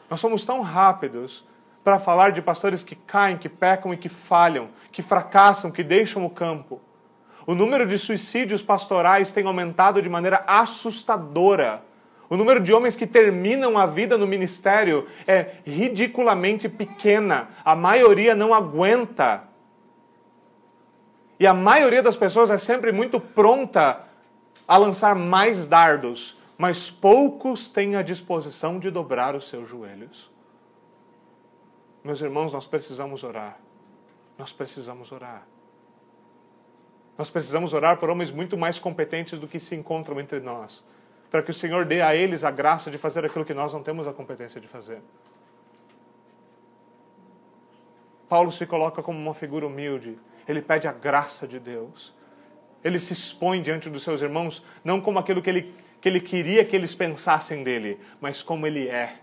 Nós 0.09 0.21
somos 0.21 0.45
tão 0.45 0.61
rápidos 0.61 1.47
para 1.83 1.99
falar 1.99 2.31
de 2.31 2.43
pastores 2.43 2.85
que 2.85 2.95
caem, 2.95 3.39
que 3.39 3.49
pecam 3.49 3.93
e 3.93 3.97
que 3.97 4.09
falham, 4.09 4.69
que 4.93 5.03
fracassam, 5.03 5.71
que 5.71 5.83
deixam 5.83 6.25
o 6.25 6.31
campo. 6.31 6.81
O 7.47 7.55
número 7.55 7.87
de 7.87 7.99
suicídios 7.99 8.63
pastorais 8.63 9.33
tem 9.33 9.47
aumentado 9.47 10.03
de 10.03 10.09
maneira 10.09 10.45
assustadora 10.47 11.83
o 12.31 12.37
número 12.37 12.61
de 12.61 12.73
homens 12.73 12.95
que 12.95 13.09
terminam 13.09 13.77
a 13.77 13.87
vida 13.87 14.17
no 14.17 14.25
ministério 14.25 15.09
é 15.27 15.57
ridiculamente 15.65 16.69
pequena. 16.69 17.49
A 17.65 17.75
maioria 17.75 18.37
não 18.37 18.55
aguenta. 18.55 19.49
E 21.41 21.47
a 21.47 21.53
maioria 21.53 22.01
das 22.01 22.15
pessoas 22.15 22.49
é 22.53 22.57
sempre 22.57 22.93
muito 22.93 23.19
pronta 23.19 24.05
a 24.67 24.77
lançar 24.77 25.17
mais 25.17 25.67
dardos, 25.67 26.39
mas 26.57 26.89
poucos 26.89 27.69
têm 27.69 27.97
a 27.97 28.03
disposição 28.03 28.79
de 28.79 28.93
dobrar 28.93 29.35
os 29.35 29.49
seus 29.49 29.69
joelhos. 29.69 30.31
Meus 32.05 32.21
irmãos, 32.21 32.53
nós 32.53 32.65
precisamos 32.65 33.25
orar. 33.25 33.59
Nós 34.39 34.53
precisamos 34.53 35.11
orar. 35.11 35.49
Nós 37.19 37.29
precisamos 37.29 37.75
orar 37.75 37.99
por 37.99 38.09
homens 38.09 38.31
muito 38.31 38.57
mais 38.57 38.79
competentes 38.79 39.37
do 39.37 39.49
que 39.49 39.59
se 39.59 39.75
encontram 39.75 40.21
entre 40.21 40.39
nós 40.39 40.85
para 41.31 41.43
que 41.43 41.51
o 41.51 41.55
Senhor 41.55 41.85
dê 41.85 42.03
a 42.03 42.15
eles 42.15 42.43
a 42.45 42.51
graça 42.51 42.91
de 42.91 42.99
fazer 42.99 43.25
aquilo 43.25 43.45
que 43.45 43.55
nós 43.55 43.73
não 43.73 43.83
temos 43.83 44.07
a 44.07 44.13
competência 44.13 44.61
de 44.61 44.67
fazer. 44.67 45.01
Paulo 48.29 48.51
se 48.53 48.67
coloca 48.67 49.03
como 49.03 49.19
uma 49.19 49.35
figura 49.35 49.67
humilde, 49.67 50.19
ele 50.47 50.61
pede 50.61 50.89
a 50.89 50.93
graça 50.93 51.47
de 51.47 51.59
Deus. 51.59 52.15
Ele 52.83 52.99
se 52.99 53.13
expõe 53.13 53.61
diante 53.61 53.91
dos 53.91 54.03
seus 54.03 54.23
irmãos, 54.23 54.65
não 54.83 55.01
como 55.01 55.19
aquilo 55.19 55.43
que 55.43 55.51
ele, 55.51 55.75
que 56.01 56.09
ele 56.09 56.21
queria 56.21 56.65
que 56.65 56.75
eles 56.75 56.95
pensassem 56.95 57.63
dele, 57.63 58.01
mas 58.21 58.43
como 58.43 58.67
ele 58.67 58.89
é. 58.89 59.17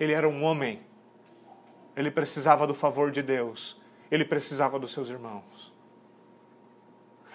Ele 0.00 0.12
era 0.12 0.28
um 0.28 0.42
homem. 0.42 0.80
Ele 1.94 2.10
precisava 2.10 2.66
do 2.66 2.74
favor 2.74 3.10
de 3.10 3.22
Deus. 3.22 3.80
Ele 4.10 4.24
precisava 4.24 4.78
dos 4.78 4.92
seus 4.92 5.10
irmãos. 5.10 5.72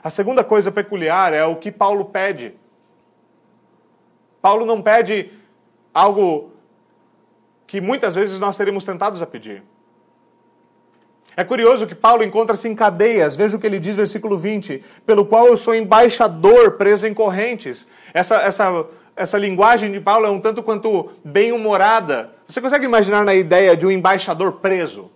A 0.03 0.09
segunda 0.09 0.43
coisa 0.43 0.71
peculiar 0.71 1.33
é 1.33 1.45
o 1.45 1.57
que 1.57 1.71
Paulo 1.71 2.05
pede. 2.05 2.57
Paulo 4.41 4.65
não 4.65 4.81
pede 4.81 5.31
algo 5.93 6.51
que 7.67 7.79
muitas 7.79 8.15
vezes 8.15 8.39
nós 8.39 8.55
seríamos 8.55 8.83
tentados 8.83 9.21
a 9.21 9.27
pedir. 9.27 9.63
É 11.37 11.43
curioso 11.43 11.87
que 11.87 11.95
Paulo 11.95 12.23
encontra-se 12.23 12.67
em 12.67 12.75
cadeias, 12.75 13.35
veja 13.35 13.55
o 13.55 13.59
que 13.59 13.67
ele 13.67 13.79
diz, 13.79 13.95
versículo 13.95 14.37
20: 14.37 14.83
pelo 15.05 15.25
qual 15.25 15.47
eu 15.47 15.55
sou 15.55 15.73
embaixador 15.75 16.71
preso 16.73 17.07
em 17.07 17.13
correntes. 17.13 17.87
Essa, 18.13 18.41
essa, 18.41 18.85
essa 19.15 19.37
linguagem 19.37 19.91
de 19.91 19.99
Paulo 19.99 20.25
é 20.25 20.29
um 20.29 20.41
tanto 20.41 20.63
quanto 20.63 21.11
bem-humorada. 21.23 22.33
Você 22.47 22.59
consegue 22.59 22.85
imaginar 22.85 23.23
na 23.23 23.35
ideia 23.35 23.77
de 23.77 23.85
um 23.85 23.91
embaixador 23.91 24.53
preso? 24.53 25.11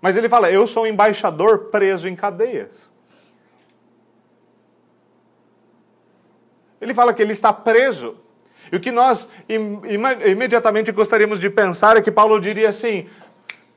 Mas 0.00 0.16
ele 0.16 0.28
fala: 0.28 0.50
eu 0.50 0.66
sou 0.66 0.84
um 0.84 0.86
embaixador 0.86 1.70
preso 1.70 2.08
em 2.08 2.14
cadeias. 2.14 2.93
Ele 6.84 6.92
fala 6.92 7.14
que 7.14 7.22
ele 7.22 7.32
está 7.32 7.50
preso. 7.50 8.16
E 8.70 8.76
o 8.76 8.80
que 8.80 8.92
nós 8.92 9.30
im 9.48 9.80
imediatamente 10.26 10.92
gostaríamos 10.92 11.40
de 11.40 11.48
pensar 11.48 11.96
é 11.96 12.02
que 12.02 12.10
Paulo 12.10 12.38
diria 12.38 12.68
assim: 12.68 13.08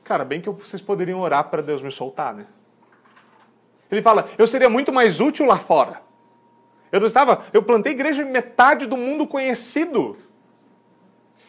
Cara, 0.04 0.26
bem 0.26 0.42
que 0.42 0.50
vocês 0.50 0.82
poderiam 0.82 1.20
orar 1.20 1.44
para 1.44 1.62
Deus 1.62 1.80
me 1.80 1.90
soltar, 1.90 2.34
né? 2.34 2.44
Ele 3.90 4.02
fala: 4.02 4.28
Eu 4.36 4.46
seria 4.46 4.68
muito 4.68 4.92
mais 4.92 5.20
útil 5.20 5.46
lá 5.46 5.56
fora. 5.56 6.02
Eu 6.92 7.00
não 7.00 7.06
estava. 7.06 7.46
Eu 7.50 7.62
plantei 7.62 7.92
igreja 7.92 8.22
em 8.22 8.30
metade 8.30 8.84
do 8.84 8.96
mundo 8.96 9.26
conhecido. 9.26 10.18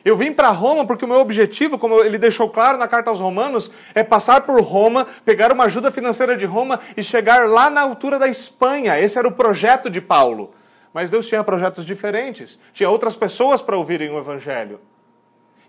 Eu 0.06 0.16
vim 0.16 0.32
para 0.32 0.50
Roma 0.52 0.88
porque 0.88 1.04
o 1.04 1.08
meu 1.10 1.20
objetivo, 1.20 1.78
como 1.78 2.00
ele 2.00 2.18
deixou 2.18 2.50
claro 2.50 2.78
na 2.78 2.88
carta 2.88 3.10
aos 3.10 3.20
Romanos, 3.20 3.70
é 3.94 4.02
passar 4.02 4.42
por 4.42 4.62
Roma, 4.62 5.06
pegar 5.26 5.52
uma 5.52 5.66
ajuda 5.66 5.92
financeira 5.92 6.38
de 6.38 6.46
Roma 6.46 6.80
e 6.96 7.04
chegar 7.04 7.50
lá 7.50 7.70
na 7.70 7.82
altura 7.82 8.18
da 8.18 8.30
Espanha. 8.30 8.98
Esse 8.98 9.20
era 9.20 9.28
o 9.28 9.34
projeto 9.34 9.90
de 9.90 10.00
Paulo. 10.00 10.54
Mas 11.00 11.10
Deus 11.10 11.28
tinha 11.28 11.42
projetos 11.46 11.86
diferentes, 11.86 12.60
tinha 12.74 12.90
outras 12.90 13.16
pessoas 13.16 13.62
para 13.62 13.78
ouvirem 13.78 14.10
o 14.10 14.20
Evangelho. 14.20 14.82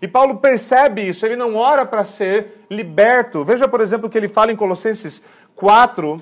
E 0.01 0.05
Paulo 0.05 0.39
percebe 0.39 1.07
isso, 1.07 1.25
ele 1.25 1.37
não 1.37 1.55
ora 1.55 1.85
para 1.85 2.03
ser 2.03 2.65
liberto. 2.69 3.41
Veja, 3.45 3.65
por 3.65 3.79
exemplo, 3.79 4.07
o 4.07 4.09
que 4.09 4.17
ele 4.17 4.27
fala 4.27 4.51
em 4.51 4.57
Colossenses 4.57 5.23
4, 5.55 6.21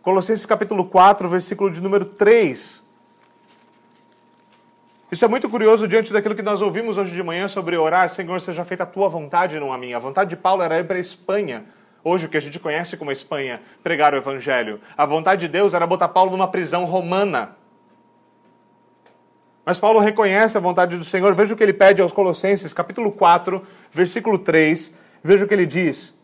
Colossenses 0.00 0.46
capítulo 0.46 0.84
4, 0.84 1.28
versículo 1.28 1.72
de 1.72 1.80
número 1.80 2.04
3. 2.04 2.86
Isso 5.10 5.24
é 5.24 5.26
muito 5.26 5.48
curioso 5.48 5.88
diante 5.88 6.12
daquilo 6.12 6.36
que 6.36 6.42
nós 6.42 6.62
ouvimos 6.62 6.98
hoje 6.98 7.12
de 7.12 7.22
manhã 7.24 7.48
sobre 7.48 7.76
orar, 7.76 8.08
Senhor, 8.08 8.40
seja 8.40 8.64
feita 8.64 8.84
a 8.84 8.86
tua 8.86 9.08
vontade, 9.08 9.58
não 9.58 9.72
a 9.72 9.76
minha. 9.76 9.96
A 9.96 10.00
vontade 10.00 10.30
de 10.30 10.36
Paulo 10.36 10.62
era 10.62 10.78
ir 10.78 10.86
para 10.86 10.98
a 10.98 11.00
Espanha, 11.00 11.64
hoje 12.04 12.26
o 12.26 12.28
que 12.28 12.36
a 12.36 12.40
gente 12.40 12.60
conhece 12.60 12.96
como 12.96 13.10
a 13.10 13.12
Espanha, 13.12 13.60
pregar 13.82 14.14
o 14.14 14.18
evangelho. 14.18 14.80
A 14.96 15.04
vontade 15.04 15.40
de 15.40 15.48
Deus 15.48 15.74
era 15.74 15.84
botar 15.84 16.06
Paulo 16.06 16.30
numa 16.30 16.46
prisão 16.46 16.84
romana. 16.84 17.58
Mas 19.64 19.78
Paulo 19.78 20.00
reconhece 20.00 20.56
a 20.56 20.60
vontade 20.60 20.96
do 20.96 21.04
Senhor. 21.04 21.34
Veja 21.34 21.54
o 21.54 21.56
que 21.56 21.62
ele 21.62 21.72
pede 21.72 22.00
aos 22.02 22.12
Colossenses, 22.12 22.72
capítulo 22.72 23.12
4, 23.12 23.62
versículo 23.92 24.38
3. 24.38 24.92
Veja 25.22 25.44
o 25.44 25.48
que 25.48 25.54
ele 25.54 25.66
diz. 25.66 26.18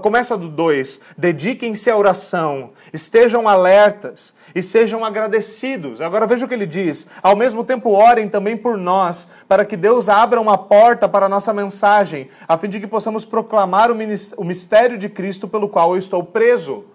Começa 0.00 0.38
do 0.38 0.48
2. 0.48 1.00
Dediquem-se 1.18 1.90
à 1.90 1.96
oração, 1.96 2.70
estejam 2.94 3.46
alertas 3.46 4.32
e 4.54 4.62
sejam 4.62 5.04
agradecidos. 5.04 6.00
Agora 6.00 6.26
veja 6.26 6.46
o 6.46 6.48
que 6.48 6.54
ele 6.54 6.64
diz. 6.64 7.06
Ao 7.22 7.36
mesmo 7.36 7.62
tempo, 7.62 7.90
orem 7.90 8.26
também 8.26 8.56
por 8.56 8.78
nós, 8.78 9.28
para 9.46 9.66
que 9.66 9.76
Deus 9.76 10.08
abra 10.08 10.40
uma 10.40 10.56
porta 10.56 11.06
para 11.06 11.26
a 11.26 11.28
nossa 11.28 11.52
mensagem, 11.52 12.30
a 12.48 12.56
fim 12.56 12.68
de 12.68 12.80
que 12.80 12.86
possamos 12.86 13.26
proclamar 13.26 13.90
o 13.90 14.44
mistério 14.44 14.96
de 14.96 15.10
Cristo 15.10 15.46
pelo 15.46 15.68
qual 15.68 15.92
eu 15.92 15.98
estou 15.98 16.24
preso. 16.24 16.86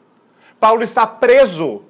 Paulo 0.60 0.82
está 0.82 1.06
preso 1.06 1.84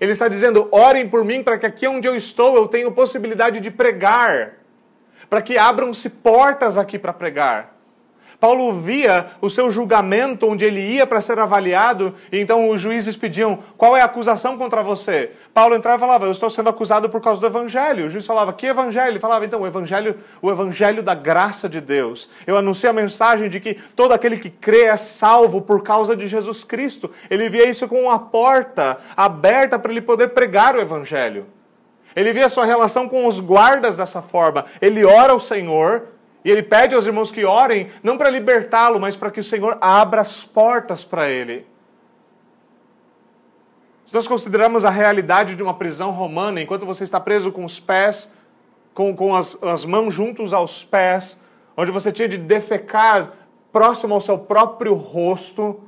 ele 0.00 0.12
está 0.12 0.28
dizendo: 0.28 0.68
orem 0.70 1.08
por 1.08 1.24
mim 1.24 1.42
para 1.42 1.58
que 1.58 1.66
aqui 1.66 1.86
onde 1.86 2.06
eu 2.06 2.16
estou 2.16 2.56
eu 2.56 2.68
tenha 2.68 2.90
possibilidade 2.90 3.60
de 3.60 3.70
pregar, 3.70 4.54
para 5.28 5.42
que 5.42 5.58
abram-se 5.58 6.08
portas 6.08 6.76
aqui 6.76 6.98
para 6.98 7.12
pregar, 7.12 7.77
Paulo 8.40 8.72
via 8.72 9.30
o 9.40 9.50
seu 9.50 9.72
julgamento, 9.72 10.46
onde 10.46 10.64
ele 10.64 10.80
ia 10.80 11.04
para 11.04 11.20
ser 11.20 11.40
avaliado, 11.40 12.14
e 12.30 12.38
então 12.38 12.70
os 12.70 12.80
juízes 12.80 13.16
pediam: 13.16 13.58
qual 13.76 13.96
é 13.96 14.00
a 14.00 14.04
acusação 14.04 14.56
contra 14.56 14.80
você? 14.80 15.32
Paulo 15.52 15.74
entrava 15.74 15.96
e 15.96 16.00
falava: 16.00 16.26
eu 16.26 16.30
estou 16.30 16.48
sendo 16.48 16.68
acusado 16.68 17.08
por 17.08 17.20
causa 17.20 17.40
do 17.40 17.46
evangelho. 17.48 18.06
O 18.06 18.08
juiz 18.08 18.24
falava: 18.24 18.52
que 18.52 18.66
evangelho? 18.66 19.10
Ele 19.10 19.18
falava: 19.18 19.44
então, 19.44 19.62
o 19.62 19.66
evangelho, 19.66 20.18
o 20.40 20.52
evangelho 20.52 21.02
da 21.02 21.16
graça 21.16 21.68
de 21.68 21.80
Deus. 21.80 22.30
Eu 22.46 22.56
anuncio 22.56 22.88
a 22.88 22.92
mensagem 22.92 23.48
de 23.48 23.58
que 23.58 23.74
todo 23.96 24.12
aquele 24.12 24.36
que 24.36 24.50
crê 24.50 24.82
é 24.82 24.96
salvo 24.96 25.60
por 25.60 25.82
causa 25.82 26.14
de 26.14 26.28
Jesus 26.28 26.62
Cristo. 26.62 27.10
Ele 27.28 27.48
via 27.48 27.68
isso 27.68 27.88
como 27.88 28.02
uma 28.02 28.20
porta 28.20 28.98
aberta 29.16 29.80
para 29.80 29.90
ele 29.90 30.00
poder 30.00 30.28
pregar 30.28 30.76
o 30.76 30.80
evangelho. 30.80 31.46
Ele 32.14 32.32
via 32.32 32.48
sua 32.48 32.64
relação 32.64 33.08
com 33.08 33.26
os 33.26 33.40
guardas 33.40 33.96
dessa 33.96 34.22
forma. 34.22 34.66
Ele 34.80 35.04
ora 35.04 35.32
ao 35.32 35.40
Senhor 35.40 36.17
e 36.48 36.50
ele 36.50 36.62
pede 36.62 36.94
aos 36.94 37.04
irmãos 37.04 37.30
que 37.30 37.44
orem, 37.44 37.88
não 38.02 38.16
para 38.16 38.30
libertá-lo, 38.30 38.98
mas 38.98 39.14
para 39.14 39.30
que 39.30 39.38
o 39.38 39.44
Senhor 39.44 39.76
abra 39.82 40.22
as 40.22 40.46
portas 40.46 41.04
para 41.04 41.28
ele. 41.28 41.66
Se 44.06 44.14
nós 44.14 44.26
considerarmos 44.26 44.82
a 44.82 44.88
realidade 44.88 45.54
de 45.54 45.62
uma 45.62 45.74
prisão 45.74 46.10
romana, 46.10 46.58
enquanto 46.58 46.86
você 46.86 47.04
está 47.04 47.20
preso 47.20 47.52
com 47.52 47.66
os 47.66 47.78
pés, 47.78 48.32
com, 48.94 49.14
com 49.14 49.36
as, 49.36 49.62
as 49.62 49.84
mãos 49.84 50.14
juntos 50.14 50.54
aos 50.54 50.82
pés, 50.82 51.38
onde 51.76 51.90
você 51.90 52.10
tinha 52.10 52.26
de 52.26 52.38
defecar 52.38 53.34
próximo 53.70 54.14
ao 54.14 54.20
seu 54.22 54.38
próprio 54.38 54.94
rosto, 54.94 55.78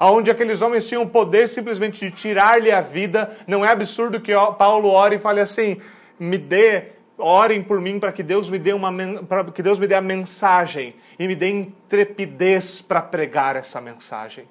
onde 0.00 0.30
aqueles 0.30 0.62
homens 0.62 0.86
tinham 0.86 1.02
o 1.02 1.10
poder 1.10 1.50
simplesmente 1.50 2.00
de 2.00 2.16
tirar-lhe 2.16 2.72
a 2.72 2.80
vida, 2.80 3.36
não 3.46 3.62
é 3.62 3.72
absurdo 3.72 4.22
que 4.22 4.32
Paulo 4.58 4.88
ore 4.88 5.16
e 5.16 5.20
fale 5.20 5.42
assim: 5.42 5.82
me 6.18 6.38
dê 6.38 6.95
Orem 7.18 7.62
por 7.62 7.80
mim 7.80 7.98
para 7.98 8.12
que 8.12 8.22
Deus 8.22 8.50
me 8.50 8.58
dê 8.58 8.72
uma 8.74 8.92
para 9.26 9.44
que 9.44 9.62
Deus 9.62 9.78
me 9.78 9.86
dê 9.86 9.94
a 9.94 10.02
mensagem 10.02 10.94
e 11.18 11.26
me 11.26 11.34
dê 11.34 11.48
intrepidez 11.48 12.82
para 12.82 13.00
pregar 13.00 13.56
essa 13.56 13.80
mensagem. 13.80 14.46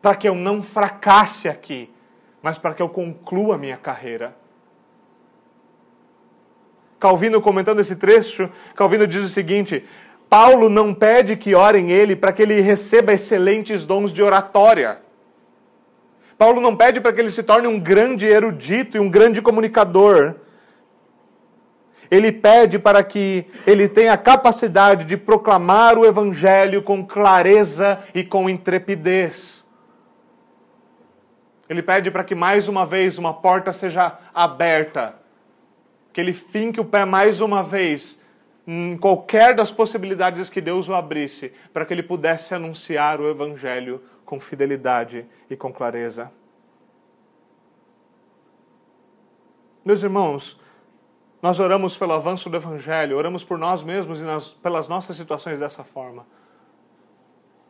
Para 0.00 0.14
que 0.14 0.28
eu 0.28 0.34
não 0.34 0.62
fracasse 0.62 1.48
aqui, 1.48 1.90
mas 2.40 2.56
para 2.56 2.72
que 2.72 2.82
eu 2.82 2.88
conclua 2.88 3.56
a 3.56 3.58
minha 3.58 3.76
carreira. 3.76 4.36
Calvino 7.00 7.42
comentando 7.42 7.80
esse 7.80 7.96
trecho, 7.96 8.48
Calvino 8.76 9.06
diz 9.06 9.24
o 9.24 9.28
seguinte: 9.28 9.84
Paulo 10.30 10.68
não 10.68 10.94
pede 10.94 11.36
que 11.36 11.56
orem 11.56 11.90
ele 11.90 12.14
para 12.14 12.32
que 12.32 12.42
ele 12.42 12.60
receba 12.60 13.12
excelentes 13.12 13.84
dons 13.84 14.12
de 14.12 14.22
oratória. 14.22 15.00
Paulo 16.38 16.60
não 16.60 16.76
pede 16.76 17.00
para 17.00 17.12
que 17.12 17.20
ele 17.20 17.30
se 17.30 17.42
torne 17.42 17.66
um 17.66 17.80
grande 17.80 18.26
erudito 18.26 18.96
e 18.96 19.00
um 19.00 19.10
grande 19.10 19.42
comunicador 19.42 20.36
ele 22.10 22.32
pede 22.32 22.78
para 22.78 23.02
que 23.02 23.46
ele 23.66 23.88
tenha 23.88 24.12
a 24.12 24.18
capacidade 24.18 25.04
de 25.04 25.16
proclamar 25.16 25.98
o 25.98 26.04
Evangelho 26.04 26.82
com 26.82 27.04
clareza 27.04 28.00
e 28.14 28.24
com 28.24 28.48
intrepidez. 28.48 29.66
Ele 31.68 31.82
pede 31.82 32.10
para 32.10 32.24
que 32.24 32.34
mais 32.34 32.68
uma 32.68 32.86
vez 32.86 33.18
uma 33.18 33.34
porta 33.34 33.72
seja 33.72 34.18
aberta, 34.32 35.16
que 36.12 36.20
ele 36.20 36.32
finque 36.32 36.80
o 36.80 36.84
pé 36.84 37.04
mais 37.04 37.40
uma 37.40 37.62
vez 37.62 38.20
em 38.66 38.96
qualquer 38.96 39.54
das 39.54 39.70
possibilidades 39.70 40.50
que 40.50 40.60
Deus 40.60 40.88
o 40.88 40.94
abrisse, 40.94 41.52
para 41.72 41.84
que 41.84 41.94
ele 41.94 42.02
pudesse 42.02 42.54
anunciar 42.54 43.20
o 43.20 43.28
Evangelho 43.28 44.02
com 44.24 44.40
fidelidade 44.40 45.24
e 45.48 45.56
com 45.56 45.72
clareza. 45.72 46.32
Meus 49.84 50.02
irmãos, 50.02 50.60
nós 51.46 51.60
oramos 51.60 51.96
pelo 51.96 52.12
avanço 52.12 52.50
do 52.50 52.56
Evangelho, 52.56 53.16
oramos 53.16 53.44
por 53.44 53.56
nós 53.56 53.80
mesmos 53.80 54.20
e 54.20 54.24
nas, 54.24 54.48
pelas 54.48 54.88
nossas 54.88 55.16
situações 55.16 55.60
dessa 55.60 55.84
forma. 55.84 56.26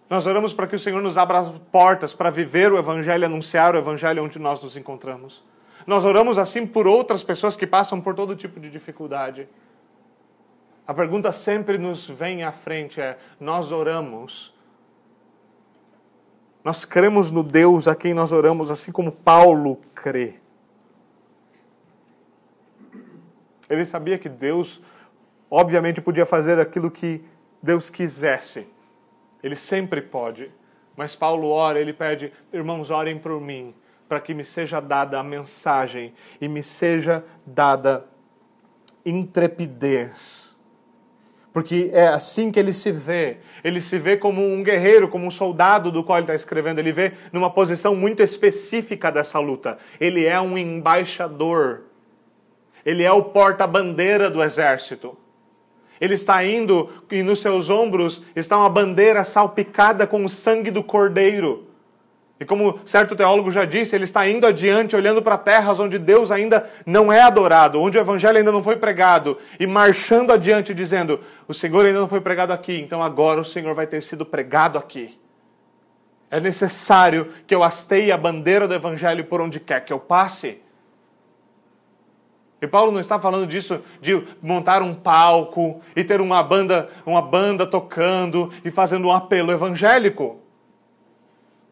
Nós 0.09 0.27
oramos 0.27 0.55
para 0.55 0.67
que 0.67 0.75
o 0.75 0.79
Senhor 0.79 1.03
nos 1.03 1.19
abra 1.19 1.43
portas 1.71 2.15
para 2.15 2.31
viver 2.31 2.73
o 2.73 2.79
Evangelho, 2.79 3.27
anunciar 3.27 3.75
o 3.75 3.79
Evangelho 3.79 4.25
onde 4.25 4.39
nós 4.39 4.63
nos 4.63 4.79
encontramos. 4.79 5.45
Nós 5.87 6.07
oramos 6.07 6.39
assim 6.39 6.67
por 6.67 6.87
outras 6.87 7.23
pessoas 7.23 7.55
que 7.55 7.67
passam 7.67 8.01
por 8.01 8.15
todo 8.15 8.35
tipo 8.35 8.59
de 8.59 8.71
dificuldade. 8.71 9.47
A 10.87 10.95
pergunta 10.95 11.31
sempre 11.31 11.77
nos 11.77 12.09
vem 12.09 12.45
à 12.45 12.53
frente 12.53 12.99
é: 12.99 13.19
nós 13.39 13.73
oramos? 13.73 14.55
Nós 16.65 16.87
cremos 16.87 17.31
no 17.31 17.43
Deus 17.43 17.87
a 17.87 17.95
quem 17.95 18.15
nós 18.15 18.33
oramos, 18.33 18.71
assim 18.71 18.91
como 18.91 19.13
Paulo 19.13 19.79
crê. 19.95 20.46
Ele 23.69 23.85
sabia 23.85 24.19
que 24.19 24.29
Deus, 24.29 24.81
obviamente, 25.51 26.01
podia 26.01 26.25
fazer 26.25 26.59
aquilo 26.59 26.91
que 26.91 27.25
Deus 27.63 27.91
quisesse. 27.91 28.67
Ele 29.43 29.57
sempre 29.57 30.01
pode. 30.01 30.51
Mas 30.97 31.15
Paulo 31.15 31.49
ora, 31.49 31.81
ele 31.81 31.93
pede: 31.93 32.33
irmãos, 32.53 32.91
orem 32.91 33.19
por 33.19 33.41
mim, 33.41 33.75
para 34.09 34.21
que 34.21 34.33
me 34.33 34.45
seja 34.45 34.81
dada 34.81 35.19
a 35.19 35.23
mensagem 35.23 36.15
e 36.41 36.49
me 36.49 36.63
seja 36.63 37.25
dada 37.45 38.07
intrepidez. 39.05 40.57
Porque 41.53 41.91
é 41.95 42.07
assim 42.07 42.53
que 42.53 42.59
ele 42.59 42.73
se 42.73 42.93
vê. 42.93 43.39
Ele 43.65 43.81
se 43.81 43.99
vê 43.99 44.17
como 44.17 44.43
um 44.43 44.63
guerreiro, 44.63 45.09
como 45.09 45.27
um 45.27 45.31
soldado 45.31 45.91
do 45.91 46.05
qual 46.05 46.19
ele 46.19 46.25
está 46.25 46.35
escrevendo. 46.35 46.79
Ele 46.81 46.93
vê 46.93 47.15
numa 47.33 47.51
posição 47.51 47.95
muito 47.95 48.23
específica 48.23 49.11
dessa 49.11 49.39
luta. 49.39 49.79
Ele 49.99 50.27
é 50.27 50.39
um 50.39 50.59
embaixador 50.59 51.85
ele 52.87 53.03
é 53.03 53.11
o 53.11 53.25
porta-bandeira 53.25 54.31
do 54.31 54.41
exército. 54.41 55.19
Ele 56.01 56.15
está 56.15 56.45
indo 56.45 56.89
e 57.11 57.21
nos 57.21 57.41
seus 57.41 57.69
ombros 57.69 58.23
está 58.37 58.57
uma 58.57 58.69
bandeira 58.69 59.25
salpicada 59.25 60.07
com 60.07 60.25
o 60.25 60.29
sangue 60.29 60.71
do 60.71 60.85
cordeiro. 60.85 61.67
E 62.39 62.45
como 62.45 62.79
certo 62.85 63.17
teólogo 63.17 63.51
já 63.51 63.65
disse, 63.65 63.97
ele 63.97 64.05
está 64.05 64.29
indo 64.29 64.47
adiante, 64.47 64.95
olhando 64.95 65.21
para 65.21 65.39
terras 65.39 65.81
onde 65.81 65.99
Deus 65.99 66.31
ainda 66.31 66.71
não 66.85 67.13
é 67.13 67.23
adorado, 67.23 67.81
onde 67.81 67.99
o 67.99 68.01
evangelho 68.01 68.39
ainda 68.39 68.53
não 68.53 68.63
foi 68.63 68.77
pregado, 68.77 69.39
e 69.59 69.67
marchando 69.67 70.33
adiante, 70.33 70.75
dizendo: 70.75 71.19
O 71.49 71.55
Senhor 71.55 71.87
ainda 71.87 71.99
não 71.99 72.09
foi 72.09 72.21
pregado 72.21 72.53
aqui, 72.53 72.79
então 72.79 73.03
agora 73.03 73.41
o 73.41 73.45
Senhor 73.45 73.75
vai 73.75 73.87
ter 73.87 74.03
sido 74.03 74.25
pregado 74.25 74.79
aqui. 74.79 75.19
É 76.31 76.39
necessário 76.39 77.33
que 77.47 77.55
eu 77.55 77.65
hasteie 77.65 78.13
a 78.13 78.19
bandeira 78.19 78.69
do 78.69 78.75
evangelho 78.75 79.25
por 79.25 79.41
onde 79.41 79.59
quer 79.59 79.85
que 79.85 79.93
eu 79.93 79.99
passe. 79.99 80.61
E 82.61 82.67
Paulo 82.67 82.91
não 82.91 83.01
está 83.01 83.21
falando 83.21 83.47
disso 83.47 83.83
de 84.01 84.25
montar 84.41 84.83
um 84.83 84.95
palco 84.95 85.83
e 85.95 86.03
ter 86.03 86.21
uma 86.21 86.43
banda, 86.43 86.89
uma 87.05 87.21
banda 87.21 87.67
tocando 87.67 88.51
e 88.65 88.71
fazendo 88.71 89.09
um 89.09 89.13
apelo 89.13 89.53
evangélico. 89.53 90.41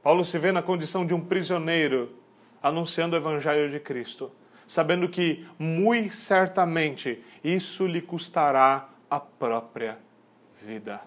Paulo 0.03 0.24
se 0.24 0.39
vê 0.39 0.53
na 0.53 0.62
condição 0.62 1.07
de 1.07 1.14
um 1.14 1.20
prisioneiro 1.20 2.14
anunciando 2.62 3.16
o 3.16 3.18
evangelho 3.18 3.70
de 3.70 3.80
Cristo, 3.80 4.30
sabendo 4.66 5.09
que 5.09 5.47
muito 5.59 6.14
certamente 6.14 7.22
isso 7.43 7.87
lhe 7.87 8.03
custará 8.03 8.89
a 9.09 9.18
própria 9.18 9.99
vida. 10.62 11.01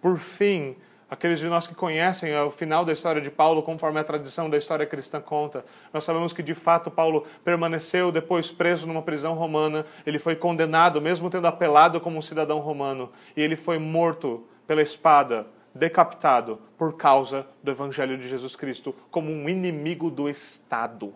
Por 0.00 0.18
fim, 0.18 0.76
Aqueles 1.12 1.40
de 1.40 1.46
nós 1.46 1.66
que 1.66 1.74
conhecem 1.74 2.34
o 2.38 2.50
final 2.50 2.86
da 2.86 2.92
história 2.94 3.20
de 3.20 3.30
Paulo, 3.30 3.62
conforme 3.62 4.00
a 4.00 4.04
tradição 4.04 4.48
da 4.48 4.56
história 4.56 4.86
cristã 4.86 5.20
conta, 5.20 5.62
nós 5.92 6.04
sabemos 6.04 6.32
que 6.32 6.42
de 6.42 6.54
fato 6.54 6.90
Paulo 6.90 7.26
permaneceu 7.44 8.10
depois 8.10 8.50
preso 8.50 8.86
numa 8.86 9.02
prisão 9.02 9.34
romana, 9.34 9.84
ele 10.06 10.18
foi 10.18 10.34
condenado, 10.34 11.02
mesmo 11.02 11.28
tendo 11.28 11.46
apelado 11.46 12.00
como 12.00 12.16
um 12.16 12.22
cidadão 12.22 12.60
romano, 12.60 13.12
e 13.36 13.42
ele 13.42 13.56
foi 13.56 13.78
morto 13.78 14.48
pela 14.66 14.80
espada, 14.80 15.46
decapitado 15.74 16.58
por 16.78 16.96
causa 16.96 17.46
do 17.62 17.70
evangelho 17.70 18.16
de 18.16 18.26
Jesus 18.26 18.56
Cristo, 18.56 18.94
como 19.10 19.30
um 19.30 19.46
inimigo 19.50 20.10
do 20.10 20.30
Estado. 20.30 21.12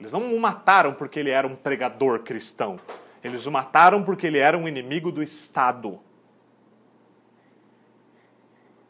Eles 0.00 0.10
não 0.10 0.34
o 0.34 0.40
mataram 0.40 0.94
porque 0.94 1.20
ele 1.20 1.28
era 1.28 1.46
um 1.46 1.54
pregador 1.54 2.20
cristão. 2.20 2.80
Eles 3.22 3.44
o 3.44 3.52
mataram 3.52 4.02
porque 4.02 4.26
ele 4.26 4.38
era 4.38 4.56
um 4.56 4.66
inimigo 4.66 5.12
do 5.12 5.22
Estado. 5.22 6.00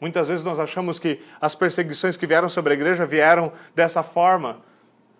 Muitas 0.00 0.28
vezes 0.28 0.44
nós 0.44 0.60
achamos 0.60 0.98
que 0.98 1.22
as 1.40 1.54
perseguições 1.54 2.16
que 2.16 2.26
vieram 2.26 2.48
sobre 2.48 2.74
a 2.74 2.76
igreja 2.76 3.06
vieram 3.06 3.52
dessa 3.74 4.02
forma, 4.02 4.60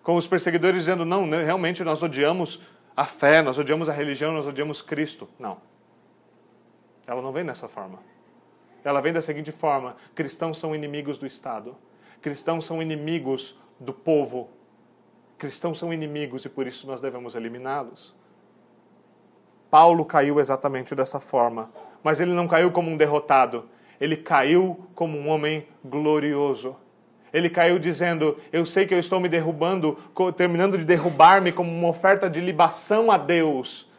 com 0.03 0.15
os 0.15 0.27
perseguidores 0.27 0.81
dizendo: 0.81 1.03
não, 1.03 1.25
né, 1.25 1.43
realmente 1.43 1.83
nós 1.83 2.03
odiamos 2.03 2.61
a 2.95 3.05
fé, 3.05 3.41
nós 3.41 3.57
odiamos 3.57 3.89
a 3.89 3.93
religião, 3.93 4.33
nós 4.33 4.45
odiamos 4.45 4.81
Cristo. 4.81 5.27
Não. 5.39 5.57
Ela 7.07 7.21
não 7.21 7.31
vem 7.31 7.45
dessa 7.45 7.67
forma. 7.67 7.99
Ela 8.83 9.01
vem 9.01 9.11
da 9.11 9.21
seguinte 9.21 9.51
forma: 9.51 9.95
cristãos 10.13 10.59
são 10.59 10.75
inimigos 10.75 11.17
do 11.17 11.25
Estado, 11.25 11.75
cristãos 12.21 12.65
são 12.65 12.79
inimigos 12.79 13.59
do 13.79 13.93
povo, 13.93 14.49
cristãos 15.39 15.79
são 15.79 15.91
inimigos 15.91 16.45
e 16.45 16.49
por 16.49 16.67
isso 16.67 16.85
nós 16.85 17.01
devemos 17.01 17.33
eliminá-los. 17.33 18.15
Paulo 19.71 20.05
caiu 20.05 20.39
exatamente 20.39 20.95
dessa 20.95 21.19
forma, 21.19 21.69
mas 22.03 22.21
ele 22.21 22.31
não 22.31 22.47
caiu 22.47 22.71
como 22.71 22.89
um 22.89 22.95
derrotado 22.95 23.67
ele 23.99 24.17
caiu 24.17 24.87
como 24.93 25.17
um 25.17 25.27
homem 25.27 25.67
glorioso. 25.83 26.75
Ele 27.33 27.49
caiu 27.49 27.77
dizendo: 27.79 28.37
Eu 28.51 28.65
sei 28.65 28.85
que 28.85 28.93
eu 28.93 28.99
estou 28.99 29.19
me 29.19 29.27
derrubando, 29.27 29.97
terminando 30.35 30.77
de 30.77 30.85
derrubar-me 30.85 31.51
como 31.51 31.71
uma 31.71 31.89
oferta 31.89 32.29
de 32.29 32.39
libação 32.39 33.11
a 33.11 33.17
Deus. 33.17 33.91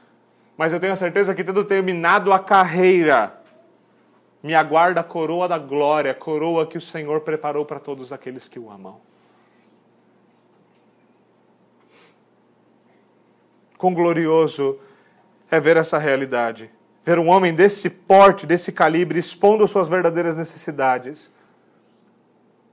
Mas 0.57 0.73
eu 0.73 0.81
tenho 0.81 0.93
a 0.93 0.97
certeza 0.97 1.35
que, 1.35 1.45
tendo 1.45 1.65
terminado 1.65 2.33
a 2.33 2.39
carreira, 2.39 3.41
me 4.43 4.55
aguarda 4.55 5.01
a 5.01 5.05
coroa 5.05 5.47
da 5.49 5.59
glória, 5.59 6.13
a 6.13 6.15
coroa 6.15 6.67
que 6.67 6.79
o 6.79 6.81
Senhor 6.81 7.21
preparou 7.21 7.65
para 7.65 7.79
todos 7.79 8.13
aqueles 8.13 8.49
que 8.49 8.59
o 8.59 8.71
amam. 8.71 9.01
Quão 13.77 13.95
glorioso 13.95 14.81
é 15.51 15.61
ver 15.61 15.77
essa 15.77 15.99
realidade. 15.99 16.71
Ver 17.09 17.19
um 17.19 17.31
homem 17.31 17.55
desse 17.55 17.89
porte, 17.89 18.47
desse 18.47 18.71
calibre, 18.71 19.19
expondo 19.19 19.67
suas 19.67 19.89
verdadeiras 19.89 20.37
necessidades. 20.37 21.35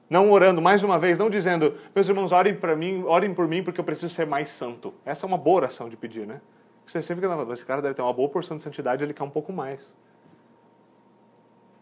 Não 0.09 0.29
orando, 0.29 0.61
mais 0.61 0.83
uma 0.83 0.99
vez, 0.99 1.17
não 1.17 1.29
dizendo, 1.29 1.77
meus 1.95 2.09
irmãos, 2.09 2.33
orem 2.33 2.53
para 2.53 2.75
mim, 2.75 3.01
orem 3.05 3.33
por 3.33 3.47
mim 3.47 3.63
porque 3.63 3.79
eu 3.79 3.83
preciso 3.85 4.13
ser 4.13 4.25
mais 4.25 4.49
santo. 4.49 4.93
Essa 5.05 5.25
é 5.25 5.27
uma 5.27 5.37
boa 5.37 5.55
oração 5.55 5.87
de 5.87 5.95
pedir, 5.95 6.27
né? 6.27 6.41
Você 6.85 7.01
sempre 7.01 7.25
fica, 7.25 7.53
esse 7.53 7.65
cara 7.65 7.81
deve 7.81 7.93
ter 7.93 8.01
uma 8.01 8.11
boa 8.11 8.27
porção 8.27 8.57
de 8.57 8.63
santidade, 8.63 9.05
ele 9.05 9.13
quer 9.13 9.23
um 9.23 9.29
pouco 9.29 9.53
mais. 9.53 9.95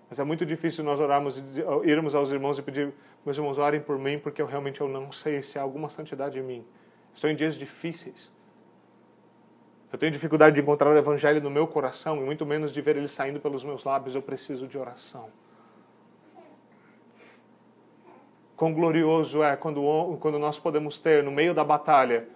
Mas 0.07 0.19
é 0.19 0.23
muito 0.23 0.45
difícil 0.45 0.83
nós 0.83 0.99
orarmos, 0.99 1.43
irmos 1.83 2.13
aos 2.13 2.31
irmãos 2.31 2.59
e 2.59 2.61
pedir, 2.61 2.93
meus 3.25 3.35
irmãos, 3.35 3.57
orem 3.57 3.81
por 3.81 3.97
mim, 3.97 4.19
porque 4.19 4.39
eu 4.39 4.45
realmente 4.45 4.79
eu 4.79 4.87
não 4.87 5.11
sei 5.11 5.41
se 5.41 5.57
há 5.57 5.63
alguma 5.63 5.89
santidade 5.89 6.37
em 6.37 6.43
mim. 6.43 6.63
Estou 7.15 7.31
em 7.31 7.35
dias 7.35 7.55
difíceis. 7.55 8.31
Eu 9.93 9.99
tenho 9.99 10.11
dificuldade 10.11 10.55
de 10.55 10.61
encontrar 10.61 10.89
o 10.89 10.97
evangelho 10.97 11.39
no 11.39 11.51
meu 11.51 11.67
coração 11.67 12.17
e 12.17 12.21
muito 12.21 12.47
menos 12.47 12.73
de 12.73 12.81
ver 12.81 12.97
ele 12.97 13.07
saindo 13.07 13.39
pelos 13.39 13.63
meus 13.63 13.83
lábios. 13.83 14.15
Eu 14.15 14.23
preciso 14.23 14.67
de 14.67 14.75
oração. 14.75 15.29
Quão 18.57 18.73
glorioso 18.73 19.43
é 19.43 19.55
quando, 19.55 19.83
quando 20.19 20.39
nós 20.39 20.57
podemos 20.57 20.99
ter, 20.99 21.21
no 21.21 21.31
meio 21.31 21.53
da 21.53 21.63
batalha, 21.63 22.27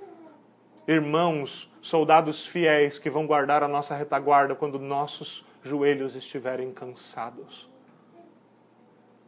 irmãos, 0.88 1.68
soldados 1.82 2.46
fiéis 2.46 3.00
que 3.00 3.10
vão 3.10 3.26
guardar 3.26 3.64
a 3.64 3.68
nossa 3.68 3.96
retaguarda 3.96 4.54
quando 4.54 4.78
nossos 4.78 5.44
joelhos 5.64 6.16
estiverem 6.16 6.72
cansados. 6.72 7.68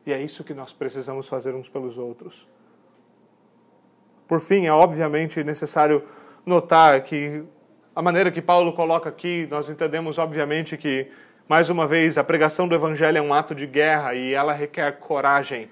E 0.06 0.14
é 0.14 0.22
isso 0.22 0.44
que 0.44 0.54
nós 0.54 0.72
precisamos 0.72 1.28
fazer 1.28 1.56
uns 1.56 1.68
pelos 1.68 1.98
outros. 1.98 2.48
Por 4.28 4.40
fim, 4.40 4.68
é 4.68 4.72
obviamente 4.72 5.44
necessário 5.44 6.08
notar 6.46 7.02
que 7.04 7.44
a 7.96 8.02
maneira 8.02 8.32
que 8.32 8.42
Paulo 8.42 8.74
coloca 8.74 9.10
aqui, 9.10 9.48
nós 9.50 9.70
entendemos 9.70 10.18
obviamente 10.18 10.78
que, 10.78 11.12
mais 11.48 11.70
uma 11.70 11.88
vez, 11.88 12.18
a 12.18 12.24
pregação 12.24 12.68
do 12.68 12.76
Evangelho 12.76 13.18
é 13.18 13.22
um 13.22 13.34
ato 13.34 13.56
de 13.56 13.66
guerra 13.66 14.14
e 14.14 14.34
ela 14.34 14.54
requer 14.54 15.00
coragem. 15.00 15.70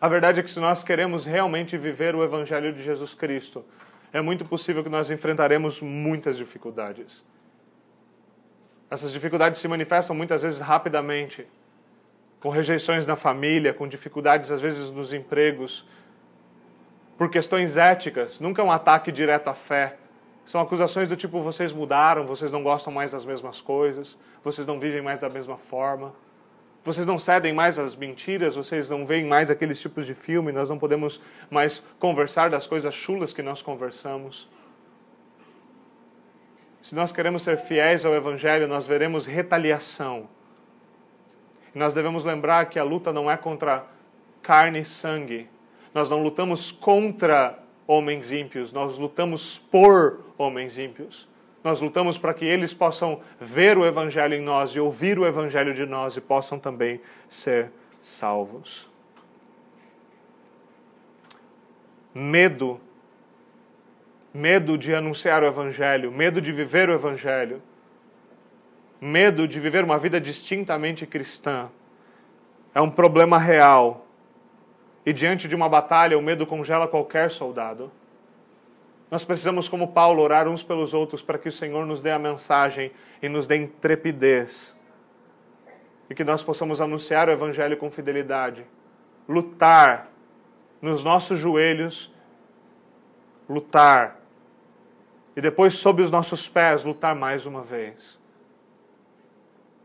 A 0.00 0.08
verdade 0.08 0.40
é 0.40 0.42
que 0.42 0.50
se 0.50 0.60
nós 0.60 0.84
queremos 0.84 1.26
realmente 1.26 1.76
viver 1.76 2.14
o 2.14 2.22
Evangelho 2.22 2.72
de 2.72 2.82
Jesus 2.82 3.14
Cristo, 3.14 3.64
é 4.12 4.20
muito 4.20 4.44
possível 4.44 4.82
que 4.82 4.88
nós 4.88 5.10
enfrentaremos 5.10 5.80
muitas 5.80 6.36
dificuldades. 6.36 7.26
Essas 8.90 9.12
dificuldades 9.12 9.60
se 9.60 9.68
manifestam 9.68 10.16
muitas 10.16 10.42
vezes 10.42 10.60
rapidamente, 10.60 11.46
com 12.40 12.48
rejeições 12.48 13.06
na 13.06 13.16
família, 13.16 13.74
com 13.74 13.86
dificuldades 13.86 14.50
às 14.50 14.60
vezes 14.60 14.88
nos 14.88 15.12
empregos, 15.12 15.86
por 17.18 17.28
questões 17.28 17.76
éticas, 17.76 18.38
nunca 18.38 18.62
é 18.62 18.64
um 18.64 18.70
ataque 18.70 19.10
direto 19.10 19.48
à 19.48 19.54
fé. 19.54 19.96
São 20.46 20.60
acusações 20.60 21.08
do 21.08 21.16
tipo: 21.16 21.42
vocês 21.42 21.72
mudaram, 21.72 22.24
vocês 22.24 22.52
não 22.52 22.62
gostam 22.62 22.92
mais 22.92 23.10
das 23.10 23.26
mesmas 23.26 23.60
coisas, 23.60 24.16
vocês 24.42 24.66
não 24.66 24.78
vivem 24.78 25.02
mais 25.02 25.18
da 25.18 25.28
mesma 25.28 25.58
forma, 25.58 26.14
vocês 26.84 27.04
não 27.04 27.18
cedem 27.18 27.52
mais 27.52 27.76
às 27.78 27.96
mentiras, 27.96 28.54
vocês 28.54 28.88
não 28.88 29.04
veem 29.04 29.26
mais 29.26 29.50
aqueles 29.50 29.80
tipos 29.80 30.06
de 30.06 30.14
filme, 30.14 30.52
nós 30.52 30.70
não 30.70 30.78
podemos 30.78 31.20
mais 31.50 31.84
conversar 31.98 32.48
das 32.48 32.68
coisas 32.68 32.94
chulas 32.94 33.32
que 33.32 33.42
nós 33.42 33.60
conversamos. 33.60 34.48
Se 36.80 36.94
nós 36.94 37.10
queremos 37.10 37.42
ser 37.42 37.58
fiéis 37.58 38.04
ao 38.04 38.14
Evangelho, 38.14 38.68
nós 38.68 38.86
veremos 38.86 39.26
retaliação. 39.26 40.28
Nós 41.74 41.92
devemos 41.92 42.24
lembrar 42.24 42.66
que 42.66 42.78
a 42.78 42.84
luta 42.84 43.12
não 43.12 43.30
é 43.30 43.36
contra 43.36 43.84
carne 44.40 44.80
e 44.80 44.84
sangue. 44.84 45.50
Nós 45.94 46.10
não 46.10 46.22
lutamos 46.22 46.70
contra 46.70 47.58
homens 47.86 48.32
ímpios, 48.32 48.72
nós 48.72 48.98
lutamos 48.98 49.58
por 49.58 50.20
homens 50.36 50.78
ímpios. 50.78 51.28
Nós 51.64 51.80
lutamos 51.80 52.16
para 52.16 52.32
que 52.32 52.44
eles 52.44 52.72
possam 52.72 53.20
ver 53.40 53.76
o 53.76 53.84
Evangelho 53.84 54.34
em 54.34 54.40
nós 54.40 54.70
e 54.70 54.80
ouvir 54.80 55.18
o 55.18 55.26
Evangelho 55.26 55.74
de 55.74 55.84
nós 55.84 56.16
e 56.16 56.20
possam 56.20 56.58
também 56.58 57.00
ser 57.28 57.72
salvos. 58.00 58.88
Medo 62.14 62.80
medo 64.32 64.76
de 64.76 64.94
anunciar 64.94 65.42
o 65.42 65.46
Evangelho, 65.46 66.12
medo 66.12 66.40
de 66.40 66.52
viver 66.52 66.88
o 66.88 66.92
Evangelho, 66.92 67.62
medo 69.00 69.48
de 69.48 69.58
viver 69.58 69.84
uma 69.84 69.98
vida 69.98 70.20
distintamente 70.20 71.06
cristã. 71.06 71.68
É 72.74 72.80
um 72.80 72.90
problema 72.90 73.38
real. 73.38 74.06
E 75.08 75.12
diante 75.14 75.48
de 75.48 75.56
uma 75.56 75.70
batalha, 75.70 76.18
o 76.18 76.20
medo 76.20 76.46
congela 76.46 76.86
qualquer 76.86 77.30
soldado. 77.30 77.90
Nós 79.10 79.24
precisamos, 79.24 79.66
como 79.66 79.88
Paulo, 79.88 80.22
orar 80.22 80.46
uns 80.46 80.62
pelos 80.62 80.92
outros 80.92 81.22
para 81.22 81.38
que 81.38 81.48
o 81.48 81.52
Senhor 81.52 81.86
nos 81.86 82.02
dê 82.02 82.10
a 82.10 82.18
mensagem 82.18 82.92
e 83.22 83.26
nos 83.26 83.46
dê 83.46 83.56
intrepidez. 83.56 84.78
E 86.10 86.14
que 86.14 86.22
nós 86.22 86.42
possamos 86.42 86.78
anunciar 86.78 87.26
o 87.26 87.32
Evangelho 87.32 87.78
com 87.78 87.90
fidelidade. 87.90 88.66
Lutar 89.26 90.10
nos 90.82 91.02
nossos 91.02 91.38
joelhos, 91.38 92.12
lutar 93.48 94.20
e 95.34 95.40
depois, 95.40 95.76
sob 95.76 96.02
os 96.02 96.10
nossos 96.10 96.46
pés, 96.46 96.84
lutar 96.84 97.14
mais 97.14 97.46
uma 97.46 97.62
vez. 97.62 98.20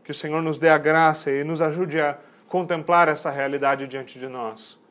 Que 0.04 0.10
o 0.10 0.14
Senhor 0.14 0.42
nos 0.42 0.58
dê 0.58 0.68
a 0.68 0.76
graça 0.76 1.30
e 1.30 1.42
nos 1.42 1.62
ajude 1.62 1.98
a 1.98 2.18
contemplar 2.46 3.08
essa 3.08 3.30
realidade 3.30 3.86
diante 3.86 4.18
de 4.18 4.28
nós. 4.28 4.83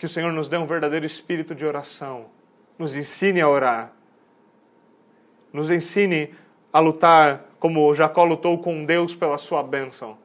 Que 0.00 0.06
o 0.06 0.08
Senhor 0.08 0.32
nos 0.32 0.48
dê 0.48 0.56
um 0.56 0.64
verdadeiro 0.64 1.04
espírito 1.04 1.54
de 1.54 1.66
oração, 1.66 2.24
nos 2.78 2.96
ensine 2.96 3.38
a 3.38 3.46
orar, 3.46 3.92
nos 5.52 5.70
ensine 5.70 6.34
a 6.72 6.80
lutar 6.80 7.44
como 7.58 7.94
Jacó 7.94 8.24
lutou 8.24 8.56
com 8.62 8.82
Deus 8.86 9.14
pela 9.14 9.36
sua 9.36 9.62
bênção. 9.62 10.16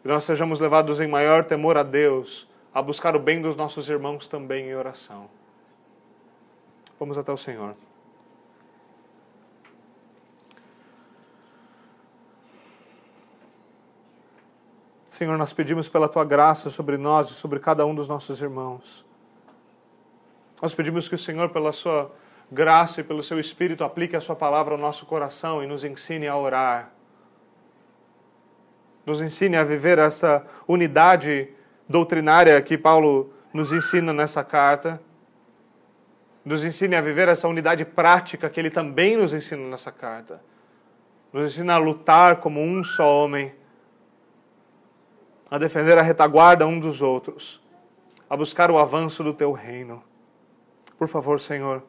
Que 0.00 0.08
nós 0.08 0.24
sejamos 0.24 0.58
levados 0.58 1.02
em 1.02 1.06
maior 1.06 1.44
temor 1.44 1.76
a 1.76 1.82
Deus, 1.82 2.48
a 2.72 2.80
buscar 2.80 3.14
o 3.14 3.18
bem 3.18 3.42
dos 3.42 3.58
nossos 3.58 3.90
irmãos 3.90 4.26
também 4.26 4.70
em 4.70 4.74
oração. 4.74 5.28
Vamos 6.98 7.18
até 7.18 7.30
o 7.30 7.36
Senhor. 7.36 7.76
Senhor, 15.18 15.36
nós 15.36 15.52
pedimos 15.52 15.88
pela 15.88 16.08
tua 16.08 16.24
graça 16.24 16.70
sobre 16.70 16.96
nós 16.96 17.28
e 17.28 17.32
sobre 17.32 17.58
cada 17.58 17.84
um 17.84 17.92
dos 17.92 18.06
nossos 18.06 18.40
irmãos. 18.40 19.04
Nós 20.62 20.76
pedimos 20.76 21.08
que 21.08 21.16
o 21.16 21.18
Senhor, 21.18 21.48
pela 21.48 21.72
sua 21.72 22.12
graça 22.52 23.00
e 23.00 23.04
pelo 23.04 23.20
seu 23.20 23.40
Espírito, 23.40 23.82
aplique 23.82 24.14
a 24.14 24.20
sua 24.20 24.36
palavra 24.36 24.74
ao 24.74 24.80
nosso 24.80 25.06
coração 25.06 25.60
e 25.60 25.66
nos 25.66 25.82
ensine 25.82 26.28
a 26.28 26.36
orar. 26.36 26.92
Nos 29.04 29.20
ensine 29.20 29.56
a 29.56 29.64
viver 29.64 29.98
essa 29.98 30.46
unidade 30.68 31.48
doutrinária 31.88 32.62
que 32.62 32.78
Paulo 32.78 33.32
nos 33.52 33.72
ensina 33.72 34.12
nessa 34.12 34.44
carta 34.44 35.00
nos 36.44 36.64
ensine 36.64 36.94
a 36.94 37.00
viver 37.00 37.26
essa 37.26 37.48
unidade 37.48 37.84
prática 37.84 38.48
que 38.48 38.60
ele 38.60 38.70
também 38.70 39.16
nos 39.16 39.32
ensina 39.32 39.68
nessa 39.68 39.90
carta. 39.90 40.40
Nos 41.32 41.52
ensina 41.52 41.74
a 41.74 41.78
lutar 41.78 42.36
como 42.36 42.62
um 42.62 42.84
só 42.84 43.24
homem, 43.24 43.52
a 45.50 45.58
defender 45.58 45.98
a 45.98 46.02
retaguarda 46.02 46.66
um 46.66 46.78
dos 46.78 47.00
outros, 47.02 47.60
a 48.28 48.36
buscar 48.36 48.70
o 48.70 48.78
avanço 48.78 49.22
do 49.24 49.32
teu 49.32 49.52
reino. 49.52 50.02
Por 50.98 51.08
favor, 51.08 51.40
Senhor, 51.40 51.82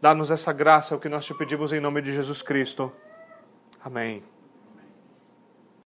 dá-nos 0.00 0.30
essa 0.30 0.52
graça, 0.52 0.96
o 0.96 1.00
que 1.00 1.08
nós 1.08 1.24
te 1.24 1.34
pedimos 1.34 1.72
em 1.72 1.80
nome 1.80 2.02
de 2.02 2.12
Jesus 2.12 2.42
Cristo. 2.42 2.92
Amém. 3.84 4.22